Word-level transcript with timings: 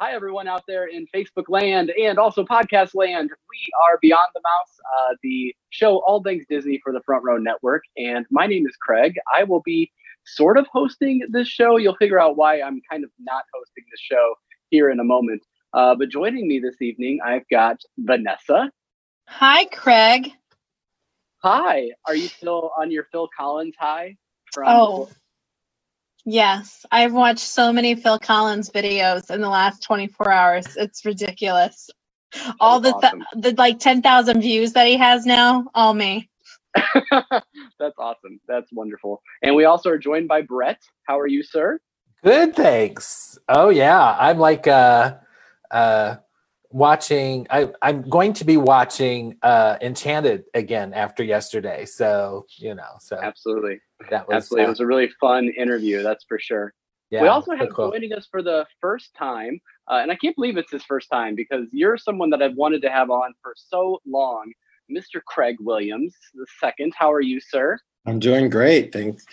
Hi, 0.00 0.12
everyone 0.12 0.48
out 0.48 0.64
there 0.66 0.86
in 0.88 1.06
Facebook 1.14 1.44
land 1.48 1.90
and 1.90 2.18
also 2.18 2.44
podcast 2.44 2.96
land. 2.96 3.30
We 3.30 3.68
are 3.88 3.98
Beyond 4.02 4.28
the 4.34 4.40
Mouse, 4.42 4.80
uh, 4.98 5.14
the 5.22 5.54
show 5.70 6.02
All 6.04 6.20
Things 6.20 6.44
Disney 6.50 6.80
for 6.82 6.92
the 6.92 7.00
Front 7.06 7.22
Row 7.24 7.38
Network. 7.38 7.84
And 7.96 8.26
my 8.28 8.46
name 8.46 8.66
is 8.66 8.74
Craig. 8.76 9.14
I 9.32 9.44
will 9.44 9.62
be 9.64 9.92
sort 10.26 10.58
of 10.58 10.66
hosting 10.72 11.22
this 11.30 11.46
show. 11.46 11.76
You'll 11.76 11.94
figure 11.94 12.20
out 12.20 12.36
why 12.36 12.60
I'm 12.60 12.82
kind 12.90 13.04
of 13.04 13.10
not 13.20 13.44
hosting 13.54 13.84
the 13.88 13.98
show 14.00 14.34
here 14.70 14.90
in 14.90 14.98
a 14.98 15.04
moment. 15.04 15.42
Uh, 15.72 15.94
but 15.94 16.08
joining 16.08 16.48
me 16.48 16.58
this 16.58 16.82
evening, 16.82 17.20
I've 17.24 17.48
got 17.48 17.80
Vanessa. 17.98 18.72
Hi, 19.28 19.66
Craig. 19.66 20.32
Hi. 21.38 21.90
Are 22.04 22.16
you 22.16 22.26
still 22.26 22.72
on 22.76 22.90
your 22.90 23.04
Phil 23.12 23.28
Collins 23.38 23.76
high? 23.78 24.16
From- 24.52 24.64
oh, 24.68 25.08
yes. 26.24 26.86
I've 26.90 27.14
watched 27.14 27.40
so 27.40 27.72
many 27.72 27.94
Phil 27.94 28.18
Collins 28.18 28.70
videos 28.70 29.30
in 29.30 29.40
the 29.40 29.48
last 29.48 29.82
24 29.84 30.30
hours. 30.32 30.76
It's 30.76 31.04
ridiculous. 31.04 31.90
all 32.60 32.80
the, 32.80 32.94
awesome. 32.94 33.24
th- 33.34 33.56
the 33.56 33.60
like 33.62 33.78
10,000 33.80 34.40
views 34.40 34.72
that 34.74 34.86
he 34.86 34.96
has 34.96 35.26
now, 35.26 35.66
all 35.74 35.94
me. 35.94 36.30
That's 37.10 37.98
awesome. 37.98 38.40
That's 38.48 38.72
wonderful. 38.72 39.22
And 39.42 39.54
we 39.56 39.64
also 39.64 39.90
are 39.90 39.98
joined 39.98 40.28
by 40.28 40.42
Brett. 40.42 40.80
How 41.04 41.18
are 41.20 41.26
you, 41.28 41.42
sir? 41.42 41.78
Good, 42.24 42.56
thanks. 42.56 43.38
Oh 43.48 43.70
yeah, 43.70 44.16
I'm 44.18 44.38
like 44.38 44.66
uh 44.66 45.16
uh 45.70 46.16
watching 46.70 47.46
I, 47.50 47.70
i'm 47.82 48.02
going 48.02 48.32
to 48.34 48.44
be 48.44 48.56
watching 48.56 49.36
uh 49.42 49.76
enchanted 49.80 50.44
again 50.54 50.92
after 50.92 51.22
yesterday 51.22 51.84
so 51.84 52.46
you 52.58 52.74
know 52.74 52.96
so 52.98 53.16
absolutely 53.22 53.80
that 54.10 54.26
was 54.26 54.36
absolutely 54.36 54.64
uh, 54.64 54.66
it 54.66 54.70
was 54.70 54.80
a 54.80 54.86
really 54.86 55.08
fun 55.20 55.48
interview 55.56 56.02
that's 56.02 56.24
for 56.24 56.38
sure 56.38 56.72
yeah, 57.10 57.22
we 57.22 57.28
also 57.28 57.54
have 57.54 57.68
cool. 57.72 57.90
joining 57.90 58.12
us 58.12 58.26
for 58.30 58.42
the 58.42 58.66
first 58.80 59.14
time 59.14 59.60
uh, 59.90 59.96
and 59.96 60.10
i 60.10 60.16
can't 60.16 60.36
believe 60.36 60.56
it's 60.56 60.72
his 60.72 60.84
first 60.84 61.08
time 61.10 61.34
because 61.34 61.66
you're 61.72 61.96
someone 61.96 62.30
that 62.30 62.42
i've 62.42 62.56
wanted 62.56 62.82
to 62.82 62.90
have 62.90 63.10
on 63.10 63.32
for 63.42 63.54
so 63.56 64.00
long 64.06 64.50
mr 64.90 65.22
craig 65.26 65.56
williams 65.60 66.14
the 66.34 66.46
second 66.60 66.92
how 66.96 67.12
are 67.12 67.20
you 67.20 67.40
sir 67.40 67.78
I'm 68.06 68.18
doing 68.18 68.50
great. 68.50 68.92
Thanks. 68.92 69.24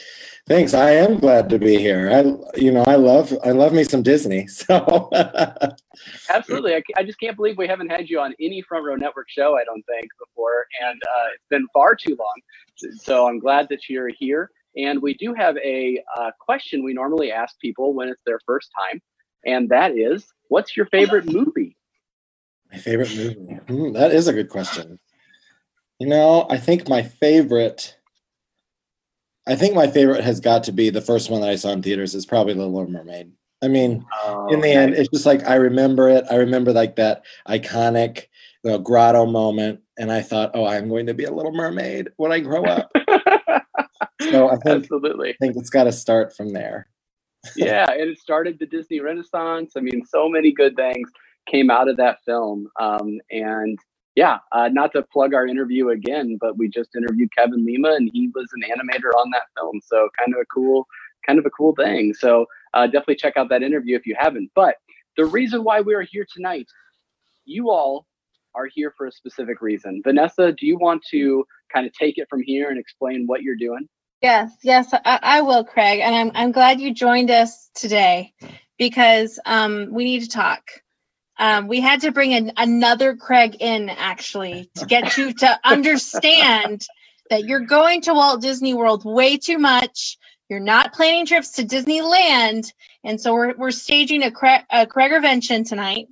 Thanks. 0.48 0.74
I 0.74 0.92
am 0.92 1.20
glad 1.20 1.50
to 1.50 1.60
be 1.60 1.78
here. 1.78 2.10
I, 2.10 2.58
you 2.58 2.72
know, 2.72 2.84
I 2.84 2.96
love, 2.96 3.38
I 3.44 3.52
love 3.52 3.74
me 3.74 3.84
some 3.84 4.02
Disney. 4.02 4.48
So 4.72 5.10
absolutely. 6.30 6.76
I, 6.76 6.82
I, 6.98 7.04
just 7.04 7.20
can't 7.20 7.36
believe 7.36 7.58
we 7.58 7.68
haven't 7.68 7.90
had 7.90 8.10
you 8.10 8.20
on 8.20 8.34
any 8.40 8.62
front 8.62 8.86
row 8.86 8.96
network 8.96 9.30
show. 9.30 9.58
I 9.58 9.64
don't 9.66 9.84
think 9.86 10.08
before, 10.20 10.66
and 10.82 11.02
uh, 11.04 11.28
it's 11.34 11.46
been 11.50 11.68
far 11.74 11.96
too 11.96 12.16
long. 12.18 12.94
So 13.02 13.28
I'm 13.28 13.40
glad 13.40 13.68
that 13.70 13.90
you're 13.90 14.10
here. 14.10 14.52
And 14.76 15.02
we 15.02 15.14
do 15.16 15.34
have 15.34 15.58
a 15.58 16.02
uh, 16.18 16.32
question 16.40 16.84
we 16.84 16.94
normally 16.94 17.32
ask 17.32 17.60
people 17.60 17.94
when 17.94 18.08
it's 18.08 18.22
their 18.26 18.40
first 18.46 18.70
time, 18.90 19.02
and 19.46 19.70
that 19.70 19.98
is, 19.98 20.26
what's 20.48 20.78
your 20.78 20.86
favorite 20.88 21.32
movie? 21.32 21.76
My 22.72 22.78
favorite 22.78 23.16
movie. 23.16 23.60
Mm, 23.68 23.94
that 23.94 24.14
is 24.14 24.28
a 24.28 24.34
good 24.34 24.50
question. 24.50 25.00
You 26.00 26.08
know, 26.08 26.48
I 26.50 26.58
think 26.58 26.88
my 26.88 27.04
favorite 27.04 27.98
I 29.48 29.56
think 29.56 29.74
my 29.76 29.88
favorite 29.88 30.24
has 30.24 30.40
got 30.40 30.64
to 30.66 30.72
be 30.72 30.90
the 30.90 31.02
first 31.02 31.30
one 31.30 31.42
that 31.42 31.50
I 31.50 31.56
saw 31.56 31.70
in 31.70 31.82
theaters 31.82 32.14
is 32.14 32.26
probably 32.26 32.54
The 32.54 32.66
Little 32.66 32.90
Mermaid. 32.90 33.32
I 33.64 33.68
mean, 33.68 34.06
oh, 34.24 34.48
in 34.48 34.62
the 34.62 34.70
okay. 34.70 34.78
end, 34.78 34.94
it's 34.94 35.10
just 35.10 35.26
like 35.26 35.48
I 35.48 35.56
remember 35.56 36.10
it. 36.10 36.26
I 36.30 36.36
remember 36.36 36.72
like 36.74 36.96
that 36.96 37.24
iconic 37.48 38.28
you 38.64 38.72
know, 38.72 38.80
grotto 38.80 39.26
moment, 39.26 39.82
and 39.98 40.12
I 40.12 40.22
thought, 40.22 40.52
oh, 40.54 40.66
I'm 40.66 40.90
going 40.90 41.06
to 41.08 41.14
be 41.14 41.26
a 41.26 41.32
Little 41.32 41.52
Mermaid 41.52 42.10
when 42.18 42.32
I 42.32 42.40
grow 42.40 42.64
up. 42.64 42.92
so 44.30 44.50
I 44.50 44.56
think, 44.64 44.84
Absolutely. 44.84 45.30
I 45.30 45.36
think 45.40 45.56
it's 45.58 45.70
got 45.70 45.86
to 45.86 45.92
start 45.92 46.36
from 46.36 46.50
there. 46.54 46.88
yeah, 47.56 47.90
and 47.92 48.10
it 48.10 48.20
started 48.20 48.60
the 48.60 48.66
Disney 48.66 49.00
Renaissance. 49.00 49.74
I 49.76 49.82
mean, 49.82 50.06
so 50.06 50.30
many 50.30 50.52
good 50.52 50.76
things 50.76 51.10
came 51.50 51.72
out 51.72 51.90
of 51.90 51.98
that 51.98 52.20
film, 52.26 52.68
um, 52.80 53.20
and 53.32 53.78
yeah, 54.16 54.40
uh, 54.52 54.70
not 54.70 54.92
to 54.94 55.02
plug 55.04 55.34
our 55.34 55.48
interview 55.48 55.90
again, 55.90 56.38
but 56.40 56.58
we 56.58 56.68
just 56.70 56.96
interviewed 56.96 57.30
Kevin 57.36 57.66
Lima, 57.66 57.94
and 57.94 58.10
he 58.14 58.30
was 58.36 58.48
an 58.54 58.64
animator 58.70 59.12
on 59.18 59.30
that 59.32 59.44
film. 59.58 59.80
So 59.84 60.10
kind 60.20 60.34
of 60.36 60.42
a 60.42 60.46
cool, 60.46 60.86
kind 61.26 61.40
of 61.40 61.46
a 61.46 61.50
cool 61.50 61.74
thing. 61.76 62.14
So 62.14 62.46
uh, 62.74 62.88
definitely 62.88 63.16
check 63.16 63.38
out 63.38 63.50
that 63.50 63.64
interview 63.64 63.96
if 63.96 64.06
you 64.06 64.16
haven't. 64.20 64.52
But 64.54 64.76
the 65.18 65.26
reason 65.26 65.64
why 65.64 65.82
we 65.82 65.94
are 65.94 66.02
here 66.02 66.26
tonight, 66.32 66.68
you 67.46 67.70
all 67.70 68.06
are 68.56 68.68
here 68.74 68.94
for 68.98 69.08
a 69.08 69.12
specific 69.12 69.62
reason. 69.62 70.02
Vanessa, 70.04 70.52
do 70.52 70.66
you 70.66 70.78
want 70.78 71.04
to 71.12 71.46
kind 71.74 71.86
of 71.86 71.94
take 71.94 72.18
it 72.18 72.28
from 72.30 72.42
here 72.42 72.70
and 72.70 72.80
explain 72.80 73.26
what 73.26 73.42
you're 73.42 73.56
doing? 73.56 73.88
Yes, 74.22 74.52
yes, 74.62 74.94
I, 74.94 75.20
I 75.22 75.42
will, 75.42 75.64
Craig, 75.64 76.00
and 76.00 76.16
I'm 76.16 76.32
I'm 76.36 76.52
glad 76.52 76.80
you 76.80 76.94
joined 76.94 77.32
us 77.32 77.70
today 77.74 78.34
because 78.78 79.40
um, 79.46 79.90
we 79.92 80.04
need 80.04 80.22
to 80.22 80.30
talk. 80.30 80.62
Um, 81.40 81.68
we 81.68 81.82
had 81.82 82.02
to 82.02 82.12
bring 82.12 82.34
an, 82.34 82.52
another 82.58 83.16
Craig 83.16 83.58
in 83.60 83.90
actually 83.90 84.70
to 84.76 84.86
get 84.86 85.18
you 85.18 85.34
to 85.34 85.60
understand 85.64 86.86
that 87.32 87.46
you're 87.46 87.62
going 87.66 88.02
to 88.02 88.14
Walt 88.14 88.42
Disney 88.42 88.76
World 88.76 89.04
way 89.06 89.38
too 89.38 89.58
much. 89.58 90.18
You're 90.50 90.60
not 90.60 90.94
planning 90.94 91.26
trips 91.26 91.54
to 91.54 91.64
Disneyland. 91.64 92.72
And 93.04 93.20
so 93.20 93.34
we're, 93.34 93.56
we're 93.56 93.72
staging 93.72 94.22
a, 94.22 94.32
Craig, 94.32 94.62
a 94.70 94.86
Craigervention 94.86 95.68
tonight. 95.68 96.08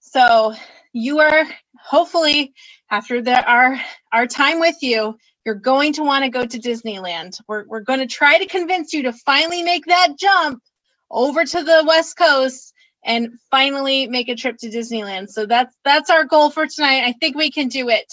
So 0.00 0.54
you 0.92 1.20
are 1.20 1.46
hopefully 1.80 2.54
after 2.90 3.22
the, 3.22 3.44
our, 3.44 3.80
our 4.12 4.26
time 4.26 4.60
with 4.60 4.76
you, 4.82 5.16
you're 5.44 5.54
going 5.54 5.92
to 5.94 6.02
want 6.02 6.24
to 6.24 6.30
go 6.30 6.46
to 6.46 6.58
Disneyland. 6.58 7.40
We're, 7.48 7.64
we're 7.66 7.80
going 7.80 8.00
to 8.00 8.06
try 8.06 8.38
to 8.38 8.46
convince 8.46 8.92
you 8.92 9.04
to 9.04 9.12
finally 9.12 9.62
make 9.62 9.86
that 9.86 10.14
jump 10.18 10.62
over 11.10 11.44
to 11.44 11.62
the 11.62 11.84
West 11.86 12.16
Coast 12.16 12.72
and 13.04 13.30
finally 13.50 14.06
make 14.06 14.28
a 14.28 14.36
trip 14.36 14.56
to 14.58 14.68
Disneyland. 14.68 15.28
So 15.28 15.46
that's 15.46 15.74
that's 15.84 16.10
our 16.10 16.24
goal 16.24 16.50
for 16.50 16.66
tonight. 16.66 17.02
I 17.04 17.12
think 17.12 17.36
we 17.36 17.50
can 17.50 17.68
do 17.68 17.88
it. 17.88 18.12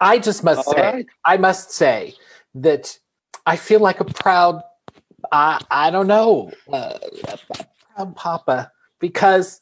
I 0.00 0.18
just 0.18 0.42
must 0.42 0.66
All 0.66 0.74
say, 0.74 0.80
right. 0.80 1.06
I 1.24 1.36
must 1.36 1.70
say 1.72 2.14
that 2.54 2.98
I 3.44 3.56
feel 3.56 3.80
like 3.80 4.00
a 4.00 4.04
proud, 4.04 4.62
I 5.30 5.60
I 5.70 5.90
don't 5.90 6.06
know, 6.06 6.50
uh, 6.72 6.98
proud 7.94 8.16
papa 8.16 8.72
because 9.00 9.60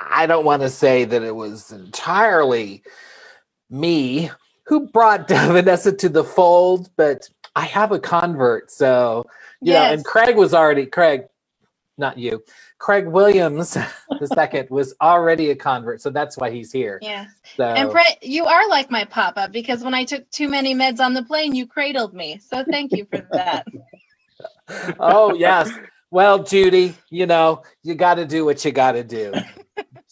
I 0.00 0.26
don't 0.26 0.44
want 0.44 0.62
to 0.62 0.70
say 0.70 1.04
that 1.04 1.22
it 1.22 1.34
was 1.34 1.72
entirely 1.72 2.82
me 3.68 4.30
who 4.64 4.88
brought 4.88 5.28
Vanessa 5.28 5.92
to 5.92 6.08
the 6.08 6.24
fold, 6.24 6.90
but 6.96 7.28
I 7.56 7.62
have 7.62 7.92
a 7.92 7.98
convert, 7.98 8.70
so 8.70 9.26
you 9.60 9.72
yes. 9.72 9.88
know. 9.88 9.94
And 9.94 10.04
Craig 10.04 10.36
was 10.36 10.54
already 10.54 10.86
Craig, 10.86 11.22
not 11.98 12.18
you. 12.18 12.42
Craig 12.78 13.06
Williams 13.06 13.74
the 14.20 14.26
second 14.26 14.70
was 14.70 14.94
already 15.00 15.50
a 15.50 15.56
convert, 15.56 16.00
so 16.00 16.10
that's 16.10 16.36
why 16.36 16.50
he's 16.50 16.72
here. 16.72 16.98
Yeah. 17.02 17.26
So. 17.56 17.64
And 17.64 17.90
Brett, 17.90 18.22
you 18.22 18.46
are 18.46 18.68
like 18.68 18.90
my 18.90 19.04
papa 19.04 19.48
because 19.52 19.82
when 19.82 19.94
I 19.94 20.04
took 20.04 20.28
too 20.30 20.48
many 20.48 20.74
meds 20.74 21.00
on 21.00 21.14
the 21.14 21.22
plane, 21.22 21.54
you 21.54 21.66
cradled 21.66 22.14
me. 22.14 22.38
So 22.38 22.64
thank 22.70 22.92
you 22.92 23.06
for 23.10 23.26
that. 23.32 23.66
oh 24.98 25.34
yes. 25.34 25.70
Well, 26.12 26.42
Judy, 26.42 26.94
you 27.08 27.26
know, 27.26 27.62
you 27.84 27.94
got 27.94 28.14
to 28.14 28.26
do 28.26 28.44
what 28.44 28.64
you 28.64 28.72
got 28.72 28.92
to 28.92 29.04
do. 29.04 29.32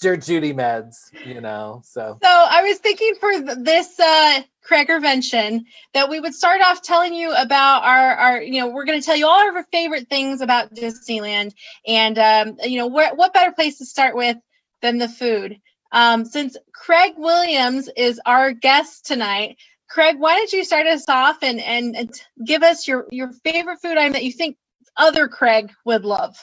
Your 0.02 0.16
Judy 0.16 0.52
meds, 0.52 1.10
you 1.26 1.40
know. 1.40 1.82
So. 1.84 2.18
So 2.22 2.28
I 2.28 2.62
was 2.62 2.78
thinking 2.78 3.14
for 3.20 3.56
this 3.56 3.98
uh 3.98 4.42
Craigervention 4.68 5.64
that 5.94 6.10
we 6.10 6.20
would 6.20 6.34
start 6.34 6.60
off 6.60 6.82
telling 6.82 7.14
you 7.14 7.32
about 7.32 7.84
our 7.84 8.14
our 8.16 8.42
you 8.42 8.60
know 8.60 8.68
we're 8.68 8.84
going 8.84 9.00
to 9.00 9.04
tell 9.04 9.16
you 9.16 9.26
all 9.26 9.48
of 9.48 9.54
our 9.54 9.64
favorite 9.72 10.08
things 10.08 10.40
about 10.40 10.74
Disneyland 10.74 11.54
and 11.86 12.18
um 12.18 12.58
you 12.62 12.78
know 12.78 12.86
where, 12.86 13.14
what 13.14 13.32
better 13.32 13.52
place 13.52 13.78
to 13.78 13.86
start 13.86 14.14
with 14.14 14.36
than 14.82 14.98
the 14.98 15.08
food. 15.08 15.60
Um, 15.90 16.24
since 16.24 16.56
Craig 16.74 17.14
Williams 17.16 17.88
is 17.96 18.20
our 18.26 18.52
guest 18.52 19.06
tonight, 19.06 19.56
Craig, 19.88 20.16
why 20.18 20.36
don't 20.36 20.52
you 20.52 20.64
start 20.64 20.86
us 20.86 21.08
off 21.08 21.42
and, 21.42 21.60
and, 21.60 21.96
and 21.96 22.22
give 22.44 22.62
us 22.62 22.86
your, 22.86 23.06
your 23.10 23.32
favorite 23.32 23.80
food 23.80 23.96
item 23.96 24.12
that 24.12 24.24
you 24.24 24.32
think 24.32 24.56
other 24.96 25.28
Craig 25.28 25.72
would 25.84 26.04
love? 26.04 26.36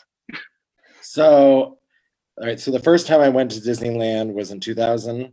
So 1.02 1.78
all 2.38 2.48
right. 2.48 2.60
So 2.60 2.72
the 2.72 2.80
first 2.80 3.08
time 3.08 3.22
I 3.22 3.30
went 3.30 3.52
to 3.52 3.62
Disneyland 3.62 4.34
was 4.34 4.52
in 4.52 4.60
2000 4.60 5.32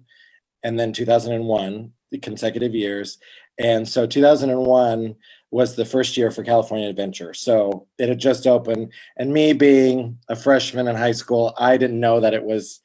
and 0.62 0.78
then 0.78 0.92
2001, 0.92 1.92
the 2.12 2.18
consecutive 2.18 2.74
years. 2.74 3.18
And 3.58 3.88
so 3.88 4.06
2001 4.06 5.16
was 5.50 5.74
the 5.74 5.84
first 5.84 6.16
year 6.16 6.30
for 6.30 6.44
California 6.44 6.88
Adventure. 6.88 7.34
So 7.34 7.86
it 7.98 8.08
had 8.08 8.20
just 8.20 8.46
opened. 8.46 8.92
And 9.16 9.32
me 9.32 9.52
being 9.52 10.18
a 10.28 10.36
freshman 10.36 10.86
in 10.86 10.94
high 10.94 11.12
school, 11.12 11.54
I 11.58 11.76
didn't 11.76 12.00
know 12.00 12.20
that 12.20 12.34
it 12.34 12.44
was 12.44 12.80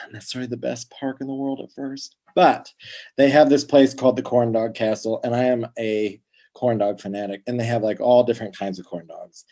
not 0.00 0.12
necessarily 0.12 0.48
the 0.48 0.56
best 0.56 0.90
park 0.90 1.18
in 1.20 1.26
the 1.26 1.34
world 1.34 1.60
at 1.60 1.72
first. 1.74 2.16
But 2.34 2.70
they 3.16 3.30
have 3.30 3.48
this 3.48 3.64
place 3.64 3.94
called 3.94 4.16
the 4.16 4.22
Corn 4.22 4.52
Dog 4.52 4.74
Castle. 4.74 5.20
And 5.24 5.34
I 5.34 5.44
am 5.44 5.66
a 5.78 6.20
corn 6.52 6.78
dog 6.78 7.00
fanatic. 7.00 7.42
And 7.46 7.58
they 7.58 7.64
have 7.64 7.82
like 7.82 8.00
all 8.00 8.24
different 8.24 8.56
kinds 8.56 8.78
of 8.78 8.86
corn 8.86 9.06
dogs 9.06 9.44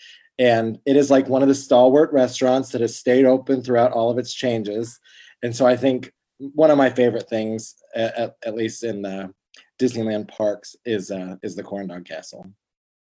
and 0.42 0.80
it 0.86 0.96
is 0.96 1.10
like 1.12 1.28
one 1.28 1.42
of 1.42 1.48
the 1.48 1.56
stalwart 1.56 2.12
restaurants 2.12 2.70
that 2.70 2.82
has 2.82 2.96
stayed 2.98 3.26
open 3.26 3.62
throughout 3.62 3.92
all 3.92 4.10
of 4.10 4.18
its 4.18 4.34
changes. 4.34 5.00
And 5.44 5.56
so 5.56 5.66
i 5.66 5.76
think 5.76 6.12
one 6.38 6.72
of 6.72 6.78
my 6.78 6.90
favorite 6.90 7.30
things 7.30 7.76
at, 7.96 8.36
at 8.44 8.54
least 8.56 8.84
in 8.84 9.02
the 9.02 9.32
disneyland 9.80 10.28
parks 10.28 10.76
is 10.86 11.10
uh 11.12 11.36
is 11.44 11.56
the 11.56 11.64
corn 11.64 11.88
dog 11.88 12.06
castle. 12.06 12.46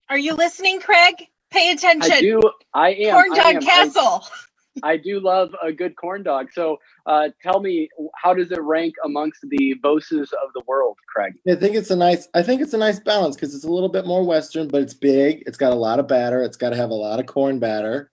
Are 0.09 0.19
you 0.19 0.35
listening 0.35 0.81
craig? 0.81 1.15
Pay 1.51 1.71
attention. 1.73 2.13
i 2.13 2.21
do. 2.21 2.41
I 2.73 2.89
am. 2.91 3.13
Corn 3.15 3.35
dog 3.35 3.55
am. 3.55 3.61
castle. 3.61 4.25
I 4.25 4.52
do 4.97 5.19
love 5.19 5.53
a 5.61 5.71
good 5.71 5.95
corn 5.95 6.23
dog. 6.23 6.47
So 6.53 6.79
uh, 7.05 7.29
tell 7.41 7.59
me, 7.59 7.89
how 8.15 8.33
does 8.33 8.51
it 8.51 8.61
rank 8.61 8.95
amongst 9.05 9.41
the 9.49 9.75
Boses 9.81 10.31
of 10.33 10.53
the 10.53 10.61
world, 10.67 10.97
Craig? 11.07 11.33
I 11.47 11.55
think 11.55 11.75
it's 11.75 11.91
a 11.91 11.95
nice. 11.95 12.27
I 12.33 12.43
think 12.43 12.61
it's 12.61 12.73
a 12.73 12.77
nice 12.77 12.99
balance 12.99 13.35
because 13.35 13.53
it's 13.55 13.65
a 13.65 13.71
little 13.71 13.89
bit 13.89 14.05
more 14.05 14.23
Western, 14.25 14.67
but 14.67 14.81
it's 14.81 14.93
big. 14.93 15.43
It's 15.45 15.57
got 15.57 15.71
a 15.73 15.75
lot 15.75 15.99
of 15.99 16.07
batter. 16.07 16.41
It's 16.41 16.57
got 16.57 16.71
to 16.71 16.75
have 16.75 16.89
a 16.89 16.95
lot 16.95 17.19
of 17.19 17.25
corn 17.25 17.59
batter, 17.59 18.11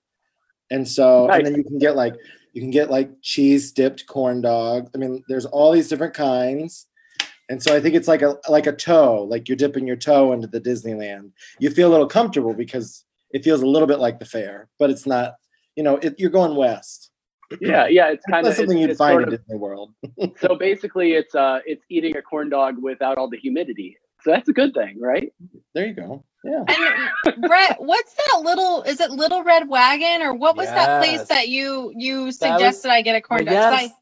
and 0.70 0.86
so 0.86 1.26
Nice. 1.26 1.38
and 1.38 1.46
then 1.46 1.54
you 1.56 1.64
can 1.64 1.78
get 1.78 1.96
like 1.96 2.14
you 2.52 2.60
can 2.60 2.70
get 2.70 2.90
like 2.90 3.10
cheese 3.22 3.72
dipped 3.72 4.06
corn 4.06 4.40
dog. 4.40 4.90
I 4.94 4.98
mean, 4.98 5.22
there's 5.28 5.46
all 5.46 5.72
these 5.72 5.88
different 5.88 6.14
kinds. 6.14 6.86
And 7.48 7.60
so 7.60 7.74
I 7.74 7.80
think 7.80 7.96
it's 7.96 8.06
like 8.06 8.22
a 8.22 8.36
like 8.48 8.66
a 8.68 8.72
toe, 8.72 9.24
like 9.28 9.48
you're 9.48 9.56
dipping 9.56 9.86
your 9.86 9.96
toe 9.96 10.32
into 10.32 10.46
the 10.46 10.60
Disneyland. 10.60 11.32
You 11.58 11.70
feel 11.70 11.88
a 11.88 11.90
little 11.90 12.06
comfortable 12.06 12.54
because 12.54 13.04
it 13.32 13.42
feels 13.44 13.62
a 13.62 13.66
little 13.66 13.88
bit 13.88 13.98
like 13.98 14.18
the 14.20 14.24
fair, 14.24 14.68
but 14.78 14.90
it's 14.90 15.06
not. 15.06 15.34
You 15.76 15.82
know, 15.84 15.96
it, 15.96 16.18
you're 16.18 16.30
going 16.30 16.56
west. 16.56 17.10
Yeah, 17.60 17.88
yeah, 17.88 18.08
it's 18.08 18.22
It's 18.24 18.26
kind 18.30 18.46
of 18.46 18.54
something 18.54 18.76
it's, 18.76 18.80
you'd 18.82 18.90
it's 18.90 18.98
find 18.98 19.14
sort 19.14 19.28
in 19.28 19.34
of- 19.34 19.40
Disney 19.40 19.56
World. 19.56 19.92
so 20.40 20.54
basically, 20.54 21.12
it's 21.14 21.34
uh, 21.34 21.60
it's 21.66 21.84
eating 21.90 22.16
a 22.16 22.22
corn 22.22 22.48
dog 22.48 22.76
without 22.80 23.18
all 23.18 23.28
the 23.28 23.38
humidity. 23.38 23.96
So 24.22 24.30
that's 24.30 24.48
a 24.48 24.52
good 24.52 24.74
thing, 24.74 25.00
right? 25.00 25.32
There 25.74 25.86
you 25.86 25.94
go. 25.94 26.24
Yeah. 26.44 26.64
And 27.24 27.42
Brett, 27.42 27.76
what's 27.80 28.14
that 28.14 28.40
little? 28.42 28.82
Is 28.82 29.00
it 29.00 29.10
Little 29.10 29.42
Red 29.42 29.68
Wagon 29.68 30.22
or 30.22 30.32
what 30.34 30.56
was 30.56 30.68
that 30.68 31.02
place 31.02 31.26
that 31.28 31.48
you 31.48 31.92
you 31.96 32.30
suggested 32.32 32.88
was- 32.88 32.92
I 32.92 33.02
get 33.02 33.16
a 33.16 33.20
corn 33.20 33.44
Well, 33.46 33.54
dog? 33.54 33.72
'Cause 33.80 33.88
yes, 33.88 33.92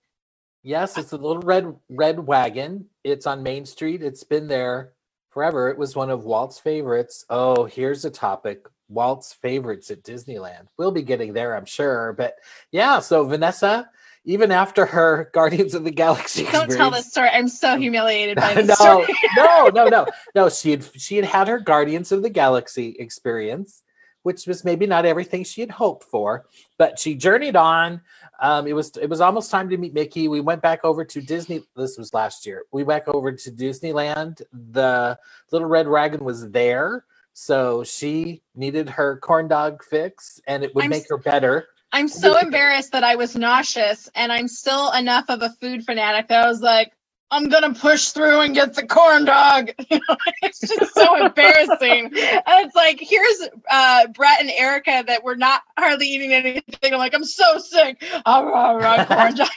yes, 0.63 0.99
it's 0.99 1.13
a 1.13 1.17
little 1.17 1.43
red 1.43 1.75
red 1.89 2.19
wagon. 2.21 2.87
It's 3.05 3.27
on 3.27 3.43
Main 3.43 3.65
Street. 3.65 4.03
It's 4.03 4.25
been 4.25 4.47
there 4.49 4.93
forever. 5.31 5.69
It 5.71 5.79
was 5.79 5.97
one 5.97 6.11
of 6.11 6.25
Walt's 6.25 6.59
favorites. 6.59 7.25
Oh, 7.31 7.65
here's 7.65 8.05
a 8.05 8.11
topic: 8.11 8.67
Walt's 8.89 9.33
favorites 9.33 9.91
at 9.91 10.03
Disneyland. 10.03 10.67
We'll 10.77 10.91
be 10.91 11.03
getting 11.03 11.33
there, 11.33 11.57
I'm 11.57 11.67
sure. 11.67 12.15
But 12.17 12.35
yeah, 12.73 13.01
so 13.01 13.25
Vanessa, 13.25 13.89
even 14.25 14.51
after 14.51 14.87
her 14.87 15.31
Guardians 15.35 15.75
of 15.75 15.85
the 15.85 15.91
Galaxy, 15.91 16.45
don't 16.51 16.71
tell 16.71 16.91
this 16.91 17.11
story. 17.11 17.29
I'm 17.29 17.49
so 17.49 17.77
humiliated 17.79 18.37
by 18.37 18.55
this 18.55 18.69
no, 18.69 18.75
story. 18.75 19.15
no, 19.37 19.71
no, 19.75 19.85
no, 19.87 20.07
no. 20.35 20.49
She 20.49 20.71
had 20.71 20.85
she 20.97 21.17
had 21.17 21.25
had 21.25 21.49
her 21.49 21.59
Guardians 21.59 22.13
of 22.13 22.23
the 22.23 22.31
Galaxy 22.31 22.97
experience, 22.99 23.83
which 24.23 24.47
was 24.47 24.65
maybe 24.65 24.87
not 24.87 25.05
everything 25.05 25.45
she 25.45 25.61
had 25.61 25.71
hoped 25.71 26.05
for, 26.05 26.47
but 26.79 26.99
she 26.99 27.15
journeyed 27.15 27.57
on. 27.57 28.01
Um, 28.41 28.67
it 28.67 28.73
was 28.73 28.97
it 28.97 29.11
was 29.11 29.21
almost 29.21 29.51
time 29.51 29.69
to 29.69 29.77
meet 29.77 29.95
Mickey. 29.95 30.29
We 30.29 30.41
went 30.41 30.63
back 30.63 30.85
over 30.85 31.05
to 31.05 31.21
Disney. 31.21 31.63
This 31.77 31.99
was 31.99 32.15
last 32.15 32.47
year. 32.47 32.65
We 32.73 32.85
went 32.85 33.05
back 33.05 33.15
over 33.15 33.33
to 33.33 33.51
Disneyland. 33.51 34.41
The 34.53 35.19
Little 35.51 35.69
Red 35.69 35.89
Wagon 35.89 36.25
was 36.25 36.51
there, 36.51 37.05
so 37.39 37.85
she 37.85 38.43
needed 38.57 38.89
her 38.89 39.19
corn 39.19 39.49
dog 39.49 39.85
fix, 39.85 40.41
and 40.47 40.65
it 40.65 40.75
would 40.75 40.85
I'm 40.85 40.91
make 40.91 41.09
her 41.09 41.19
better. 41.19 41.69
I'm 41.93 42.09
so 42.09 42.37
embarrassed 42.37 42.93
that 42.93 43.05
I 43.05 43.15
was 43.17 43.35
nauseous 43.35 44.11
and 44.15 44.31
I'm 44.31 44.47
still 44.47 44.93
enough 44.93 45.25
of 45.31 45.41
a 45.41 45.49
food 45.59 45.85
fanatic 45.85 46.29
that 46.29 46.45
I 46.45 46.49
was 46.49 46.61
like, 46.61 46.93
I'm 47.31 47.49
gonna 47.49 47.73
push 47.73 48.09
through 48.11 48.41
and 48.41 48.55
get 48.55 48.75
the 48.75 48.87
corn 48.87 49.25
dog. 49.25 49.71
You 49.91 50.01
know, 50.07 50.17
it's 50.43 50.61
just 50.61 50.95
so 50.95 51.15
embarrassing. 51.27 52.07
And 52.07 52.67
it's 52.67 52.75
like, 52.75 52.99
here's 53.01 53.49
uh, 53.71 54.09
Brett 54.09 54.41
and 54.43 54.51
Erica 54.51 55.05
that 55.07 55.25
were 55.25 55.37
not 55.37 55.63
hardly 55.79 56.07
eating 56.09 56.35
anything. 56.35 56.63
I'm 56.93 56.99
like, 56.99 57.15
I'm 57.15 57.25
so 57.25 57.57
sick. 57.59 58.03
Right, 58.03 58.23
all 58.27 58.77
right, 58.79 59.07
corn 59.07 59.35
dog. 59.37 59.49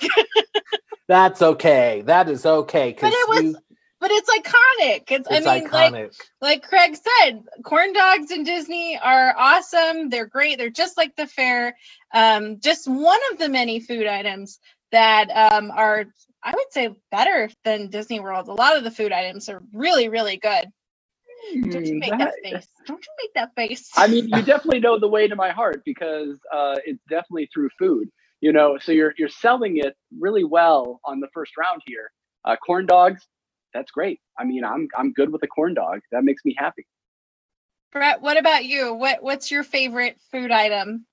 That's 1.09 1.41
okay. 1.41 2.03
That 2.05 2.29
is 2.29 2.45
okay 2.45 2.91
But 2.91 2.95
because 2.95 3.13
it 3.13 3.29
was- 3.29 3.43
you, 3.43 3.55
but 4.01 4.09
it's 4.11 4.29
iconic. 4.29 5.03
It's, 5.11 5.27
it's 5.29 5.47
I 5.47 5.59
mean, 5.59 5.69
like 5.69 5.93
iconic. 5.93 6.19
like 6.41 6.63
Craig 6.63 6.97
said, 6.97 7.43
corn 7.63 7.93
dogs 7.93 8.31
in 8.31 8.43
Disney 8.43 8.99
are 9.01 9.33
awesome. 9.37 10.09
They're 10.09 10.25
great. 10.25 10.57
They're 10.57 10.71
just 10.71 10.97
like 10.97 11.15
the 11.15 11.27
fair. 11.27 11.77
Um, 12.11 12.59
just 12.59 12.87
one 12.87 13.19
of 13.31 13.37
the 13.37 13.47
many 13.47 13.79
food 13.79 14.07
items 14.07 14.59
that 14.91 15.29
um, 15.29 15.69
are, 15.71 16.05
I 16.43 16.51
would 16.51 16.71
say, 16.71 16.89
better 17.11 17.49
than 17.63 17.89
Disney 17.91 18.19
World. 18.19 18.47
A 18.47 18.53
lot 18.53 18.75
of 18.75 18.83
the 18.83 18.91
food 18.91 19.11
items 19.11 19.47
are 19.49 19.61
really, 19.71 20.09
really 20.09 20.37
good. 20.37 20.65
Don't 21.69 21.85
you 21.85 21.99
make 21.99 22.09
that- 22.09 22.19
that 22.19 22.35
face? 22.43 22.67
Don't 22.87 23.05
you 23.05 23.13
make 23.21 23.33
that 23.35 23.55
face? 23.55 23.91
I 23.95 24.07
mean, 24.07 24.29
you 24.29 24.41
definitely 24.41 24.79
know 24.79 24.99
the 24.99 25.07
way 25.07 25.27
to 25.27 25.35
my 25.35 25.51
heart 25.51 25.83
because 25.85 26.39
uh, 26.51 26.77
it's 26.85 27.03
definitely 27.07 27.49
through 27.53 27.69
food. 27.77 28.09
You 28.41 28.51
know, 28.51 28.79
so 28.79 28.91
you're 28.91 29.13
you're 29.19 29.29
selling 29.29 29.77
it 29.77 29.95
really 30.19 30.43
well 30.43 30.99
on 31.05 31.19
the 31.19 31.27
first 31.31 31.55
round 31.57 31.83
here. 31.85 32.11
Uh, 32.43 32.55
corn 32.55 32.87
dogs, 32.87 33.27
that's 33.73 33.91
great. 33.91 34.19
I 34.37 34.45
mean, 34.45 34.63
I'm 34.63 34.87
I'm 34.97 35.13
good 35.13 35.31
with 35.31 35.43
a 35.43 35.47
corn 35.47 35.73
dog. 35.73 36.01
That 36.11 36.23
makes 36.23 36.43
me 36.45 36.55
happy. 36.57 36.85
Brett, 37.91 38.21
what 38.21 38.37
about 38.37 38.65
you? 38.65 38.93
What 38.93 39.21
What's 39.21 39.51
your 39.51 39.63
favorite 39.63 40.17
food 40.31 40.51
item? 40.51 41.05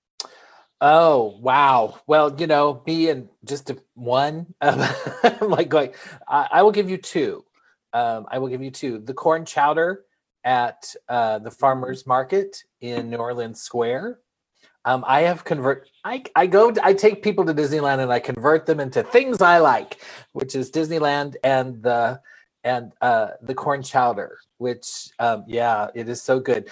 Oh 0.80 1.36
wow! 1.40 2.00
Well, 2.06 2.34
you 2.38 2.46
know, 2.46 2.82
me 2.86 3.08
and 3.08 3.28
just 3.44 3.70
a, 3.70 3.78
one. 3.94 4.54
Um, 4.60 4.80
I'm 5.24 5.50
like 5.50 5.68
going. 5.68 5.92
I, 6.28 6.48
I 6.52 6.62
will 6.62 6.70
give 6.70 6.88
you 6.88 6.98
two. 6.98 7.44
Um, 7.92 8.26
I 8.30 8.38
will 8.38 8.48
give 8.48 8.62
you 8.62 8.70
two. 8.70 8.98
The 8.98 9.14
corn 9.14 9.44
chowder 9.44 10.04
at 10.44 10.94
uh, 11.08 11.40
the 11.40 11.50
farmers 11.50 12.06
market 12.06 12.62
in 12.80 13.10
New 13.10 13.16
Orleans 13.16 13.60
Square. 13.60 14.20
Um, 14.84 15.04
I 15.06 15.22
have 15.22 15.44
convert. 15.44 15.88
I 16.04 16.22
I 16.36 16.46
go. 16.46 16.72
I 16.82 16.92
take 16.94 17.24
people 17.24 17.44
to 17.46 17.54
Disneyland 17.54 17.98
and 17.98 18.12
I 18.12 18.20
convert 18.20 18.66
them 18.66 18.78
into 18.78 19.02
things 19.02 19.42
I 19.42 19.58
like, 19.58 20.00
which 20.32 20.54
is 20.54 20.70
Disneyland 20.70 21.34
and 21.42 21.82
the 21.82 22.20
and 22.64 22.92
uh, 23.00 23.28
the 23.42 23.54
corn 23.54 23.82
chowder. 23.82 24.38
Which 24.58 25.10
um, 25.18 25.44
yeah, 25.46 25.88
it 25.94 26.08
is 26.08 26.22
so 26.22 26.40
good. 26.40 26.68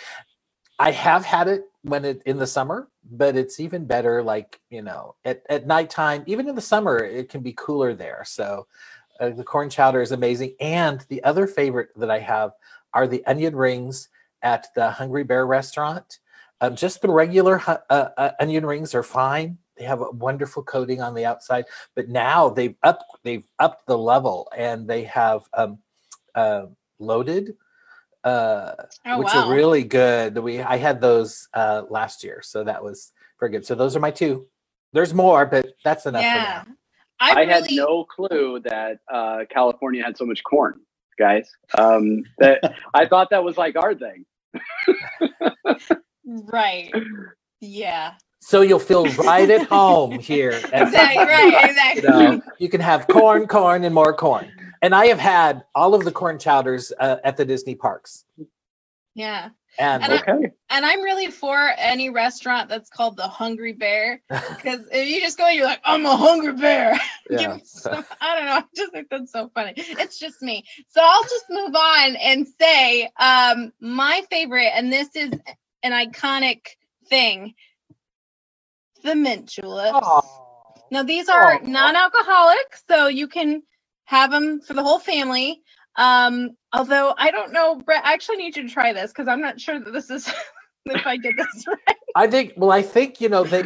I 0.79 0.91
have 0.91 1.25
had 1.25 1.49
it 1.49 1.65
when 1.83 2.05
it 2.05 2.23
in 2.27 2.37
the 2.39 2.47
summer, 2.47 2.89
but 3.11 3.37
it's 3.37 3.61
even 3.61 3.87
better 3.87 4.23
like, 4.23 4.61
you 4.71 4.83
know, 4.83 5.15
at, 5.25 5.43
at 5.49 5.67
nighttime, 5.67 6.23
even 6.27 6.49
in 6.49 6.55
the 6.55 6.61
summer, 6.61 6.99
it 6.99 7.29
can 7.29 7.41
be 7.41 7.55
cooler 7.57 7.95
there. 7.95 8.23
So 8.27 8.67
uh, 9.21 9.31
the 9.31 9.45
corn 9.45 9.71
chowder 9.71 10.03
is 10.03 10.13
amazing. 10.13 10.55
And 10.61 11.05
the 11.09 11.23
other 11.25 11.47
favorite 11.47 11.91
that 11.97 12.11
I 12.11 12.19
have 12.19 12.53
are 12.93 13.07
the 13.07 13.25
onion 13.27 13.57
rings 13.57 14.09
at 14.43 14.67
the 14.75 14.91
Hungry 14.91 15.25
Bear 15.25 15.47
restaurant. 15.47 16.19
Um, 16.61 16.77
just 16.77 17.01
the 17.01 17.11
regular 17.11 17.63
uh, 17.67 18.09
uh, 18.17 18.31
onion 18.41 18.67
rings 18.67 18.95
are 18.95 19.03
fine. 19.03 19.59
They 19.77 19.85
have 19.85 20.01
a 20.01 20.11
wonderful 20.11 20.63
coating 20.63 21.03
on 21.03 21.15
the 21.15 21.27
outside, 21.27 21.67
but 21.95 22.09
now 22.09 22.49
they've 22.49 22.77
up 22.83 23.01
they've 23.23 23.45
upped 23.59 23.87
the 23.87 23.99
level 23.99 24.49
and 24.57 24.89
they 24.89 25.05
have 25.05 25.43
um, 25.53 25.79
uh, 26.35 26.67
loaded 26.99 27.55
uh, 28.27 28.75
Oh 29.07 29.19
which 29.19 29.33
wow! 29.33 29.47
are 29.47 29.55
really 29.55 29.85
good. 29.85 30.37
We 30.37 30.61
I 30.61 30.77
had 30.77 31.01
those 31.01 31.49
uh, 31.55 31.85
last 31.89 32.25
year, 32.25 32.43
so 32.43 32.65
that 32.65 32.83
was 32.83 33.13
very 33.39 33.53
good. 33.53 33.65
So 33.65 33.77
those 33.77 33.95
are 33.95 34.01
my 34.01 34.11
two. 34.11 34.49
There's 34.93 35.15
more, 35.15 35.47
but 35.47 35.69
that's 35.85 36.07
enough 36.07 36.23
yeah, 36.23 36.63
for 36.63 36.69
now. 36.69 36.77
I, 37.21 37.43
I, 37.43 37.45
had 37.47 37.67
no 37.71 38.05
clue 38.05 38.61
that 38.65 38.99
uh, 39.13 39.45
California 39.49 40.03
had 40.03 40.17
so 40.17 40.27
much 40.27 40.43
corn, 40.43 40.81
guys. 41.19 41.49
Um, 41.79 42.25
that 42.39 42.75
I 42.95 43.07
thought 43.07 43.31
that 43.31 43.45
was 43.45 43.57
like 43.57 43.77
our 43.77 43.95
thing. 43.95 44.25
right. 46.27 46.93
Yeah, 47.61 48.15
So 48.49 48.61
you'll 48.61 48.79
feel 48.79 49.07
right 49.25 49.51
at 49.51 49.67
home 49.67 50.21
here. 50.21 50.53
at 50.73 50.83
exactly. 50.83 51.25
Right. 51.25 51.53
you 51.53 51.69
Exactly. 51.69 52.03
know, 52.09 52.43
you 52.59 52.69
can 52.69 52.81
have 52.81 53.09
corn, 53.09 53.49
corn, 53.49 53.83
and 53.83 53.93
more 53.93 54.15
corn. 54.15 54.53
And 54.83 54.95
I 54.95 55.07
have 55.07 55.19
had 55.19 55.65
all 55.75 55.95
of 55.95 56.05
the 56.05 56.13
corn 56.13 56.39
chowders 56.39 56.93
uh, 57.01 57.17
at 57.25 57.37
the 57.37 57.45
Disney 57.45 57.75
parks. 57.75 58.25
Yeah. 59.17 59.49
And, 59.81 60.05
And 60.05 60.13
I- 60.13 60.17
Okay. 60.19 60.53
And 60.71 60.87
I'm 60.87 61.03
really 61.03 61.29
for 61.33 61.73
any 61.77 62.09
restaurant 62.11 62.69
that's 62.69 62.89
called 62.89 63.17
the 63.17 63.27
Hungry 63.27 63.73
Bear 63.73 64.23
because 64.29 64.81
if 64.93 65.09
you 65.09 65.21
just 65.21 65.39
go, 65.39 65.47
and 65.47 65.57
you're 65.57 65.67
like, 65.67 65.81
I'm 65.85 66.07
a 66.07 66.17
hungry 66.17 66.53
bear. 66.53 66.97
Yeah. 67.31 67.57
some- 67.65 68.05
I 68.21 68.37
don't 68.37 68.47
know. 68.47 68.53
I 68.53 68.65
just 68.77 68.93
think 68.93 69.09
that's 69.11 69.33
so 69.33 69.51
funny. 69.57 69.73
It's 69.77 70.21
just 70.21 70.41
me. 70.41 70.65
So 70.89 71.01
I'll 71.03 71.23
just 71.25 71.47
move 71.51 71.75
on 71.75 72.15
and 72.15 72.47
say 72.61 73.11
um, 73.19 73.73
my 73.81 74.23
favorite, 74.31 74.71
and 74.73 74.93
this 74.93 75.09
is 75.17 75.31
an 75.83 75.91
iconic 75.91 76.61
thing 77.09 77.55
the 79.07 79.15
mint 79.15 79.47
juleps. 79.47 79.99
Aw. 80.03 80.23
Now, 80.91 81.03
these 81.03 81.29
are 81.29 81.55
Aw. 81.55 81.59
non 81.65 81.97
alcoholic, 81.97 82.77
so 82.89 83.09
you 83.09 83.29
can 83.29 83.63
have 84.05 84.31
them 84.31 84.61
for 84.61 84.75
the 84.75 84.83
whole 84.83 84.99
family. 84.99 85.63
Um, 85.97 86.51
although 86.73 87.15
I 87.17 87.31
don't 87.31 87.53
know, 87.53 87.77
Brett, 87.77 88.05
I 88.05 88.13
actually 88.13 88.37
need 88.39 88.57
you 88.57 88.65
to 88.65 88.69
try 88.69 88.93
this 88.93 89.13
because 89.13 89.29
I'm 89.29 89.41
not 89.41 89.61
sure 89.61 89.81
that 89.81 89.93
this 89.93 90.11
is 90.11 90.29
if 90.87 91.07
I 91.07 91.17
did 91.17 91.37
this 91.37 91.65
right. 91.69 91.97
I 92.15 92.27
think. 92.27 92.53
Well, 92.57 92.71
I 92.73 92.83
think 92.83 93.21
you 93.21 93.29
know 93.29 93.45
they 93.45 93.65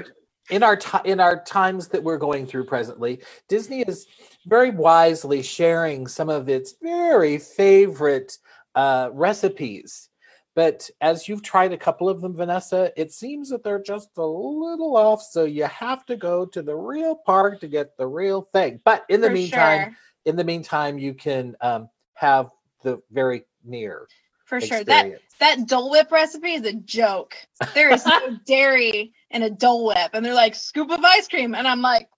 in 0.50 0.62
our 0.62 0.76
ti 0.76 0.98
in 1.04 1.20
our 1.20 1.42
times 1.44 1.88
that 1.88 2.02
we're 2.04 2.18
going 2.18 2.46
through 2.46 2.66
presently, 2.66 3.22
Disney 3.48 3.82
is 3.82 4.06
very 4.46 4.70
wisely 4.70 5.42
sharing 5.42 6.06
some 6.06 6.28
of 6.28 6.48
its 6.48 6.74
very 6.82 7.38
favorite 7.38 8.38
uh, 8.74 9.10
recipes. 9.12 10.09
But 10.54 10.90
as 11.00 11.28
you've 11.28 11.42
tried 11.42 11.72
a 11.72 11.78
couple 11.78 12.08
of 12.08 12.20
them, 12.20 12.34
Vanessa, 12.34 12.92
it 12.96 13.12
seems 13.12 13.50
that 13.50 13.62
they're 13.62 13.82
just 13.82 14.10
a 14.16 14.26
little 14.26 14.96
off. 14.96 15.22
So 15.22 15.44
you 15.44 15.64
have 15.64 16.04
to 16.06 16.16
go 16.16 16.44
to 16.46 16.62
the 16.62 16.74
real 16.74 17.14
park 17.14 17.60
to 17.60 17.68
get 17.68 17.96
the 17.96 18.06
real 18.06 18.42
thing. 18.52 18.80
But 18.84 19.04
in 19.08 19.20
the 19.20 19.28
For 19.28 19.34
meantime, 19.34 19.84
sure. 19.84 19.96
in 20.26 20.36
the 20.36 20.44
meantime, 20.44 20.98
you 20.98 21.14
can 21.14 21.56
um, 21.60 21.88
have 22.14 22.50
the 22.82 23.00
very 23.10 23.44
near. 23.64 24.08
For 24.44 24.60
sure. 24.60 24.82
That 24.82 25.12
that 25.38 25.68
Dole 25.68 25.90
Whip 25.90 26.10
recipe 26.10 26.54
is 26.54 26.64
a 26.66 26.72
joke. 26.72 27.36
There 27.72 27.92
is 27.92 28.04
no 28.04 28.36
dairy 28.46 29.12
in 29.30 29.44
a 29.44 29.50
Dole 29.50 29.86
Whip, 29.86 30.10
and 30.12 30.24
they're 30.24 30.34
like 30.34 30.56
scoop 30.56 30.90
of 30.90 31.04
ice 31.04 31.28
cream, 31.28 31.54
and 31.54 31.68
I'm 31.68 31.82
like, 31.82 32.08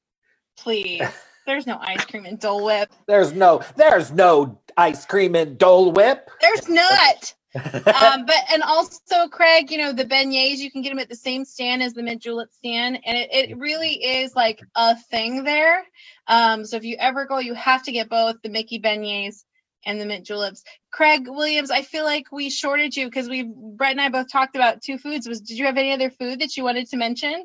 please. 0.57 1.03
There's 1.47 1.67
no 1.67 1.77
ice 1.81 2.05
cream 2.05 2.25
in 2.25 2.37
Dole 2.37 2.65
Whip. 2.65 2.93
There's 3.09 3.33
no 3.33 3.62
there's 3.75 4.12
no 4.12 4.61
ice 4.77 5.05
cream 5.05 5.35
in 5.35 5.57
Dole 5.57 5.91
Whip. 5.91 6.31
There's 6.41 6.69
not. 6.69 7.35
Um, 7.55 8.25
but 8.25 8.37
and 8.53 8.63
also 8.63 9.29
Craig, 9.31 9.71
you 9.71 9.79
know 9.79 9.93
the 9.93 10.07
beignets 10.07 10.59
you 10.59 10.71
can 10.71 10.81
get 10.81 10.89
them 10.89 10.99
at 10.99 11.09
the 11.09 11.17
same 11.17 11.45
stand 11.45 11.83
as 11.83 11.93
the 11.93 12.03
mint 12.03 12.23
julep 12.23 12.51
stand, 12.51 12.99
and 13.05 13.19
it, 13.19 13.51
it 13.51 13.59
really 13.59 13.93
is 13.93 14.35
like 14.35 14.61
a 14.75 14.97
thing 14.97 15.45
there. 15.45 15.85
Um, 16.29 16.65
so 16.65 16.77
if 16.77 16.85
you 16.85 16.97
ever 16.99 17.27
go, 17.27 17.39
you 17.39 17.55
have 17.55 17.83
to 17.85 17.93
get 17.93 18.09
both 18.09 18.37
the 18.43 18.49
Mickey 18.49 18.81
beignets 18.81 19.45
and 19.85 20.01
the 20.01 20.07
mint 20.07 20.25
juleps. 20.25 20.63
Craig 20.91 21.29
Williams, 21.29 21.71
I 21.71 21.83
feel 21.83 22.05
like 22.05 22.33
we 22.33 22.49
shorted 22.49 22.97
you 22.97 23.07
because 23.07 23.29
we 23.29 23.43
Brett 23.43 23.93
and 23.93 24.01
I 24.01 24.09
both 24.09 24.31
talked 24.31 24.57
about 24.57 24.83
two 24.83 24.97
foods. 24.97 25.29
Was 25.29 25.41
did 25.41 25.59
you 25.59 25.67
have 25.67 25.77
any 25.77 25.93
other 25.93 26.11
food 26.11 26.41
that 26.41 26.57
you 26.57 26.65
wanted 26.65 26.89
to 26.89 26.97
mention? 26.97 27.45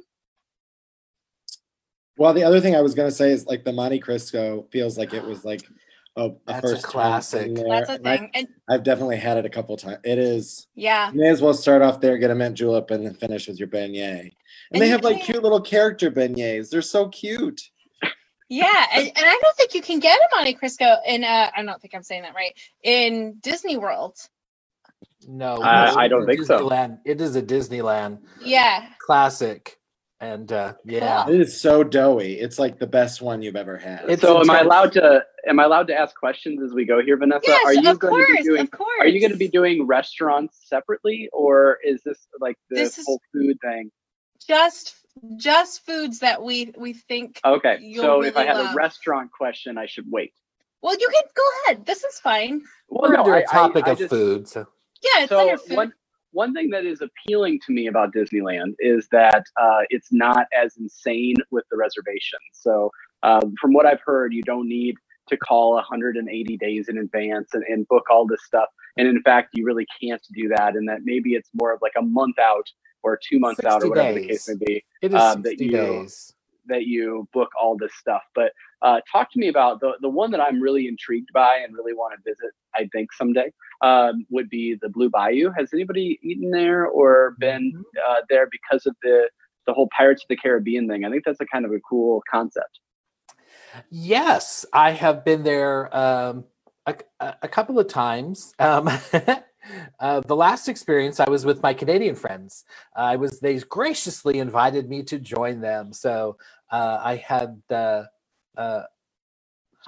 Well, 2.17 2.33
the 2.33 2.43
other 2.43 2.61
thing 2.61 2.75
I 2.75 2.81
was 2.81 2.95
gonna 2.95 3.11
say 3.11 3.31
is 3.31 3.45
like 3.45 3.65
the 3.65 3.73
Monte 3.73 3.99
Cristo 3.99 4.65
feels 4.71 4.97
like 4.97 5.13
it 5.13 5.23
was 5.23 5.43
like 5.43 5.61
a, 6.17 6.31
a 6.47 6.61
first 6.61 6.83
a 6.83 6.87
classic. 6.87 7.55
That's 7.55 7.89
a 7.89 7.97
thing. 7.99 8.31
I, 8.67 8.73
have 8.73 8.83
definitely 8.83 9.17
had 9.17 9.37
it 9.37 9.45
a 9.45 9.49
couple 9.49 9.77
times. 9.77 9.99
It 10.03 10.17
is. 10.17 10.67
Yeah. 10.75 11.11
You 11.11 11.21
may 11.21 11.29
as 11.29 11.41
well 11.41 11.53
start 11.53 11.81
off 11.81 12.01
there, 12.01 12.17
get 12.17 12.31
a 12.31 12.35
mint 12.35 12.55
julep, 12.55 12.91
and 12.91 13.05
then 13.05 13.13
finish 13.13 13.47
with 13.47 13.59
your 13.59 13.67
beignet. 13.67 14.19
And, 14.19 14.31
and 14.73 14.81
they 14.81 14.89
have 14.89 15.03
like 15.03 15.23
cute 15.23 15.43
little 15.43 15.61
character 15.61 16.11
beignets. 16.11 16.69
They're 16.69 16.81
so 16.81 17.07
cute. 17.09 17.61
Yeah, 18.49 18.85
and, 18.93 19.07
and 19.07 19.17
I 19.17 19.39
don't 19.41 19.57
think 19.57 19.73
you 19.73 19.81
can 19.81 19.99
get 19.99 20.17
a 20.17 20.35
Monte 20.35 20.53
Cristo 20.53 20.95
in. 21.05 21.23
Uh, 21.23 21.49
I 21.55 21.63
don't 21.63 21.81
think 21.81 21.93
I'm 21.93 22.03
saying 22.03 22.21
that 22.21 22.33
right 22.33 22.53
in 22.81 23.37
Disney 23.41 23.77
World. 23.77 24.17
No, 25.27 25.55
uh, 25.55 25.93
I 25.97 26.07
don't 26.07 26.25
think 26.25 26.41
Disneyland. 26.41 26.97
so. 26.97 27.01
It 27.05 27.19
is 27.19 27.35
a 27.35 27.41
Disneyland. 27.41 28.19
Yeah. 28.41 28.87
Classic, 29.05 29.76
and 30.19 30.51
uh, 30.51 30.73
yeah, 30.83 31.27
it 31.29 31.39
is 31.39 31.59
so 31.59 31.83
doughy. 31.83 32.39
It's 32.39 32.57
like 32.57 32.79
the 32.79 32.87
best 32.87 33.21
one 33.21 33.41
you've 33.41 33.55
ever 33.55 33.77
had. 33.77 34.05
It's 34.09 34.21
so, 34.21 34.39
am 34.39 34.49
I 34.49 34.61
allowed 34.61 34.93
to? 34.93 35.23
Am 35.47 35.59
I 35.59 35.63
allowed 35.63 35.87
to 35.87 35.95
ask 35.95 36.15
questions 36.15 36.61
as 36.63 36.73
we 36.73 36.85
go 36.85 37.01
here, 37.03 37.17
Vanessa? 37.17 37.45
Yes, 37.47 37.65
are 37.65 37.73
you 37.73 37.91
of 37.91 37.99
going 37.99 38.13
course, 38.13 38.27
to 38.27 38.37
be 38.37 38.43
doing? 38.43 38.61
Of 38.61 38.71
course. 38.71 38.89
Are 38.99 39.07
you 39.07 39.19
going 39.19 39.31
to 39.31 39.37
be 39.37 39.47
doing 39.47 39.85
restaurants 39.85 40.59
separately, 40.65 41.29
or 41.31 41.77
is 41.83 42.01
this 42.03 42.27
like 42.39 42.57
the 42.69 42.77
this 42.77 42.99
whole 43.05 43.21
food 43.31 43.57
thing? 43.61 43.91
Just 44.47 44.95
just 45.37 45.85
foods 45.85 46.19
that 46.19 46.41
we 46.41 46.73
we 46.75 46.93
think. 46.93 47.39
Okay, 47.45 47.93
so 47.95 48.17
really 48.17 48.29
if 48.29 48.37
I 48.37 48.45
had 48.45 48.57
love. 48.57 48.73
a 48.73 48.75
restaurant 48.75 49.31
question, 49.31 49.77
I 49.77 49.85
should 49.85 50.05
wait. 50.09 50.33
Well, 50.81 50.95
you 50.99 51.09
can 51.11 51.23
go 51.35 51.43
ahead. 51.65 51.85
This 51.85 52.03
is 52.03 52.19
fine. 52.19 52.63
Well, 52.89 53.09
We're 53.09 53.17
no, 53.17 53.23
under 53.23 53.35
a 53.35 53.45
topic 53.45 53.85
I, 53.85 53.89
I 53.89 53.91
of 53.93 53.97
just, 53.99 54.09
food, 54.09 54.47
so 54.47 54.67
yeah, 55.03 55.23
it's 55.23 55.29
so 55.29 55.39
under 55.39 55.57
food. 55.57 55.77
One, 55.77 55.93
one 56.31 56.53
thing 56.53 56.69
that 56.71 56.85
is 56.85 57.01
appealing 57.01 57.59
to 57.65 57.73
me 57.73 57.87
about 57.87 58.13
Disneyland 58.13 58.73
is 58.79 59.07
that 59.11 59.43
uh, 59.59 59.81
it's 59.89 60.09
not 60.11 60.47
as 60.57 60.77
insane 60.77 61.35
with 61.51 61.65
the 61.71 61.77
reservations. 61.77 62.43
So, 62.53 62.91
um, 63.23 63.55
from 63.59 63.73
what 63.73 63.85
I've 63.85 64.01
heard, 64.05 64.33
you 64.33 64.43
don't 64.43 64.67
need 64.67 64.95
to 65.29 65.37
call 65.37 65.73
180 65.75 66.57
days 66.57 66.89
in 66.89 66.97
advance 66.97 67.49
and, 67.53 67.63
and 67.63 67.87
book 67.87 68.03
all 68.09 68.25
this 68.25 68.43
stuff. 68.45 68.69
And 68.97 69.07
in 69.07 69.21
fact, 69.23 69.49
you 69.53 69.65
really 69.65 69.85
can't 70.01 70.21
do 70.33 70.49
that. 70.55 70.75
And 70.75 70.87
that 70.87 70.99
maybe 71.03 71.31
it's 71.31 71.49
more 71.53 71.73
of 71.73 71.79
like 71.81 71.93
a 71.97 72.01
month 72.01 72.39
out 72.39 72.67
or 73.03 73.19
two 73.21 73.39
months 73.39 73.63
out 73.63 73.83
or 73.83 73.89
whatever 73.89 74.19
days. 74.19 74.27
the 74.27 74.27
case 74.27 74.47
may 74.47 74.65
be. 74.65 74.85
It 75.01 75.13
is 75.13 75.21
um, 75.21 75.41
that 75.43 75.59
you 75.59 75.71
days. 75.71 76.33
That 76.67 76.85
you 76.85 77.27
book 77.33 77.49
all 77.59 77.77
this 77.77 77.93
stuff. 77.95 78.21
But 78.35 78.51
uh, 78.81 79.01
talk 79.11 79.31
to 79.31 79.39
me 79.39 79.47
about 79.47 79.79
the 79.79 79.93
the 80.01 80.09
one 80.09 80.31
that 80.31 80.41
I'm 80.41 80.59
really 80.61 80.87
intrigued 80.87 81.29
by 81.33 81.57
and 81.57 81.75
really 81.75 81.93
want 81.93 82.13
to 82.15 82.29
visit. 82.29 82.51
I 82.75 82.87
think 82.91 83.11
someday 83.13 83.51
um, 83.81 84.25
would 84.29 84.49
be 84.49 84.77
the 84.81 84.89
Blue 84.89 85.09
Bayou. 85.09 85.51
Has 85.57 85.69
anybody 85.73 86.19
eaten 86.21 86.51
there 86.51 86.87
or 86.87 87.35
been 87.39 87.73
mm-hmm. 87.75 87.81
uh, 88.09 88.21
there 88.29 88.47
because 88.51 88.85
of 88.85 88.95
the 89.03 89.29
the 89.65 89.73
whole 89.73 89.89
Pirates 89.95 90.23
of 90.23 90.27
the 90.29 90.37
Caribbean 90.37 90.87
thing? 90.87 91.05
I 91.05 91.09
think 91.09 91.23
that's 91.25 91.41
a 91.41 91.45
kind 91.45 91.65
of 91.65 91.71
a 91.71 91.79
cool 91.79 92.21
concept. 92.29 92.79
Yes, 93.89 94.65
I 94.73 94.91
have 94.91 95.23
been 95.23 95.43
there 95.43 95.95
um, 95.95 96.45
a, 96.85 96.95
a, 97.19 97.47
couple 97.47 97.77
of 97.77 97.87
times. 97.87 98.53
Um, 98.57 98.89
Uh, 99.99 100.21
the 100.21 100.35
last 100.35 100.67
experience 100.67 101.19
I 101.19 101.29
was 101.29 101.45
with 101.45 101.61
my 101.61 101.73
Canadian 101.73 102.15
friends. 102.15 102.65
I 102.95 103.15
was 103.15 103.39
they 103.39 103.57
graciously 103.59 104.39
invited 104.39 104.89
me 104.89 105.03
to 105.03 105.19
join 105.19 105.61
them, 105.61 105.93
so 105.93 106.37
uh, 106.71 106.99
I 107.03 107.15
had 107.15 107.61
uh, 107.69 108.03
uh 108.57 108.83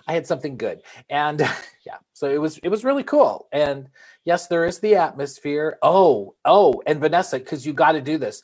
I 0.07 0.13
had 0.13 0.27
something 0.27 0.57
good, 0.57 0.81
and 1.09 1.39
yeah, 1.85 1.97
so 2.13 2.29
it 2.29 2.39
was 2.41 2.57
it 2.59 2.69
was 2.69 2.83
really 2.83 3.03
cool. 3.03 3.47
And 3.51 3.89
yes, 4.25 4.47
there 4.47 4.65
is 4.65 4.79
the 4.79 4.95
atmosphere. 4.95 5.77
Oh, 5.81 6.35
oh, 6.45 6.81
and 6.87 6.99
Vanessa, 6.99 7.39
because 7.39 7.65
you 7.65 7.73
got 7.73 7.93
to 7.93 8.01
do 8.01 8.17
this. 8.17 8.43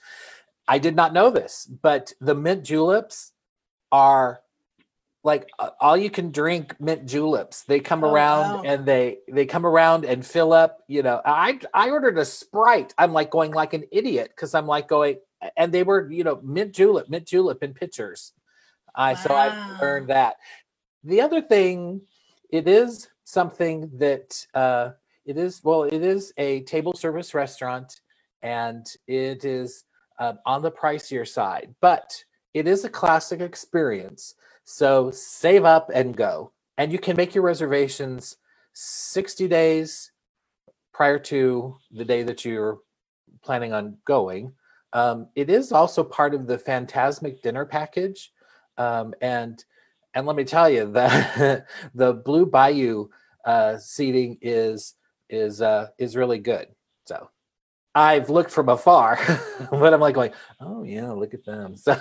I 0.67 0.79
did 0.79 0.95
not 0.95 1.13
know 1.13 1.29
this, 1.29 1.65
but 1.65 2.13
the 2.19 2.35
mint 2.35 2.63
juleps 2.63 3.33
are 3.91 4.41
like 5.25 5.49
uh, 5.57 5.71
all 5.81 5.97
you 5.97 6.11
can 6.11 6.31
drink 6.31 6.79
mint 6.79 7.07
juleps. 7.07 7.63
They 7.63 7.79
come 7.79 8.03
oh, 8.03 8.13
around 8.13 8.53
wow. 8.53 8.61
and 8.63 8.85
they 8.85 9.17
they 9.27 9.47
come 9.47 9.65
around 9.65 10.05
and 10.05 10.25
fill 10.25 10.53
up 10.53 10.83
you 10.87 11.01
know. 11.01 11.19
I 11.25 11.59
i 11.73 11.89
ordered 11.89 12.17
a 12.17 12.23
sprite. 12.23 12.93
I'm 12.97 13.11
like 13.11 13.31
going 13.31 13.51
like 13.51 13.73
an 13.73 13.85
idiot 13.91 14.31
because 14.33 14.53
i'm 14.53 14.67
like 14.67 14.87
going 14.87 15.17
and 15.57 15.73
they 15.73 15.83
were 15.83 16.09
you 16.09 16.23
know 16.23 16.39
mint 16.43 16.73
julep 16.73 17.09
mint 17.09 17.25
julep 17.25 17.63
in 17.63 17.73
pitchers. 17.73 18.31
I 18.93 19.13
wow. 19.13 19.19
so 19.19 19.33
i 19.33 19.77
learned 19.81 20.09
that. 20.09 20.35
The 21.03 21.21
other 21.21 21.41
thing 21.41 22.01
it 22.51 22.67
is 22.67 23.07
something 23.23 23.89
that 23.97 24.45
uh 24.53 24.91
it 25.25 25.37
is 25.37 25.59
well 25.63 25.83
it 25.83 26.03
is 26.03 26.33
a 26.37 26.61
table 26.61 26.93
service 26.93 27.33
restaurant 27.33 27.99
and 28.43 28.85
it 29.07 29.43
is 29.43 29.85
uh, 30.19 30.33
on 30.45 30.61
the 30.61 30.71
pricier 30.71 31.27
side 31.27 31.73
but 31.81 32.23
it 32.55 32.67
is 32.67 32.83
a 32.83 32.89
classic 32.89 33.41
experience 33.41 34.33
so 34.65 35.11
save 35.11 35.63
up 35.63 35.89
and 35.93 36.17
go. 36.17 36.51
And 36.77 36.91
you 36.91 36.99
can 36.99 37.15
make 37.15 37.33
your 37.33 37.43
reservations 37.43 38.35
60 38.73 39.47
days 39.47 40.11
prior 40.91 41.19
to 41.19 41.77
the 41.91 42.03
day 42.03 42.23
that 42.23 42.43
you're 42.43 42.79
planning 43.43 43.71
on 43.71 43.97
going. 44.05 44.51
Um, 44.91 45.29
it 45.35 45.49
is 45.49 45.71
also 45.71 46.03
part 46.03 46.33
of 46.33 46.47
the 46.47 46.57
Fantasmic 46.57 47.41
dinner 47.41 47.65
package. 47.65 48.31
Um, 48.77 49.13
and 49.21 49.63
and 50.13 50.25
let 50.25 50.35
me 50.35 50.45
tell 50.45 50.69
you 50.69 50.91
that 50.93 51.67
the 51.93 52.13
Blue 52.13 52.45
Bayou 52.45 53.09
uh, 53.45 53.77
seating 53.77 54.37
is 54.41 54.95
is 55.29 55.61
uh, 55.61 55.87
is 55.97 56.15
really 56.15 56.39
good. 56.39 56.67
So 57.05 57.29
I've 57.95 58.29
looked 58.29 58.51
from 58.51 58.67
afar, 58.67 59.17
but 59.71 59.93
I'm 59.93 60.01
like 60.01 60.15
going, 60.15 60.31
oh 60.59 60.83
yeah, 60.83 61.11
look 61.11 61.33
at 61.33 61.45
them. 61.45 61.75
So, 61.85 61.95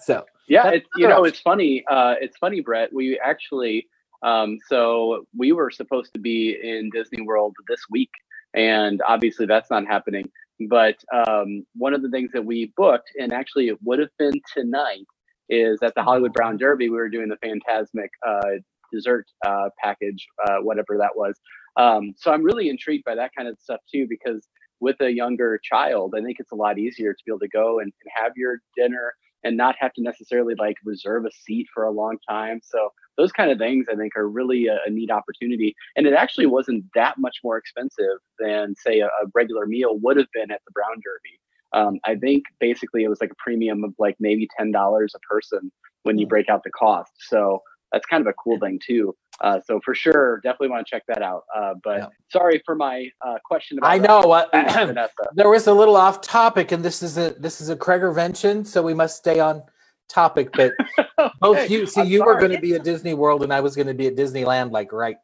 so 0.00 0.24
yeah, 0.48 0.70
it's 0.70 0.88
you 0.96 1.06
know 1.06 1.24
it's 1.24 1.40
funny. 1.40 1.84
Uh, 1.88 2.14
it's 2.20 2.36
funny, 2.38 2.60
Brett. 2.60 2.92
We 2.92 3.18
actually, 3.24 3.86
um, 4.22 4.58
so 4.68 5.26
we 5.36 5.52
were 5.52 5.70
supposed 5.70 6.12
to 6.14 6.18
be 6.20 6.58
in 6.62 6.90
Disney 6.92 7.22
World 7.22 7.54
this 7.68 7.80
week, 7.90 8.10
and 8.54 9.00
obviously 9.06 9.46
that's 9.46 9.70
not 9.70 9.86
happening. 9.86 10.28
But 10.68 10.96
um, 11.12 11.64
one 11.74 11.94
of 11.94 12.02
the 12.02 12.10
things 12.10 12.30
that 12.32 12.44
we 12.44 12.72
booked, 12.76 13.10
and 13.18 13.32
actually 13.32 13.68
it 13.68 13.78
would 13.82 14.00
have 14.00 14.10
been 14.18 14.40
tonight, 14.52 15.06
is 15.48 15.78
at 15.82 15.94
the 15.94 16.02
Hollywood 16.02 16.32
Brown 16.32 16.56
Derby. 16.56 16.88
We 16.88 16.96
were 16.96 17.08
doing 17.08 17.28
the 17.28 17.36
Fantasmic 17.36 18.08
uh, 18.26 18.58
dessert 18.92 19.26
uh, 19.46 19.70
package, 19.82 20.26
uh, 20.46 20.58
whatever 20.58 20.98
that 20.98 21.16
was. 21.16 21.38
Um, 21.76 22.12
so 22.16 22.32
I'm 22.32 22.42
really 22.42 22.68
intrigued 22.68 23.04
by 23.04 23.14
that 23.14 23.30
kind 23.36 23.48
of 23.48 23.58
stuff 23.58 23.80
too, 23.92 24.06
because 24.08 24.46
with 24.82 25.00
a 25.00 25.10
younger 25.10 25.60
child, 25.62 26.14
I 26.16 26.20
think 26.20 26.38
it's 26.40 26.50
a 26.50 26.56
lot 26.56 26.76
easier 26.76 27.12
to 27.12 27.22
be 27.24 27.30
able 27.30 27.38
to 27.38 27.48
go 27.48 27.78
and, 27.78 27.92
and 28.02 28.10
have 28.16 28.32
your 28.36 28.58
dinner 28.76 29.14
and 29.44 29.56
not 29.56 29.76
have 29.78 29.92
to 29.94 30.02
necessarily 30.02 30.54
like 30.56 30.76
reserve 30.84 31.24
a 31.24 31.30
seat 31.30 31.66
for 31.72 31.84
a 31.84 31.90
long 31.90 32.18
time. 32.28 32.60
So 32.62 32.90
those 33.16 33.32
kind 33.32 33.50
of 33.50 33.58
things 33.58 33.86
I 33.90 33.96
think 33.96 34.16
are 34.16 34.28
really 34.28 34.66
a, 34.66 34.78
a 34.84 34.90
neat 34.90 35.10
opportunity. 35.10 35.74
And 35.96 36.06
it 36.06 36.14
actually 36.14 36.46
wasn't 36.46 36.84
that 36.94 37.14
much 37.16 37.38
more 37.44 37.56
expensive 37.56 38.18
than 38.38 38.74
say 38.76 39.00
a, 39.00 39.06
a 39.06 39.26
regular 39.34 39.66
meal 39.66 39.98
would 40.02 40.16
have 40.16 40.30
been 40.34 40.50
at 40.50 40.60
the 40.66 40.72
Brown 40.72 40.96
Derby. 40.96 41.38
Um, 41.74 42.00
I 42.04 42.16
think 42.16 42.44
basically 42.60 43.04
it 43.04 43.08
was 43.08 43.20
like 43.20 43.30
a 43.30 43.42
premium 43.42 43.84
of 43.84 43.94
like 43.98 44.16
maybe 44.20 44.48
ten 44.58 44.72
dollars 44.72 45.14
a 45.14 45.20
person 45.20 45.70
when 46.02 46.18
you 46.18 46.26
hmm. 46.26 46.30
break 46.30 46.48
out 46.48 46.64
the 46.64 46.70
cost. 46.70 47.12
So 47.18 47.62
that's 47.92 48.06
kind 48.06 48.20
of 48.20 48.26
a 48.26 48.34
cool 48.34 48.58
thing 48.58 48.80
too. 48.84 49.14
Uh, 49.42 49.60
so 49.66 49.80
for 49.84 49.94
sure, 49.94 50.38
definitely 50.38 50.68
want 50.68 50.86
to 50.86 50.90
check 50.90 51.02
that 51.08 51.20
out. 51.20 51.44
Uh, 51.54 51.74
but 51.82 51.98
yeah. 51.98 52.06
sorry 52.30 52.62
for 52.64 52.74
my 52.76 53.08
uh, 53.26 53.38
question. 53.44 53.78
About 53.78 53.90
I 53.90 53.98
know 53.98 54.20
what 54.20 54.50
there 55.34 55.48
was 55.48 55.66
a 55.66 55.72
little 55.72 55.96
off 55.96 56.20
topic, 56.20 56.72
and 56.72 56.84
this 56.84 57.02
is 57.02 57.18
a 57.18 57.34
this 57.38 57.60
is 57.60 57.68
a 57.68 57.76
Craigervention, 57.76 58.66
so 58.66 58.82
we 58.82 58.94
must 58.94 59.16
stay 59.16 59.40
on 59.40 59.62
topic. 60.08 60.50
But 60.52 60.72
okay. 61.18 61.30
both 61.40 61.70
you 61.70 61.86
see, 61.86 62.02
I'm 62.02 62.06
you 62.06 62.18
sorry. 62.18 62.34
were 62.34 62.40
going 62.40 62.52
to 62.52 62.60
be 62.60 62.74
at 62.74 62.84
Disney 62.84 63.14
World, 63.14 63.42
and 63.42 63.52
I 63.52 63.60
was 63.60 63.74
going 63.74 63.88
to 63.88 63.94
be 63.94 64.06
at 64.06 64.14
Disneyland, 64.14 64.70
like 64.70 64.92
right 64.92 65.16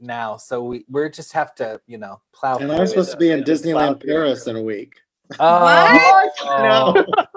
now. 0.00 0.36
So 0.36 0.62
we 0.62 0.84
we 0.90 1.08
just 1.08 1.32
have 1.32 1.54
to 1.56 1.80
you 1.86 1.96
know 1.96 2.20
plow. 2.34 2.58
And 2.58 2.70
I'm 2.70 2.86
supposed 2.86 3.12
to 3.12 3.16
be 3.16 3.30
in 3.30 3.44
Disneyland 3.44 4.04
Paris 4.04 4.46
in 4.46 4.56
a 4.56 4.62
week. 4.62 4.94
Uh, 5.38 5.60
what? 5.60 6.32
No. 6.44 7.06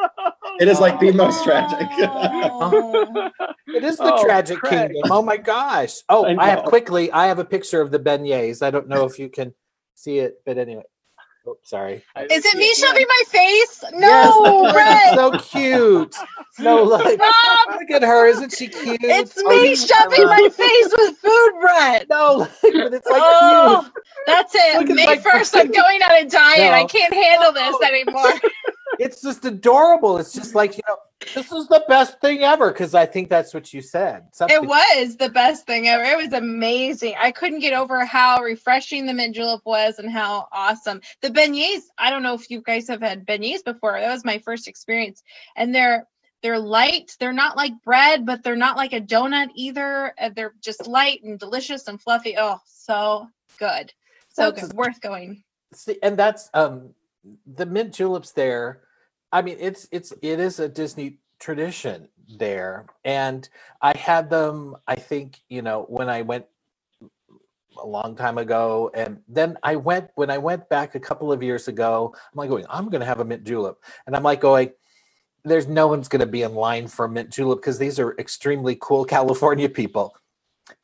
It 0.60 0.68
is 0.68 0.80
like 0.80 1.00
the 1.00 1.10
oh, 1.10 1.14
most 1.14 1.44
tragic. 1.44 1.88
it 3.68 3.84
is 3.84 3.98
the 3.98 4.14
oh, 4.14 4.24
tragic 4.26 4.60
Craig. 4.60 4.92
kingdom. 4.92 5.12
Oh 5.12 5.22
my 5.22 5.38
gosh. 5.38 5.96
Oh, 6.10 6.26
I, 6.26 6.36
I, 6.38 6.50
have 6.50 6.64
quickly, 6.64 7.12
I 7.12 7.28
have 7.28 7.40
a 7.40 7.46
picture 7.46 7.82
of 7.82 7.92
the 7.92 8.00
beignets. 8.00 8.62
I 8.62 8.72
don't 8.72 8.88
know 8.88 9.06
if 9.06 9.20
you 9.20 9.30
can 9.30 9.54
see 9.96 10.20
it. 10.20 10.42
But 10.46 10.58
anyway, 10.58 10.84
oh, 11.46 11.58
sorry. 11.64 12.04
Is 12.32 12.46
it 12.46 12.58
me 12.58 12.74
shoving 12.74 13.06
my 13.08 13.24
face? 13.28 13.84
No, 13.94 14.64
yes, 14.74 15.16
so 15.16 15.32
cute. 15.40 16.16
No, 16.60 16.84
look, 16.86 17.02
Stop. 17.02 17.80
look 17.80 17.92
at 17.92 18.02
her. 18.02 18.28
Isn't 18.28 18.52
she 18.54 18.68
cute? 18.68 19.00
It's 19.04 19.36
Oh, 19.38 19.50
me 19.50 19.70
you- 19.70 19.76
shoving 19.76 20.26
my 20.26 20.50
face 20.52 20.94
with 20.98 21.18
food, 21.18 21.52
Brett. 21.62 22.08
No, 22.10 22.38
look, 22.38 22.52
but 22.62 22.94
it's 22.94 23.08
like 23.08 23.22
oh, 23.24 23.82
cute. 23.84 24.04
that's 24.26 24.56
it. 24.56 24.80
Look, 24.80 24.96
May 24.96 25.06
like- 25.06 25.24
1st, 25.24 25.60
I'm 25.60 25.72
going 25.72 26.02
on 26.02 26.26
a 26.26 26.30
diet. 26.30 26.74
I 26.74 26.86
can't 26.86 27.14
handle 27.14 27.52
this 27.54 27.76
anymore. 27.84 28.34
It's 29.00 29.22
just 29.22 29.46
adorable. 29.46 30.18
It's 30.18 30.34
just 30.34 30.56
like 30.56 30.78
you 30.78 30.84
know, 30.88 30.98
this 31.34 31.52
is 31.52 31.68
the 31.68 31.84
best 31.88 32.20
thing 32.22 32.44
ever 32.44 32.72
because 32.72 32.94
I 32.94 33.06
think 33.06 33.30
that's 33.30 33.54
what 33.54 33.74
you 33.74 33.82
said. 33.82 34.28
Something- 34.34 34.56
It 34.64 34.68
was 34.68 35.18
the 35.18 35.30
best 35.30 35.66
thing 35.66 35.88
ever. 35.88 36.04
It 36.04 36.18
was 36.18 36.34
amazing. 36.34 37.16
I 37.20 37.32
couldn't 37.32 37.60
get 37.60 37.74
over 37.74 38.06
how 38.06 38.42
refreshing 38.42 39.06
the 39.06 39.14
mint 39.14 39.36
julep 39.36 39.62
was 39.66 40.00
and 40.00 40.10
how 40.12 40.48
awesome 40.52 41.02
the 41.22 41.30
beignets. 41.30 41.84
I 41.98 42.10
don't 42.10 42.24
know 42.24 42.34
if 42.34 42.50
you 42.50 42.62
guys 42.62 42.88
have 42.88 43.02
had 43.02 43.26
beignets 43.26 43.64
before. 43.64 44.00
That 44.00 44.12
was 44.14 44.26
my 44.26 44.40
first 44.40 44.68
experience, 44.68 45.24
and 45.56 45.74
they're 45.74 46.08
they're 46.44 46.60
light. 46.60 47.16
They're 47.20 47.34
not 47.34 47.58
like 47.58 47.74
bread, 47.84 48.26
but 48.26 48.44
they're 48.44 48.56
not 48.56 48.78
like 48.78 48.94
a 48.94 49.02
donut 49.02 49.50
either. 49.56 50.14
They're 50.36 50.54
just 50.62 50.88
light 50.88 51.24
and 51.24 51.40
delicious 51.40 51.88
and 51.88 52.00
fluffy. 52.00 52.36
Oh, 52.38 52.60
so 52.66 53.28
good, 53.58 53.92
so 54.34 54.52
That's- 54.52 54.68
good, 54.68 54.78
worth 54.78 55.02
going. 55.02 55.44
See, 55.74 55.98
and 56.04 56.16
that's 56.18 56.50
um 56.54 56.94
the 57.46 57.66
mint 57.66 57.94
juleps 57.94 58.32
there. 58.32 58.82
I 59.32 59.42
mean, 59.44 59.58
it's 59.60 59.88
it's 59.92 60.14
it 60.24 60.40
is 60.40 60.60
a 60.60 60.70
Disney 60.70 61.20
tradition 61.40 62.10
there, 62.38 62.88
and 63.06 63.48
I 63.82 63.98
had 63.98 64.30
them. 64.30 64.76
I 64.88 64.96
think 64.96 65.42
you 65.50 65.62
know 65.62 65.86
when 65.90 66.10
I 66.10 66.24
went 66.24 66.46
a 67.82 67.88
long 67.88 68.16
time 68.16 68.38
ago, 68.38 68.92
and 68.94 69.20
then 69.28 69.58
I 69.64 69.76
went 69.78 70.10
when 70.16 70.32
I 70.32 70.40
went 70.40 70.70
back 70.70 70.96
a 70.96 71.00
couple 71.00 71.32
of 71.32 71.44
years 71.44 71.68
ago. 71.68 72.14
I'm 72.16 72.38
like 72.38 72.50
going, 72.50 72.66
I'm 72.70 72.90
going 72.90 73.02
to 73.02 73.08
have 73.08 73.20
a 73.22 73.26
mint 73.26 73.44
julep, 73.46 73.78
and 74.08 74.16
I'm 74.16 74.24
like 74.24 74.42
going. 74.42 74.72
There's 75.46 75.68
no 75.68 75.88
one's 75.88 76.10
going 76.10 76.22
to 76.22 76.26
be 76.28 76.44
in 76.44 76.56
line 76.56 76.88
for 76.88 77.08
mint 77.08 77.32
julep 77.32 77.60
because 77.60 77.80
these 77.80 78.00
are 78.00 78.16
extremely 78.20 78.78
cool 78.82 79.06
California 79.18 79.70
people. 79.70 80.16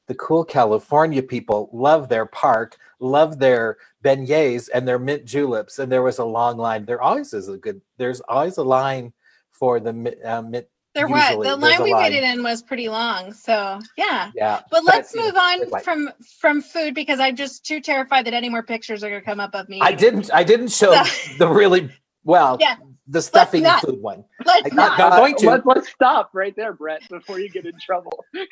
The 0.08 0.16
cool 0.16 0.46
California 0.46 1.24
people 1.24 1.70
love 1.74 2.10
their 2.10 2.26
park, 2.26 2.78
love 3.00 3.40
their 3.40 3.78
beignets 4.04 4.70
and 4.74 4.88
their 4.88 5.00
mint 5.00 5.26
juleps, 5.26 5.80
and 5.80 5.92
there 5.92 6.04
was 6.04 6.20
a 6.20 6.26
long 6.26 6.58
line. 6.58 6.86
There 6.86 7.02
always 7.02 7.34
is 7.34 7.48
a 7.50 7.58
good. 7.58 7.82
There's 7.98 8.22
always 8.22 8.58
a 8.58 8.64
line 8.64 9.14
for 9.52 9.80
the 9.80 9.94
mi- 9.94 10.22
uh, 10.24 10.42
mint. 10.42 10.68
There 10.96 11.08
was 11.08 11.44
the 11.44 11.56
line 11.56 11.82
a 11.82 11.84
we 11.84 11.92
line. 11.94 12.04
waited 12.04 12.24
in 12.24 12.44
was 12.44 12.62
pretty 12.62 12.88
long. 12.88 13.34
So 13.34 13.80
yeah. 13.98 14.30
Yeah, 14.36 14.60
But 14.70 14.84
But, 14.86 14.96
let's 14.96 15.16
you 15.16 15.22
move 15.24 15.36
on 15.36 15.80
from 15.82 16.10
from 16.40 16.62
food 16.62 16.94
because 16.94 17.20
I'm 17.20 17.36
just 17.36 17.66
too 17.66 17.82
terrified 17.82 18.26
that 18.28 18.36
any 18.36 18.48
more 18.50 18.62
pictures 18.62 19.04
are 19.04 19.10
going 19.10 19.22
to 19.22 19.26
come 19.26 19.40
up 19.40 19.56
of 19.56 19.68
me. 19.70 19.80
I 19.82 19.94
didn't. 19.94 20.30
I 20.32 20.44
didn't 20.44 20.68
show 20.72 20.94
So- 21.04 21.34
the 21.40 21.48
really 21.48 21.90
well. 22.24 22.58
Yeah, 22.62 22.76
the 23.08 23.24
stuffing 23.24 23.64
not. 23.64 23.82
food 23.82 24.00
one. 24.04 24.24
Let's 24.46 24.72
I 24.72 24.76
not. 24.76 24.98
got- 25.00 25.14
I'm 25.14 25.20
going 25.20 25.36
to. 25.38 25.48
Let, 25.48 25.66
let's 25.66 25.90
stop 25.90 26.30
right 26.34 26.56
there, 26.56 26.74
Brett, 26.74 27.02
before 27.10 27.40
you 27.40 27.50
get 27.50 27.66
in 27.66 27.74
trouble. 27.80 28.24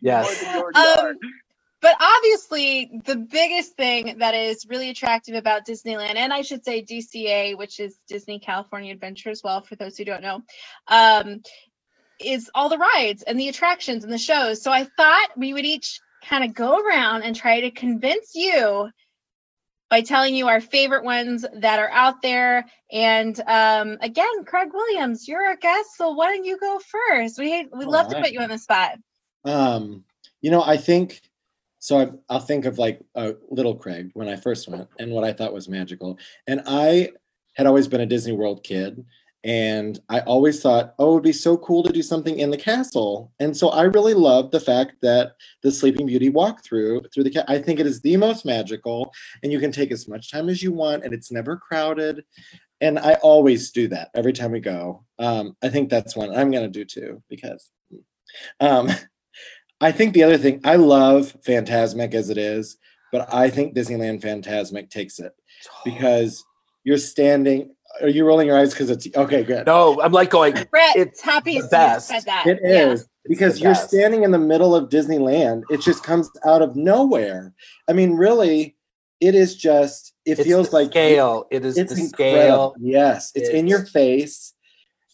Yes. 0.00 0.26
More 0.26 0.44
than 0.44 0.54
you 0.54 0.60
already 0.62 1.00
are. 1.00 1.08
Um, 1.10 1.18
but 1.84 1.96
obviously, 2.00 2.98
the 3.04 3.16
biggest 3.16 3.76
thing 3.76 4.16
that 4.20 4.34
is 4.34 4.64
really 4.66 4.88
attractive 4.88 5.34
about 5.34 5.66
Disneyland, 5.66 6.16
and 6.16 6.32
I 6.32 6.40
should 6.40 6.64
say 6.64 6.82
DCA, 6.82 7.58
which 7.58 7.78
is 7.78 7.94
Disney 8.08 8.38
California 8.38 8.90
Adventure 8.90 9.28
as 9.28 9.42
well, 9.44 9.60
for 9.60 9.76
those 9.76 9.98
who 9.98 10.06
don't 10.06 10.22
know, 10.22 10.40
um, 10.88 11.42
is 12.18 12.50
all 12.54 12.70
the 12.70 12.78
rides 12.78 13.22
and 13.22 13.38
the 13.38 13.50
attractions 13.50 14.02
and 14.02 14.10
the 14.10 14.16
shows. 14.16 14.62
So 14.62 14.72
I 14.72 14.84
thought 14.96 15.36
we 15.36 15.52
would 15.52 15.66
each 15.66 16.00
kind 16.24 16.42
of 16.42 16.54
go 16.54 16.80
around 16.80 17.20
and 17.20 17.36
try 17.36 17.60
to 17.60 17.70
convince 17.70 18.34
you 18.34 18.88
by 19.90 20.00
telling 20.00 20.34
you 20.34 20.48
our 20.48 20.62
favorite 20.62 21.04
ones 21.04 21.44
that 21.52 21.78
are 21.80 21.90
out 21.90 22.22
there. 22.22 22.64
And 22.90 23.38
um, 23.46 23.98
again, 24.00 24.44
Craig 24.46 24.70
Williams, 24.72 25.28
you're 25.28 25.44
our 25.44 25.56
guest, 25.56 25.98
so 25.98 26.12
why 26.12 26.34
don't 26.34 26.46
you 26.46 26.58
go 26.58 26.78
first? 26.78 27.38
We 27.38 27.68
we 27.76 27.84
love 27.84 28.08
to 28.08 28.22
put 28.22 28.32
you 28.32 28.40
on 28.40 28.48
the 28.48 28.56
spot. 28.56 28.92
Um, 29.44 30.04
you 30.40 30.50
know, 30.50 30.62
I 30.62 30.78
think 30.78 31.20
so. 31.84 32.00
I, 32.00 32.10
I'll 32.28 32.40
think 32.40 32.64
of 32.64 32.78
like 32.78 33.00
uh, 33.14 33.32
Little 33.50 33.74
Craig 33.74 34.10
when 34.14 34.28
I 34.28 34.36
first 34.36 34.68
went, 34.68 34.88
and 34.98 35.12
what 35.12 35.24
I 35.24 35.32
thought 35.32 35.52
was 35.52 35.68
magical. 35.68 36.18
And 36.46 36.62
I 36.66 37.10
had 37.54 37.66
always 37.66 37.88
been 37.88 38.00
a 38.00 38.06
Disney 38.06 38.32
World 38.32 38.64
kid, 38.64 39.04
and 39.44 40.00
I 40.08 40.20
always 40.20 40.62
thought, 40.62 40.94
oh, 40.98 41.10
it 41.10 41.14
would 41.14 41.22
be 41.22 41.32
so 41.32 41.58
cool 41.58 41.82
to 41.82 41.92
do 41.92 42.02
something 42.02 42.38
in 42.38 42.50
the 42.50 42.56
castle. 42.56 43.30
And 43.40 43.54
so 43.54 43.68
I 43.68 43.82
really 43.82 44.14
loved 44.14 44.52
the 44.52 44.60
fact 44.60 44.92
that 45.02 45.32
the 45.62 45.70
Sleeping 45.70 46.06
Beauty 46.06 46.30
walk 46.30 46.64
through 46.64 47.02
the. 47.14 47.30
Ca- 47.30 47.44
I 47.46 47.58
think 47.58 47.78
it 47.78 47.86
is 47.86 48.00
the 48.00 48.16
most 48.16 48.46
magical, 48.46 49.12
and 49.42 49.52
you 49.52 49.60
can 49.60 49.70
take 49.70 49.92
as 49.92 50.08
much 50.08 50.30
time 50.30 50.48
as 50.48 50.62
you 50.62 50.72
want, 50.72 51.04
and 51.04 51.12
it's 51.12 51.30
never 51.30 51.58
crowded. 51.58 52.24
And 52.80 52.98
I 52.98 53.14
always 53.22 53.70
do 53.70 53.86
that 53.88 54.08
every 54.14 54.32
time 54.32 54.52
we 54.52 54.60
go. 54.60 55.04
Um, 55.18 55.56
I 55.62 55.68
think 55.68 55.90
that's 55.90 56.16
one 56.16 56.34
I'm 56.34 56.50
gonna 56.50 56.68
do 56.68 56.86
too 56.86 57.22
because. 57.28 57.70
Um, 58.60 58.88
I 59.84 59.92
think 59.92 60.14
the 60.14 60.22
other 60.22 60.38
thing 60.38 60.60
I 60.64 60.76
love 60.76 61.36
Fantasmic 61.46 62.14
as 62.14 62.30
it 62.30 62.38
is, 62.38 62.78
but 63.12 63.32
I 63.32 63.50
think 63.50 63.74
Disneyland 63.76 64.22
Fantasmic 64.22 64.88
takes 64.88 65.18
it 65.18 65.32
because 65.84 66.42
you're 66.84 66.96
standing. 66.98 67.74
Are 68.00 68.08
you 68.08 68.24
rolling 68.24 68.46
your 68.46 68.58
eyes 68.58 68.72
because 68.72 68.88
it's 68.90 69.06
okay? 69.14 69.44
Good. 69.44 69.66
No, 69.66 70.00
I'm 70.00 70.10
like 70.12 70.30
going. 70.30 70.54
Brett, 70.70 70.96
It's 70.96 71.20
happy 71.20 71.58
the 71.58 71.64
you 71.64 71.68
best. 71.70 72.08
said 72.08 72.24
that. 72.24 72.46
It 72.46 72.60
Yeah. 72.64 72.92
is 72.92 73.06
because 73.28 73.60
you're 73.60 73.72
best. 73.74 73.88
standing 73.88 74.24
in 74.24 74.30
the 74.30 74.38
middle 74.38 74.74
of 74.74 74.88
Disneyland. 74.88 75.62
It 75.70 75.80
just 75.82 76.02
comes 76.02 76.30
out 76.46 76.62
of 76.62 76.74
nowhere. 76.76 77.52
I 77.88 77.92
mean, 77.92 78.14
really, 78.14 78.76
it 79.20 79.34
is 79.34 79.54
just. 79.54 80.14
It 80.24 80.38
It's 80.38 80.48
feels 80.48 80.70
the 80.70 80.76
like 80.76 80.88
scale. 80.88 81.46
It 81.50 81.64
is 81.66 81.76
it's 81.76 81.94
the 81.94 82.00
incredible. 82.00 82.70
scale. 82.70 82.74
Yes, 82.80 83.30
it's, 83.34 83.50
in 83.50 83.66
your 83.66 83.84
face, 83.84 84.54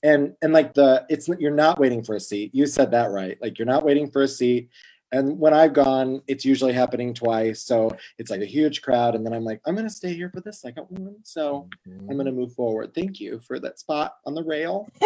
and 0.03 0.35
and 0.43 0.53
like 0.53 0.75
the 0.75 1.05
it's 1.09 1.29
you're 1.39 1.51
not 1.51 1.79
waiting 1.79 2.03
for 2.03 2.15
a 2.15 2.21
seat. 2.21 2.55
You 2.55 2.67
said 2.67 2.91
that 2.93 3.11
right. 3.11 3.37
Like 3.41 3.59
you're 3.59 3.67
not 3.67 3.85
waiting 3.85 4.11
for 4.11 4.23
a 4.23 4.29
seat. 4.29 4.69
And 5.13 5.41
when 5.41 5.53
I've 5.53 5.73
gone, 5.73 6.23
it's 6.29 6.45
usually 6.45 6.73
happening 6.73 7.13
twice. 7.13 7.65
So 7.65 7.91
it's 8.19 8.31
like 8.31 8.43
a 8.43 8.47
huge 8.47 8.81
crowd, 8.81 9.17
and 9.17 9.27
then 9.27 9.33
I'm 9.33 9.45
like, 9.45 9.61
I'm 9.67 9.75
gonna 9.75 9.91
stay 9.91 10.15
here 10.15 10.31
for 10.33 10.41
the 10.41 10.53
second 10.53 10.85
one. 10.89 11.17
So 11.25 11.69
I'm 12.09 12.17
gonna 12.17 12.31
move 12.33 12.53
forward. 12.55 12.95
Thank 12.95 13.19
you 13.19 13.41
for 13.41 13.59
that 13.59 13.79
spot 13.81 14.15
on 14.25 14.35
the 14.35 14.45
rail. 14.45 14.89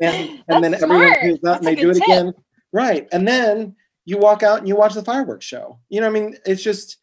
and 0.00 0.42
and 0.48 0.64
then 0.64 0.72
That's 0.72 0.82
everyone 0.82 1.06
smart. 1.06 1.20
pulls 1.20 1.44
out 1.44 1.58
and 1.58 1.66
they 1.66 1.74
do 1.76 1.90
it 1.90 1.94
tip. 1.94 2.02
again. 2.04 2.32
Right. 2.72 3.08
And 3.12 3.26
then 3.26 3.76
you 4.04 4.18
walk 4.18 4.42
out 4.42 4.58
and 4.58 4.68
you 4.68 4.76
watch 4.76 4.94
the 4.94 5.04
fireworks 5.04 5.46
show. 5.46 5.78
You 5.88 6.00
know, 6.00 6.10
what 6.10 6.16
I 6.16 6.20
mean, 6.20 6.36
it's 6.44 6.62
just 6.62 6.98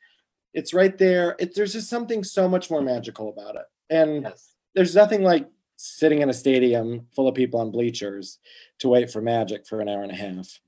it's 0.54 0.74
right 0.74 0.98
there. 0.98 1.36
It, 1.40 1.56
there's 1.56 1.72
just 1.74 1.90
something 1.90 2.24
so 2.26 2.48
much 2.50 2.70
more 2.70 2.82
magical 2.82 3.30
about 3.30 3.56
it. 3.56 3.66
And 3.90 4.24
Yes. 4.24 4.54
there's 4.76 4.96
nothing 4.96 5.24
like 5.24 5.48
sitting 5.82 6.22
in 6.22 6.30
a 6.30 6.34
stadium 6.34 7.08
full 7.16 7.28
of 7.28 7.36
people 7.36 7.60
on 7.60 7.72
bleachers 7.72 8.38
to 8.80 8.88
wait 8.88 9.10
for 9.12 9.22
magic 9.22 9.66
for 9.68 9.82
an 9.82 9.90
hour 9.90 10.04
and 10.04 10.12
a 10.12 10.16
half 10.16 10.60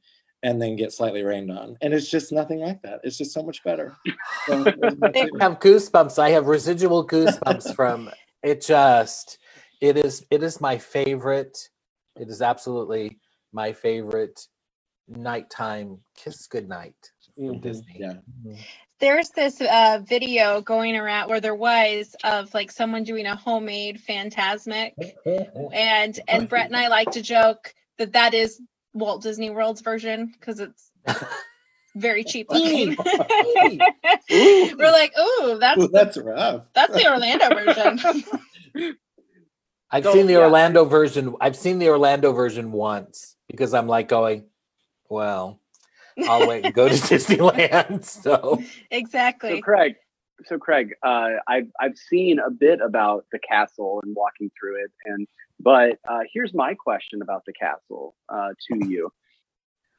and 0.41 0.61
then 0.61 0.75
get 0.75 0.91
slightly 0.91 1.23
rained 1.23 1.51
on. 1.51 1.77
And 1.81 1.93
it's 1.93 2.09
just 2.09 2.31
nothing 2.31 2.59
like 2.59 2.81
that. 2.81 2.99
It's 3.03 3.17
just 3.17 3.31
so 3.31 3.43
much 3.43 3.63
better. 3.63 3.95
So, 4.47 4.63
those 4.63 4.93
are 4.93 4.97
my 4.97 5.07
I 5.09 5.11
favorite. 5.13 5.41
have 5.41 5.59
goosebumps. 5.59 6.19
I 6.19 6.31
have 6.31 6.47
residual 6.47 7.07
goosebumps 7.07 7.73
from 7.75 8.09
it. 8.41 8.61
Just 8.65 9.37
it 9.79 9.97
is. 9.97 10.25
It 10.31 10.43
is 10.43 10.59
my 10.59 10.77
favorite. 10.77 11.69
It 12.19 12.29
is 12.29 12.41
absolutely 12.41 13.19
my 13.53 13.71
favorite 13.71 14.47
nighttime 15.07 15.99
kiss 16.15 16.47
goodnight 16.47 16.95
from 17.35 17.45
Mhm, 17.55 17.61
Disney. 17.61 17.95
Yeah. 17.99 18.13
There's 18.99 19.29
this 19.31 19.59
uh, 19.61 19.99
video 20.03 20.61
going 20.61 20.95
around 20.95 21.29
where 21.29 21.41
there 21.41 21.55
was 21.55 22.15
of 22.23 22.53
like 22.53 22.71
someone 22.71 23.03
doing 23.03 23.25
a 23.25 23.35
homemade 23.35 24.01
Fantasmic, 24.07 24.93
and 25.73 26.19
and 26.27 26.49
Brett 26.49 26.67
and 26.67 26.77
I 26.77 26.87
like 26.89 27.11
to 27.11 27.21
joke 27.21 27.73
that 27.97 28.13
that 28.13 28.33
is 28.33 28.61
Walt 28.93 29.21
Disney 29.23 29.49
World's 29.49 29.81
version 29.81 30.33
because 30.39 30.59
it's 30.61 30.91
very 31.95 32.23
cheap 32.23 32.49
looking. 32.51 32.97
We're 34.29 34.91
like, 34.91 35.13
oh 35.17 35.57
that's 35.59 35.83
Ooh, 35.83 35.87
the, 35.87 35.91
that's 35.91 36.17
rough. 36.17 36.63
that's 36.75 36.95
the 36.95 37.07
Orlando 37.09 37.49
version. 37.51 38.25
I've 39.91 40.05
So, 40.05 40.13
seen 40.13 40.27
the 40.27 40.37
yeah. 40.37 40.39
Orlando 40.39 40.85
version. 40.85 41.35
I've 41.41 41.55
seen 41.55 41.79
the 41.79 41.89
Orlando 41.89 42.33
version 42.33 42.71
once 42.71 43.35
because 43.47 43.73
I'm 43.73 43.87
like 43.87 44.09
going, 44.09 44.45
well, 45.09 45.59
I'll 46.27 46.47
wait 46.47 46.65
and 46.65 46.73
go 46.73 46.87
to 46.87 46.93
Disneyland. 46.95 48.03
So 48.05 48.61
exactly. 48.91 49.49
So 49.49 49.55
exactly. 49.55 49.61
Craig, 49.61 49.95
so 50.45 50.57
Craig, 50.57 50.93
uh, 51.03 51.29
I've 51.47 51.67
I've 51.79 51.97
seen 51.97 52.39
a 52.39 52.49
bit 52.49 52.79
about 52.81 53.25
the 53.31 53.39
castle 53.39 53.99
and 54.03 54.15
walking 54.15 54.51
through 54.59 54.83
it, 54.83 54.91
and 55.05 55.27
but 55.59 55.99
uh, 56.07 56.21
here's 56.33 56.53
my 56.53 56.73
question 56.73 57.21
about 57.21 57.43
the 57.45 57.53
castle 57.53 58.15
uh, 58.29 58.49
to 58.71 58.87
you: 58.89 59.09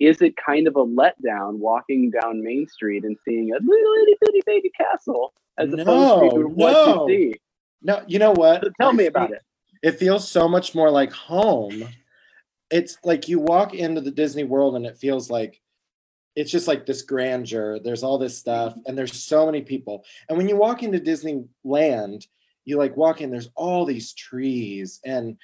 Is 0.00 0.20
it 0.22 0.34
kind 0.36 0.66
of 0.68 0.76
a 0.76 0.84
letdown 0.84 1.58
walking 1.58 2.10
down 2.10 2.42
Main 2.42 2.68
Street 2.68 3.04
and 3.04 3.16
seeing 3.24 3.52
a 3.52 3.58
little 3.58 3.94
itty 4.02 4.16
bitty 4.20 4.42
baby 4.46 4.70
castle 4.76 5.32
as 5.58 5.72
opposed 5.72 5.86
No, 5.86 6.30
to 6.30 6.48
what 6.48 6.72
no. 6.72 7.08
you 7.08 7.32
see? 7.32 7.40
No, 7.82 8.02
you 8.06 8.18
know 8.18 8.32
what? 8.32 8.62
So 8.62 8.70
tell 8.80 8.92
me 8.92 9.06
about 9.06 9.30
it. 9.30 9.42
It 9.82 9.98
feels 9.98 10.28
so 10.28 10.48
much 10.48 10.74
more 10.74 10.90
like 10.90 11.12
home. 11.12 11.84
It's 12.70 12.96
like 13.04 13.28
you 13.28 13.38
walk 13.38 13.74
into 13.74 14.00
the 14.00 14.10
Disney 14.10 14.44
World 14.44 14.74
and 14.74 14.86
it 14.86 14.96
feels 14.96 15.30
like 15.30 15.60
it's 16.36 16.50
just 16.50 16.68
like 16.68 16.86
this 16.86 17.02
grandeur. 17.02 17.78
There's 17.78 18.02
all 18.02 18.18
this 18.18 18.36
stuff, 18.36 18.72
mm-hmm. 18.72 18.80
and 18.86 18.98
there's 18.98 19.22
so 19.22 19.46
many 19.46 19.62
people. 19.62 20.04
And 20.28 20.36
when 20.36 20.48
you 20.48 20.56
walk 20.56 20.82
into 20.82 20.98
Disneyland, 20.98 22.26
you 22.64 22.78
like 22.78 22.96
walk 22.96 23.20
in, 23.20 23.30
there's 23.30 23.50
all 23.54 23.84
these 23.84 24.12
trees 24.14 25.00
and 25.04 25.36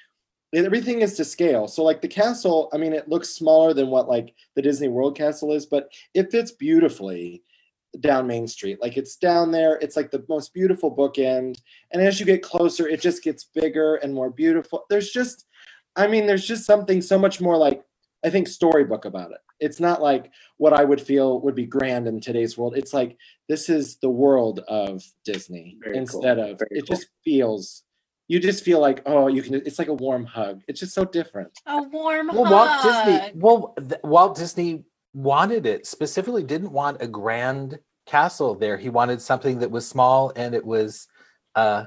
everything 0.53 1.01
is 1.01 1.15
to 1.15 1.25
scale. 1.25 1.67
So 1.67 1.83
like 1.83 2.01
the 2.01 2.07
castle, 2.07 2.69
I 2.73 2.77
mean, 2.77 2.93
it 2.93 3.07
looks 3.07 3.29
smaller 3.29 3.73
than 3.73 3.87
what 3.87 4.09
like 4.09 4.33
the 4.55 4.61
Disney 4.61 4.87
World 4.87 5.15
castle 5.15 5.53
is, 5.53 5.65
but 5.65 5.89
it 6.13 6.31
fits 6.31 6.51
beautifully 6.51 7.43
down 7.99 8.27
Main 8.27 8.47
Street. 8.47 8.81
Like 8.81 8.97
it's 8.97 9.15
down 9.15 9.51
there, 9.51 9.77
it's 9.81 9.95
like 9.95 10.11
the 10.11 10.25
most 10.27 10.53
beautiful 10.53 10.93
bookend. 10.93 11.57
And 11.91 12.01
as 12.01 12.19
you 12.19 12.25
get 12.25 12.41
closer, 12.41 12.87
it 12.87 13.01
just 13.01 13.23
gets 13.23 13.49
bigger 13.53 13.95
and 13.95 14.13
more 14.13 14.29
beautiful. 14.29 14.85
There's 14.89 15.11
just, 15.11 15.45
I 15.95 16.07
mean, 16.07 16.25
there's 16.25 16.47
just 16.47 16.65
something 16.65 17.01
so 17.01 17.17
much 17.17 17.39
more 17.39 17.57
like 17.57 17.83
I 18.23 18.29
think 18.29 18.47
storybook 18.47 19.05
about 19.05 19.31
it. 19.31 19.39
It's 19.59 19.79
not 19.79 20.01
like 20.01 20.31
what 20.57 20.73
I 20.73 20.83
would 20.83 21.01
feel 21.01 21.41
would 21.41 21.55
be 21.55 21.65
grand 21.65 22.07
in 22.07 22.19
today's 22.19 22.57
world. 22.57 22.75
It's 22.77 22.93
like 22.93 23.17
this 23.49 23.69
is 23.69 23.97
the 23.97 24.09
world 24.09 24.59
of 24.67 25.03
Disney 25.25 25.77
Very 25.83 25.97
instead 25.97 26.37
cool. 26.37 26.51
of 26.51 26.59
Very 26.59 26.69
it 26.71 26.87
cool. 26.87 26.95
just 26.95 27.07
feels 27.23 27.83
you 28.27 28.39
just 28.39 28.63
feel 28.63 28.79
like 28.79 29.01
oh 29.05 29.27
you 29.27 29.41
can 29.41 29.55
it's 29.55 29.79
like 29.79 29.87
a 29.87 29.93
warm 29.93 30.25
hug. 30.25 30.61
It's 30.67 30.79
just 30.79 30.93
so 30.93 31.03
different. 31.05 31.49
A 31.65 31.81
warm 31.83 32.27
well, 32.27 32.45
hug. 32.45 32.85
Walt 32.85 33.05
Disney 33.05 33.31
well 33.35 33.75
Walt 34.03 34.35
Disney 34.37 34.83
wanted 35.13 35.65
it 35.65 35.85
specifically 35.85 36.43
didn't 36.43 36.71
want 36.71 37.01
a 37.01 37.07
grand 37.07 37.79
castle 38.05 38.55
there. 38.55 38.77
He 38.77 38.89
wanted 38.89 39.21
something 39.21 39.59
that 39.59 39.71
was 39.71 39.87
small 39.87 40.31
and 40.35 40.55
it 40.55 40.65
was 40.65 41.07
uh 41.55 41.85